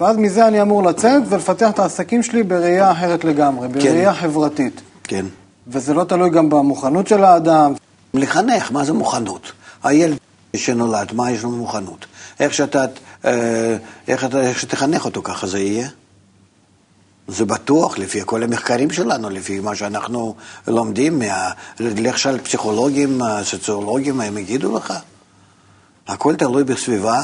ואז 0.00 0.16
מזה 0.16 0.48
אני 0.48 0.62
אמור 0.62 0.82
לצאת 0.82 1.22
ולפתח 1.28 1.70
את 1.70 1.78
העסקים 1.78 2.22
שלי 2.22 2.42
בראייה 2.42 2.92
אחרת 2.92 3.24
לגמרי, 3.24 3.68
בראייה 3.68 4.14
חברתית. 4.14 4.80
כן. 5.04 5.26
וזה 5.68 5.94
לא 5.94 6.04
תלוי 6.04 6.30
גם 6.30 6.50
במוכנות 6.50 7.06
של 7.06 7.24
האדם. 7.24 7.74
לחנך, 8.14 8.72
מה 8.72 8.84
זה 8.84 8.92
מוכנות? 8.92 9.52
הילד 9.82 10.16
שנולד, 10.56 11.12
מה 11.12 11.30
יש 11.30 11.42
לו 11.42 11.50
מוכנות? 11.50 12.06
איך 12.40 12.54
שאתה, 12.54 12.84
אה, 13.24 13.76
איך, 14.08 14.26
איך 14.36 14.60
שתחנך 14.60 15.04
אותו, 15.04 15.22
ככה 15.22 15.46
זה 15.46 15.58
יהיה. 15.58 15.88
זה 17.28 17.44
בטוח, 17.44 17.98
לפי 17.98 18.20
כל 18.24 18.42
המחקרים 18.42 18.90
שלנו, 18.90 19.30
לפי 19.30 19.60
מה 19.60 19.74
שאנחנו 19.74 20.34
לומדים, 20.68 21.18
מה... 21.18 21.50
למשל 21.80 22.38
פסיכולוגים, 22.38 23.20
סוציולוגים, 23.42 24.20
הם 24.20 24.38
יגידו 24.38 24.76
לך. 24.76 24.94
הכל 26.08 26.36
תלוי 26.36 26.64
בסביבה, 26.64 27.22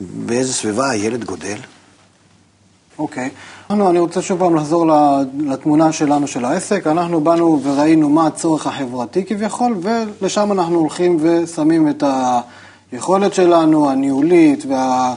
באיזה 0.00 0.52
סביבה 0.52 0.90
הילד 0.90 1.24
גודל. 1.24 1.56
אוקיי. 2.98 3.30
אנחנו, 3.70 3.90
אני 3.90 3.98
רוצה 3.98 4.22
שוב 4.22 4.38
פעם 4.38 4.56
לחזור 4.56 4.86
לתמונה 5.38 5.92
שלנו 5.92 6.26
של 6.26 6.44
העסק. 6.44 6.86
אנחנו 6.86 7.20
באנו 7.20 7.60
וראינו 7.64 8.08
מה 8.08 8.26
הצורך 8.26 8.66
החברתי 8.66 9.24
כביכול, 9.24 9.78
ולשם 9.82 10.52
אנחנו 10.52 10.78
הולכים 10.78 11.18
ושמים 11.20 11.88
את 11.88 12.04
היכולת 12.92 13.34
שלנו, 13.34 13.90
הניהולית 13.90 14.64
וה... 14.68 15.14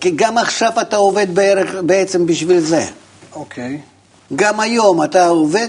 כי 0.00 0.10
גם 0.16 0.38
עכשיו 0.38 0.72
אתה 0.80 0.96
עובד 0.96 1.34
בערך, 1.34 1.74
בעצם 1.86 2.26
בשביל 2.26 2.60
זה. 2.60 2.86
אוקיי. 3.34 3.80
גם 4.36 4.60
היום 4.60 5.02
אתה 5.02 5.26
עובד 5.26 5.68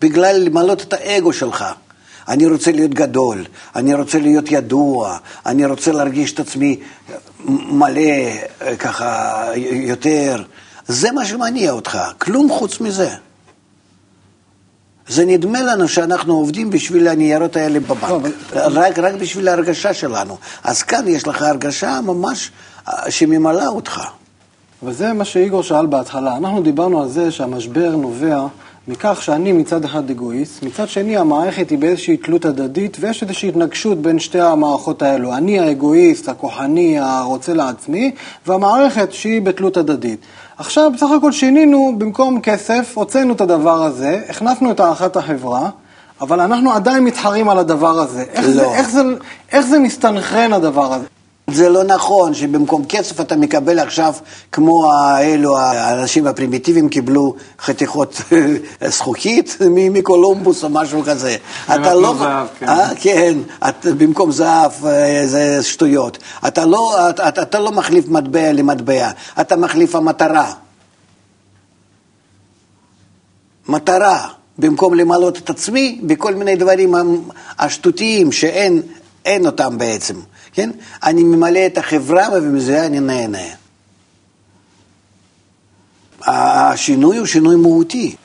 בגלל 0.00 0.36
למלות 0.36 0.82
את 0.82 0.92
האגו 0.92 1.32
שלך. 1.32 1.64
אני 2.28 2.46
רוצה 2.46 2.72
להיות 2.72 2.94
גדול, 2.94 3.44
אני 3.76 3.94
רוצה 3.94 4.18
להיות 4.18 4.44
ידוע, 4.50 5.16
אני 5.46 5.66
רוצה 5.66 5.92
להרגיש 5.92 6.32
את 6.32 6.40
עצמי 6.40 6.80
מלא 7.70 8.02
ככה 8.78 9.42
יותר. 9.64 10.42
זה 10.88 11.12
מה 11.12 11.24
שמניע 11.24 11.72
אותך, 11.72 11.98
כלום 12.18 12.50
חוץ 12.50 12.80
מזה. 12.80 13.10
זה 15.08 15.24
נדמה 15.24 15.62
לנו 15.62 15.88
שאנחנו 15.88 16.34
עובדים 16.34 16.70
בשביל 16.70 17.08
הניירות 17.08 17.56
האלה 17.56 17.80
בבנק. 17.80 18.32
רק, 18.52 18.98
רק 18.98 19.14
בשביל 19.14 19.48
ההרגשה 19.48 19.94
שלנו. 19.94 20.36
אז 20.64 20.82
כאן 20.82 21.08
יש 21.08 21.26
לך 21.26 21.42
הרגשה 21.42 22.00
ממש 22.00 22.50
שממלאה 23.08 23.68
אותך. 23.68 24.00
וזה 24.82 25.12
מה 25.12 25.24
שאיגור 25.24 25.62
שאל 25.62 25.86
בהתחלה. 25.86 26.36
אנחנו 26.36 26.62
דיברנו 26.62 27.02
על 27.02 27.08
זה 27.08 27.30
שהמשבר 27.30 27.96
נובע 27.96 28.46
מכך 28.88 29.22
שאני 29.22 29.52
מצד 29.52 29.84
אחד 29.84 30.10
אגואיסט, 30.10 30.62
מצד 30.62 30.88
שני 30.88 31.16
המערכת 31.16 31.70
היא 31.70 31.78
באיזושהי 31.78 32.16
תלות 32.16 32.44
הדדית 32.44 32.96
ויש 33.00 33.22
איזושהי 33.22 33.48
התנגשות 33.48 33.98
בין 33.98 34.18
שתי 34.18 34.40
המערכות 34.40 35.02
האלו. 35.02 35.34
אני 35.34 35.60
האגואיסט, 35.60 36.28
הכוחני, 36.28 36.98
הרוצה 36.98 37.54
לעצמי, 37.54 38.10
והמערכת 38.46 39.12
שהיא 39.12 39.42
בתלות 39.42 39.76
הדדית. 39.76 40.20
עכשיו 40.58 40.90
בסך 40.94 41.06
הכל 41.18 41.32
שינינו, 41.32 41.94
במקום 41.98 42.40
כסף, 42.40 42.92
הוצאנו 42.94 43.34
את 43.34 43.40
הדבר 43.40 43.82
הזה, 43.82 44.20
הכנסנו 44.28 44.70
את 44.70 44.80
הערכת 44.80 45.16
החברה, 45.16 45.70
אבל 46.20 46.40
אנחנו 46.40 46.72
עדיין 46.72 47.04
מתחרים 47.04 47.48
על 47.48 47.58
הדבר 47.58 47.98
הזה. 47.98 48.22
איך, 48.22 48.46
לא. 48.46 48.52
זה, 48.52 48.64
איך, 48.64 48.90
זה, 48.90 49.02
איך 49.52 49.66
זה 49.66 49.78
מסתנכרן 49.78 50.52
הדבר 50.52 50.94
הזה? 50.94 51.06
זה 51.54 51.68
לא 51.68 51.84
נכון 51.84 52.34
שבמקום 52.34 52.84
כסף 52.84 53.20
אתה 53.20 53.36
מקבל 53.36 53.78
עכשיו, 53.78 54.14
כמו 54.52 54.92
האלו, 54.92 55.58
האנשים 55.58 56.26
הפרימיטיביים 56.26 56.88
קיבלו 56.88 57.34
חתיכות 57.60 58.22
זכוכית 58.88 59.56
מקולומבוס 59.70 60.64
או 60.64 60.68
משהו 60.68 61.02
כזה. 61.02 61.36
אתה 61.64 61.94
לא... 61.94 62.14
זהב, 62.18 62.46
כן. 62.58 62.68
אה, 62.68 62.90
כן, 63.00 63.38
במקום 63.84 64.32
זהב 64.32 64.86
אה, 64.86 65.22
זה 65.26 65.62
שטויות. 65.62 66.18
אתה 66.46 66.66
לא, 66.66 67.10
אתה, 67.10 67.42
אתה 67.42 67.58
לא 67.60 67.72
מחליף 67.72 68.08
מטבע 68.08 68.52
למטבע, 68.52 69.10
אתה 69.40 69.56
מחליף 69.56 69.94
המטרה. 69.94 70.52
מטרה. 73.68 74.28
במקום 74.60 74.94
למלות 74.94 75.38
את 75.38 75.50
עצמי 75.50 76.00
בכל 76.02 76.34
מיני 76.34 76.56
דברים 76.56 76.94
השטותיים 77.58 78.32
שאין 78.32 79.46
אותם 79.46 79.78
בעצם. 79.78 80.14
כן? 80.52 80.70
אני 81.02 81.24
ממלא 81.24 81.66
את 81.66 81.78
החברה 81.78 82.26
ומזה 82.32 82.86
אני 82.86 83.00
נהנה. 83.00 83.38
השינוי 86.26 87.16
הוא 87.16 87.26
שינוי 87.26 87.56
מהותי. 87.56 88.16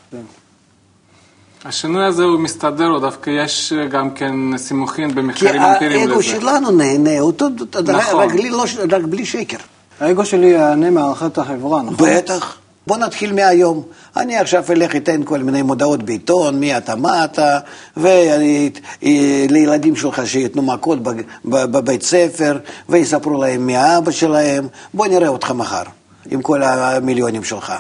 השינוי 1.65 2.05
הזה 2.05 2.23
הוא 2.23 2.39
מסתדר, 2.39 2.88
או 2.88 2.99
דווקא 2.99 3.30
יש 3.30 3.73
גם 3.91 4.11
כן 4.11 4.57
סימוכים 4.57 5.15
במחקרים 5.15 5.61
אמפיריים 5.61 6.09
לזה. 6.09 6.23
כי 6.23 6.32
האגו 6.32 6.41
שלנו 6.41 6.71
נהנה, 6.71 7.19
אותו, 7.19 7.45
נכון. 7.84 8.19
רק, 8.19 8.32
בלי, 8.32 8.49
לא, 8.49 8.65
רק 8.91 9.03
בלי 9.03 9.26
שקר. 9.26 9.57
האגו 9.99 10.26
שלי 10.26 10.47
יענה 10.47 10.89
מהערכת 10.89 11.38
החברה, 11.38 11.82
נכון? 11.82 12.09
בטח. 12.09 12.57
בוא 12.88 12.97
נתחיל 12.97 13.33
מהיום. 13.33 13.83
אני 14.17 14.38
עכשיו 14.38 14.63
אלך 14.69 14.95
אתן 14.95 15.23
כל 15.23 15.39
מיני 15.39 15.61
מודעות 15.61 16.03
בעיתון, 16.03 16.59
מי 16.59 16.77
אתה, 16.77 16.95
מה 16.95 17.25
אתה, 17.25 17.59
ולילדים 17.97 19.95
שלך 19.95 20.27
שייתנו 20.27 20.61
מכות 20.61 20.99
בבית 21.45 22.03
ספר, 22.03 22.59
ויספרו 22.89 23.41
להם 23.41 23.65
מי 23.65 23.77
האבא 23.77 24.11
שלהם. 24.11 24.67
בוא 24.93 25.07
נראה 25.07 25.27
אותך 25.27 25.51
מחר, 25.51 25.83
עם 26.31 26.41
כל 26.41 26.63
המיליונים 26.63 27.43
שלך. 27.43 27.73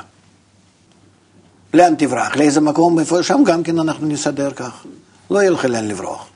לאן 1.73 1.95
תברח? 1.95 2.35
לאיזה 2.35 2.61
מקום? 2.61 2.99
איפה? 2.99 3.23
שם 3.23 3.43
גם 3.45 3.63
כן 3.63 3.79
אנחנו 3.79 4.07
נסדר 4.07 4.51
כך. 4.51 4.85
לא 5.31 5.39
יהיה 5.39 5.51
לך 5.51 5.65
לאן 5.65 5.87
לברוח. 5.87 6.27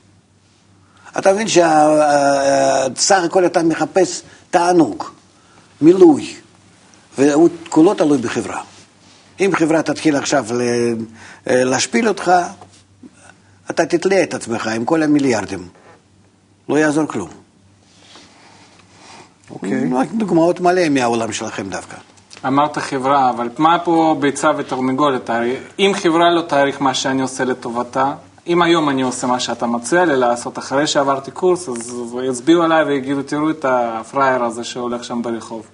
אתה 1.18 1.32
מבין 1.32 1.48
שסך 1.48 3.22
הכל 3.24 3.46
אתה 3.46 3.62
מחפש 3.62 4.22
תענוג, 4.50 5.04
מילוי. 5.80 6.34
והוא 7.18 7.48
כולו 7.68 7.94
תלוי 7.94 8.18
בחברה. 8.18 8.62
אם 9.40 9.50
חברה 9.54 9.82
תתחיל 9.82 10.16
עכשיו 10.16 10.46
אה, 10.60 11.64
להשפיל 11.64 12.08
אותך, 12.08 12.32
אתה 13.70 13.86
תתלה 13.86 14.22
את 14.22 14.34
עצמך 14.34 14.66
עם 14.66 14.84
כל 14.84 15.02
המיליארדים. 15.02 15.68
לא 16.68 16.76
יעזור 16.76 17.06
כלום. 17.06 17.28
אוקיי. 19.50 19.90
רק 19.94 20.08
דוגמאות 20.12 20.60
מלא 20.60 20.88
מהעולם 20.88 21.32
שלכם 21.32 21.68
דווקא. 21.68 21.96
אמרת 22.46 22.78
חברה, 22.78 23.30
אבל 23.30 23.48
מה 23.58 23.78
פה 23.78 24.16
ביצה 24.20 24.50
ותרנגולת? 24.56 25.30
אם 25.78 25.92
חברה 25.94 26.30
לא 26.30 26.42
תעריך 26.42 26.82
מה 26.82 26.94
שאני 26.94 27.22
עושה 27.22 27.44
לטובתה, 27.44 28.12
אם 28.46 28.62
היום 28.62 28.88
אני 28.88 29.02
עושה 29.02 29.26
מה 29.26 29.40
שאתה 29.40 29.66
מציע 29.66 30.04
לי 30.04 30.16
לעשות 30.16 30.58
אחרי 30.58 30.86
שעברתי 30.86 31.30
קורס, 31.30 31.68
אז 31.68 32.16
יצביעו 32.24 32.62
עליי 32.62 32.84
ויגידו, 32.84 33.22
תראו 33.22 33.50
את 33.50 33.64
הפראייר 33.68 34.44
הזה 34.44 34.64
שהולך 34.64 35.04
שם 35.04 35.22
ברחוב. 35.22 35.66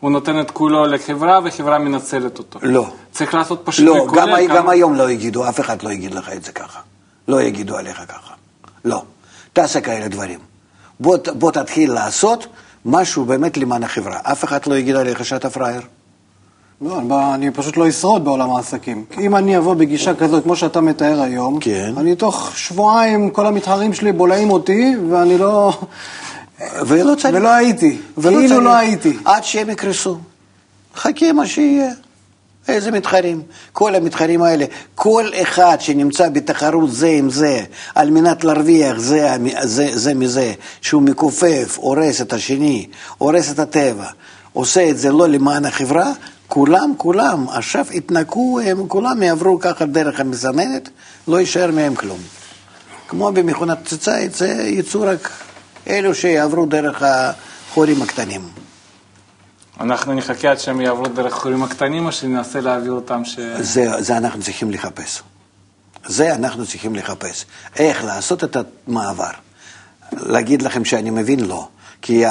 הוא 0.00 0.10
נותן 0.10 0.40
את 0.40 0.50
כולו 0.50 0.86
לחברה 0.86 1.38
וחברה 1.44 1.78
מנצלת 1.78 2.38
אותו. 2.38 2.58
לא. 2.62 2.86
צריך 3.12 3.34
לעשות 3.34 3.60
פשוט 3.64 3.86
לא, 3.86 4.06
כולל 4.08 4.20
גם, 4.20 4.26
כמה... 4.26 4.56
גם 4.56 4.68
היום 4.68 4.94
לא 4.94 5.10
יגידו, 5.10 5.48
אף 5.48 5.60
אחד 5.60 5.82
לא 5.82 5.90
יגיד 5.90 6.14
לך 6.14 6.32
את 6.32 6.44
זה 6.44 6.52
ככה. 6.52 6.80
לא 7.28 7.42
יגידו 7.42 7.76
עליך 7.76 8.02
ככה. 8.08 8.34
לא. 8.84 9.02
תעשה 9.52 9.80
כאלה 9.80 10.08
דברים. 10.08 10.38
בוא, 11.00 11.16
בוא 11.32 11.50
תתחיל 11.50 11.92
לעשות 11.92 12.46
משהו 12.84 13.24
באמת 13.24 13.56
למען 13.56 13.82
החברה. 13.82 14.18
אף 14.22 14.44
אחד 14.44 14.66
לא 14.66 14.74
יגיד 14.74 14.96
עליך 14.96 15.24
שאתה 15.24 15.50
פראייר. 15.50 15.82
לא, 16.82 17.00
אני 17.34 17.50
פשוט 17.50 17.76
לא 17.76 17.88
אשרוד 17.88 18.24
בעולם 18.24 18.50
העסקים. 18.50 19.04
אם 19.20 19.36
אני 19.36 19.58
אבוא 19.58 19.74
בגישה 19.74 20.14
כזאת, 20.14 20.42
כמו 20.42 20.56
שאתה 20.56 20.80
מתאר 20.80 21.20
היום, 21.20 21.60
כן. 21.60 21.94
אני 21.96 22.14
תוך 22.14 22.52
שבועיים, 22.54 23.30
כל 23.30 23.46
המתחרים 23.46 23.94
שלי 23.94 24.12
בולעים 24.12 24.50
אותי, 24.50 24.96
ואני 25.10 25.38
לא... 25.38 25.78
ולא 26.86 27.14
צריך. 27.14 27.34
ולא 27.34 27.48
הייתי, 27.48 27.98
כאילו 28.22 28.60
לא 28.60 28.76
הייתי. 28.76 29.16
עד 29.24 29.44
שהם 29.44 29.70
יקרסו. 29.70 30.18
חכה 30.96 31.32
מה 31.32 31.46
שיהיה. 31.46 31.90
איזה 32.68 32.90
מתחרים? 32.90 33.42
כל 33.72 33.94
המתחרים 33.94 34.42
האלה, 34.42 34.64
כל 34.94 35.30
אחד 35.42 35.76
שנמצא 35.80 36.28
בתחרות 36.28 36.92
זה 36.92 37.08
עם 37.08 37.30
זה, 37.30 37.60
על 37.94 38.10
מנת 38.10 38.44
להרוויח 38.44 38.98
זה, 38.98 39.28
זה, 39.62 39.98
זה 39.98 40.14
מזה, 40.14 40.52
שהוא 40.80 41.02
מכופף, 41.02 41.76
הורס 41.76 42.20
את 42.20 42.32
השני, 42.32 42.86
הורס 43.18 43.52
את 43.52 43.58
הטבע, 43.58 44.06
עושה 44.52 44.90
את 44.90 44.98
זה 44.98 45.12
לא 45.12 45.28
למען 45.28 45.64
החברה, 45.64 46.12
כולם, 46.48 46.92
כולם, 46.96 47.48
עכשיו 47.48 47.86
יתנקו, 47.90 48.60
הם 48.60 48.88
כולם 48.88 49.22
יעברו 49.22 49.58
ככה 49.60 49.86
דרך 49.86 50.20
המסננת, 50.20 50.88
לא 51.28 51.40
יישאר 51.40 51.70
מהם 51.70 51.94
כלום. 51.94 52.18
כמו 53.08 53.32
במכונת 53.32 53.78
פצצה, 53.84 54.18
יצאו 54.66 55.02
רק 55.02 55.30
אלו 55.88 56.14
שיעברו 56.14 56.66
דרך 56.66 57.02
החורים 57.02 58.02
הקטנים. 58.02 58.48
אנחנו 59.80 60.14
נחכה 60.14 60.50
עד 60.50 60.58
שהם 60.58 60.80
יעברו 60.80 61.06
דרך 61.06 61.36
החורים 61.36 61.62
הקטנים, 61.62 62.06
או 62.06 62.12
שננסה 62.12 62.60
להעביר 62.60 62.92
אותם 62.92 63.24
ש... 63.24 63.38
זה, 63.60 64.02
זה 64.02 64.16
אנחנו 64.16 64.42
צריכים 64.42 64.70
לחפש. 64.70 65.22
זה 66.06 66.34
אנחנו 66.34 66.66
צריכים 66.66 66.94
לחפש. 66.94 67.44
איך 67.76 68.04
לעשות 68.04 68.44
את 68.44 68.56
המעבר. 68.86 69.30
להגיד 70.12 70.62
לכם 70.62 70.84
שאני 70.84 71.10
מבין? 71.10 71.40
לא. 71.40 71.68
כי 72.02 72.24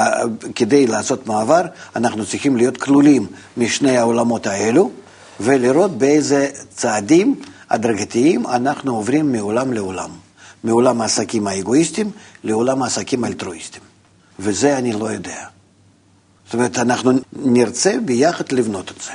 כדי 0.56 0.88
לעשות 0.88 1.28
מעבר, 1.28 1.62
אנחנו 1.96 2.26
צריכים 2.26 2.58
להיות 2.58 2.78
כלולים 2.78 3.28
משני 3.58 3.98
העולמות 3.98 4.48
האלו, 4.48 4.92
ולראות 5.40 5.98
באיזה 5.98 6.48
צעדים 6.76 7.36
הדרגתיים 7.70 8.48
אנחנו 8.48 8.96
עוברים 8.96 9.32
מעולם 9.32 9.74
לעולם. 9.74 10.10
מעולם 10.64 11.02
העסקים 11.02 11.48
האגואיסטיים 11.48 12.12
לעולם 12.44 12.84
העסקים 12.84 13.24
האלטרואיסטיים. 13.24 13.84
וזה 14.40 14.78
אני 14.78 14.94
לא 14.94 15.06
יודע. 15.06 15.44
זאת 16.46 16.54
אומרת, 16.54 16.78
אנחנו 16.78 17.12
נרצה 17.34 17.96
ביחד 18.06 18.52
לבנות 18.52 18.92
את 18.92 19.02
זה. 19.02 19.12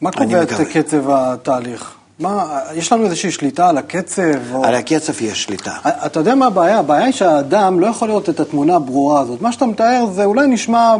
מה 0.00 0.12
קובע 0.12 0.42
את 0.42 0.52
קצב 0.72 1.10
התהליך? 1.10 1.94
מה, 2.18 2.60
יש 2.74 2.92
לנו 2.92 3.04
איזושהי 3.04 3.30
שליטה 3.30 3.68
על 3.68 3.78
הקצב? 3.78 4.54
או... 4.54 4.64
על 4.64 4.74
הקצב 4.74 5.22
יש 5.22 5.42
שליטה. 5.42 5.72
אתה 5.84 6.20
יודע 6.20 6.34
מה 6.34 6.46
הבעיה? 6.46 6.78
הבעיה 6.78 7.04
היא 7.04 7.12
שהאדם 7.12 7.80
לא 7.80 7.86
יכול 7.86 8.08
לראות 8.08 8.28
את 8.28 8.40
התמונה 8.40 8.76
הברורה 8.76 9.20
הזאת. 9.20 9.42
מה 9.42 9.52
שאתה 9.52 9.66
מתאר 9.66 10.06
זה 10.14 10.24
אולי 10.24 10.46
נשמע 10.46 10.96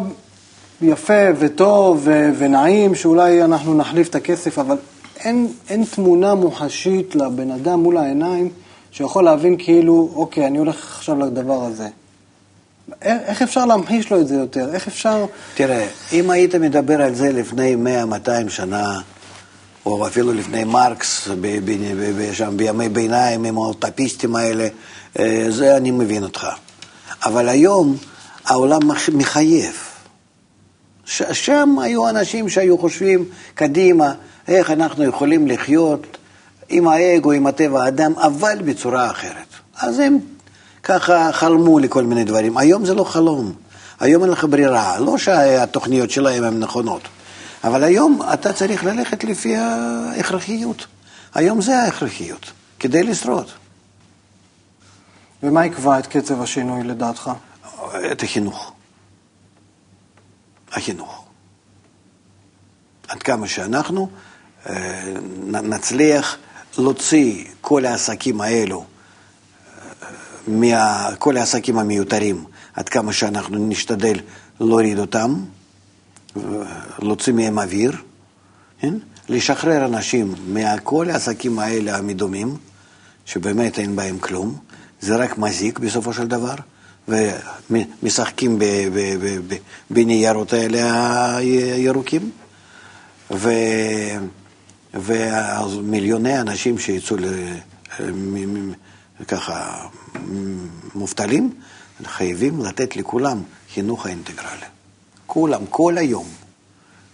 יפה 0.83 1.25
וטוב 1.39 2.01
ו- 2.05 2.31
ונעים, 2.39 2.95
שאולי 2.95 3.45
אנחנו 3.45 3.75
נחליף 3.75 4.09
את 4.09 4.15
הכסף, 4.15 4.59
אבל 4.59 4.77
אין, 5.17 5.49
אין 5.69 5.85
תמונה 5.85 6.35
מוחשית 6.35 7.15
לבן 7.15 7.51
אדם 7.51 7.81
מול 7.81 7.97
העיניים 7.97 8.51
שיכול 8.97 9.25
להבין 9.25 9.57
כאילו, 9.59 10.11
אוקיי, 10.15 10.47
אני 10.47 10.59
הולך 10.59 10.97
עכשיו 10.97 11.19
לדבר 11.19 11.65
הזה. 11.65 11.89
איך 13.03 13.43
אפשר 13.43 13.65
להמחיש 13.65 14.11
לו 14.11 14.21
את 14.21 14.29
זה 14.29 14.35
יותר? 14.35 14.75
איך 14.75 14.87
אפשר... 14.87 15.25
תראה, 15.55 15.87
אם 16.13 16.31
היית 16.31 16.55
מדבר 16.55 17.03
על 17.03 17.15
זה 17.15 17.33
לפני 17.33 17.77
100-200 18.27 18.29
שנה, 18.49 19.01
או 19.87 20.07
אפילו 20.07 20.33
לפני 20.33 20.65
מרקס, 20.65 21.29
שם 22.33 22.57
בימי 22.57 22.89
ביניים 22.89 23.45
עם 23.45 23.57
האוטפיסטים 23.57 24.37
האלה, 24.37 24.69
אה, 25.19 25.47
זה 25.49 25.77
אני 25.77 25.91
מבין 25.91 26.23
אותך. 26.23 26.47
אבל 27.25 27.49
היום 27.49 27.97
העולם 28.45 28.81
מחייב. 29.13 29.75
שם 31.33 31.77
היו 31.83 32.09
אנשים 32.09 32.49
שהיו 32.49 32.79
חושבים 32.79 33.25
קדימה, 33.55 34.15
איך 34.49 34.71
אנחנו 34.71 35.05
יכולים 35.05 35.47
לחיות 35.47 36.17
עם 36.69 36.89
האגו, 36.89 37.33
עם 37.33 37.47
הטבע 37.47 37.85
האדם, 37.85 38.12
אבל 38.19 38.59
בצורה 38.64 39.11
אחרת. 39.11 39.47
אז 39.77 39.99
הם 39.99 40.19
ככה 40.83 41.33
חלמו 41.33 41.79
לכל 41.79 42.05
מיני 42.05 42.25
דברים. 42.25 42.59
היום 42.59 42.85
זה 42.85 42.95
לא 42.95 43.05
חלום. 43.05 43.53
היום 44.01 44.23
אין 44.23 44.31
לך 44.31 44.45
ברירה. 44.45 44.99
לא 44.99 45.19
שהתוכניות 45.19 46.11
שלהם 46.11 46.45
הן 46.45 46.61
נכונות, 46.61 47.03
אבל 47.64 47.85
היום 47.85 48.21
אתה 48.33 48.53
צריך 48.53 48.85
ללכת 48.85 49.25
לפי 49.25 49.57
ההכרחיות. 49.57 50.87
היום 51.35 51.61
זה 51.61 51.79
ההכרחיות, 51.79 52.53
כדי 52.79 53.03
לשרוד. 53.03 53.47
ומה 55.43 55.67
יקבע 55.67 55.99
את 55.99 56.07
קצב 56.07 56.43
השינוי 56.43 56.83
לדעתך? 56.83 57.31
את 58.12 58.23
החינוך. 58.23 58.73
החינוך. 60.73 61.25
עד 63.09 63.23
כמה 63.23 63.49
שאנחנו 63.49 64.09
נצליח 65.43 66.37
להוציא 66.79 67.45
כל 67.61 67.87
העסקים 67.87 68.41
האלו, 68.41 68.85
מה, 70.49 71.09
כל 71.18 71.37
העסקים 71.37 71.79
המיותרים, 71.79 72.45
עד 72.74 72.89
כמה 72.89 73.12
שאנחנו 73.12 73.68
נשתדל 73.68 74.20
להוריד 74.61 74.99
אותם, 74.99 75.35
להוציא 76.99 77.33
מהם 77.33 77.59
אוויר, 77.59 77.93
כן? 78.81 78.95
לשחרר 79.29 79.85
אנשים 79.85 80.35
מכל 80.49 81.11
העסקים 81.11 81.59
האלה 81.59 81.97
המדומים, 81.97 82.57
שבאמת 83.27 83.79
אין 83.79 83.97
בהם 83.97 84.18
כלום, 84.18 84.59
זה 85.01 85.16
רק 85.16 85.39
מזיק 85.39 85.79
בסופו 85.79 86.12
של 86.12 86.27
דבר, 86.27 86.55
ומשחקים 87.09 88.59
בניירות 89.91 90.53
האלה 90.53 91.37
הירוקים, 91.37 92.31
ו... 93.31 93.51
ומיליוני 95.03 96.41
אנשים 96.41 96.79
שיצאו 96.79 97.17
ככה 99.29 99.87
מובטלים, 100.95 101.55
חייבים 102.05 102.65
לתת 102.65 102.97
לכולם 102.97 103.43
חינוך 103.75 104.07
האינטגרלי. 104.07 104.67
כולם, 105.27 105.67
כל 105.71 105.99
היום, 105.99 106.27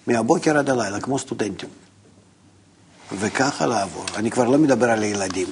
מהבוקר 0.06 0.58
עד 0.58 0.70
הלילה, 0.70 1.00
כמו 1.00 1.18
סטודנטים. 1.18 1.68
וככה 3.18 3.66
לעבור. 3.66 4.04
אני 4.16 4.30
כבר 4.30 4.44
לא 4.44 4.58
מדבר 4.58 4.90
על 4.90 5.02
הילדים, 5.02 5.48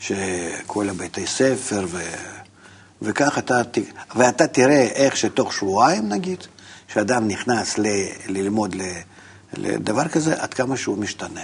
שכל 0.00 0.88
הבתי 0.88 1.26
ספר, 1.26 1.86
ו... 1.88 2.02
וכך 3.02 3.38
אתה, 3.38 3.60
ואתה 4.16 4.46
תראה 4.46 4.82
איך 4.82 5.16
שתוך 5.16 5.52
שבועיים, 5.52 6.08
נגיד, 6.08 6.38
שאדם 6.92 7.28
נכנס 7.28 7.78
ל... 7.78 7.86
ללמוד 8.28 8.74
ל... 8.74 8.82
לדבר 9.56 10.08
כזה, 10.08 10.42
עד 10.42 10.54
כמה 10.54 10.76
שהוא 10.76 10.98
משתנה, 10.98 11.40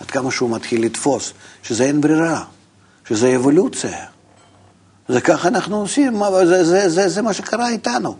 עד 0.00 0.10
כמה 0.10 0.30
שהוא 0.30 0.50
מתחיל 0.50 0.84
לתפוס, 0.84 1.32
שזה 1.62 1.84
אין 1.84 2.00
ברירה, 2.00 2.44
שזה 3.08 3.36
אבולוציה. 3.36 4.06
זה 5.08 5.20
ככה 5.20 5.48
אנחנו 5.48 5.80
עושים, 5.80 6.22
זה, 6.44 6.64
זה, 6.64 6.88
זה, 6.88 7.08
זה 7.08 7.22
מה 7.22 7.32
שקרה 7.32 7.68
איתנו. 7.68 8.16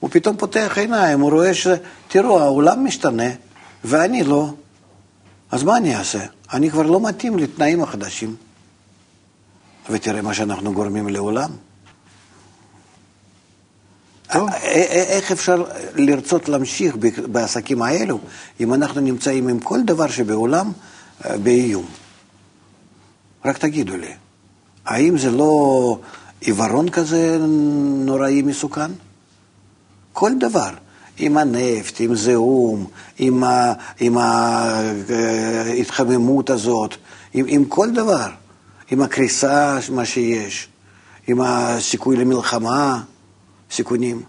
הוא 0.00 0.10
פתאום 0.12 0.36
פותח 0.36 0.72
עיניים, 0.76 1.20
הוא 1.20 1.30
רואה 1.30 1.54
ש... 1.54 1.66
תראו, 2.08 2.40
העולם 2.40 2.84
משתנה, 2.84 3.28
ואני 3.84 4.24
לא. 4.24 4.50
אז 5.50 5.62
מה 5.62 5.76
אני 5.76 5.96
אעשה? 5.96 6.24
אני 6.52 6.70
כבר 6.70 6.82
לא 6.82 7.08
מתאים 7.08 7.38
לתנאים 7.38 7.82
החדשים. 7.82 8.36
ותראה 9.90 10.22
מה 10.22 10.34
שאנחנו 10.34 10.72
גורמים 10.72 11.08
לעולם. 11.08 11.50
טוב. 14.32 14.48
איך 14.62 15.32
אפשר 15.32 15.64
לרצות 15.94 16.48
להמשיך 16.48 16.96
בעסקים 17.26 17.82
האלו 17.82 18.18
אם 18.60 18.74
אנחנו 18.74 19.00
נמצאים 19.00 19.48
עם 19.48 19.60
כל 19.60 19.82
דבר 19.82 20.08
שבעולם 20.08 20.72
באיום? 21.42 21.86
רק 23.44 23.58
תגידו 23.58 23.96
לי, 23.96 24.12
האם 24.86 25.18
זה 25.18 25.30
לא 25.30 25.98
עיוורון 26.40 26.88
כזה 26.88 27.38
נוראי 28.04 28.42
מסוכן? 28.42 28.90
כל 30.12 30.32
דבר. 30.38 30.70
עם 31.18 31.36
הנפט, 31.36 31.96
עם 32.00 32.14
זיהום, 32.14 32.86
עם, 33.18 33.44
ה, 33.44 33.72
עם 34.00 34.18
ההתחממות 35.08 36.50
הזאת, 36.50 36.94
עם, 37.34 37.44
עם 37.48 37.64
כל 37.64 37.90
דבר, 37.90 38.28
עם 38.90 39.02
הקריסה, 39.02 39.78
מה 39.92 40.04
שיש, 40.04 40.68
עם 41.26 41.40
הסיכוי 41.40 42.16
למלחמה, 42.16 43.02
סיכונים. 43.70 44.22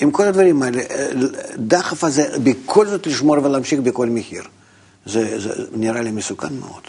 עם 0.00 0.10
כל 0.10 0.26
הדברים 0.26 0.62
האלה, 0.62 0.82
דחף 1.56 2.04
הזה, 2.04 2.38
בכל 2.44 2.86
זאת 2.86 3.06
לשמור 3.06 3.44
ולהמשיך 3.44 3.80
בכל 3.80 4.08
מחיר. 4.08 4.42
זה, 5.06 5.40
זה 5.40 5.64
נראה 5.72 6.02
לי 6.02 6.10
מסוכן 6.10 6.54
מאוד. 6.60 6.82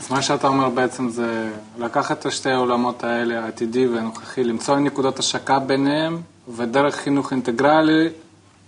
אז 0.00 0.10
מה 0.10 0.22
שאתה 0.22 0.46
אומר 0.46 0.68
בעצם 0.68 1.08
זה 1.08 1.50
לקחת 1.78 2.26
את 2.26 2.32
שתי 2.32 2.50
העולמות 2.50 3.04
האלה, 3.04 3.44
העתידי 3.44 3.86
והנוכחי, 3.86 4.44
למצוא 4.44 4.78
נקודות 4.78 5.18
השקה 5.18 5.58
ביניהם, 5.58 6.20
ודרך 6.56 6.96
חינוך 6.96 7.32
אינטגרלי 7.32 8.08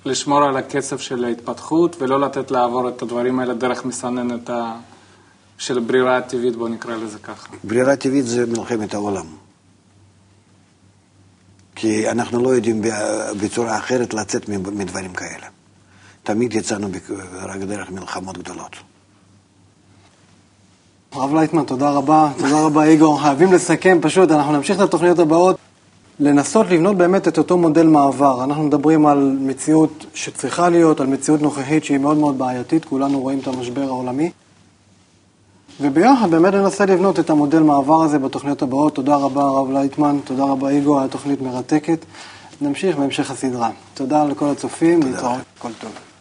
לשמור 0.04 0.44
על 0.44 0.56
הקצב 0.56 0.98
של 0.98 1.24
ההתפתחות, 1.24 1.96
ולא 2.00 2.20
לתת 2.20 2.50
לעבור 2.50 2.88
את 2.88 3.02
הדברים 3.02 3.38
האלה 3.38 3.54
דרך 3.54 3.84
מסננת 3.84 4.50
ה... 4.50 4.74
של 5.58 5.80
ברירה 5.80 6.16
הטבעית, 6.16 6.56
בואו 6.56 6.68
נקרא 6.68 6.96
לזה 6.96 7.18
ככה. 7.18 7.48
ברירה 7.64 7.96
טבעית 7.96 8.26
זה 8.26 8.46
מלחמת 8.46 8.94
העולם. 8.94 9.26
כי 11.74 12.10
אנחנו 12.10 12.42
לא 12.42 12.48
יודעים 12.48 12.82
בצורה 13.40 13.78
אחרת 13.78 14.14
לצאת 14.14 14.48
מדברים 14.48 15.12
כאלה. 15.12 15.46
תמיד 16.22 16.54
יצאנו 16.54 16.88
רק 17.32 17.60
דרך 17.60 17.90
מלחמות 17.90 18.38
גדולות. 18.38 18.76
הרב 21.12 21.34
לייטמן, 21.34 21.64
תודה 21.64 21.90
רבה. 21.90 22.30
תודה 22.38 22.60
רבה, 22.60 22.84
איגור. 22.84 23.20
חייבים 23.22 23.52
לסכם, 23.52 23.98
פשוט, 24.02 24.30
אנחנו 24.30 24.52
נמשיך 24.52 24.76
את 24.76 24.82
התוכניות 24.82 25.18
הבאות. 25.18 25.56
לנסות 26.20 26.66
לבנות 26.70 26.96
באמת 26.96 27.28
את 27.28 27.38
אותו 27.38 27.58
מודל 27.58 27.86
מעבר. 27.86 28.44
אנחנו 28.44 28.62
מדברים 28.62 29.06
על 29.06 29.36
מציאות 29.40 30.06
שצריכה 30.14 30.68
להיות, 30.68 31.00
על 31.00 31.06
מציאות 31.06 31.42
נוכחית 31.42 31.84
שהיא 31.84 31.98
מאוד 31.98 32.16
מאוד 32.16 32.38
בעייתית, 32.38 32.84
כולנו 32.84 33.20
רואים 33.20 33.38
את 33.38 33.46
המשבר 33.46 33.82
העולמי. 33.82 34.30
וביחד 35.80 36.30
באמת 36.30 36.54
ננסה 36.54 36.86
לבנות 36.86 37.18
את 37.18 37.30
המודל 37.30 37.62
מעבר 37.62 38.02
הזה 38.02 38.18
בתוכניות 38.18 38.62
הבאות. 38.62 38.94
תודה 38.94 39.16
רבה, 39.16 39.42
הרב 39.42 39.70
לייטמן, 39.70 40.18
תודה 40.24 40.44
רבה, 40.44 40.68
איגו, 40.68 40.98
היה 40.98 41.08
תוכנית 41.08 41.40
מרתקת. 41.40 42.04
נמשיך 42.60 42.96
בהמשך 42.96 43.30
הסדרה. 43.30 43.70
תודה 43.94 44.24
לכל 44.24 44.48
הצופים, 44.48 45.02
להתראות, 45.02 45.40
כל 45.58 45.70
טוב. 45.80 46.11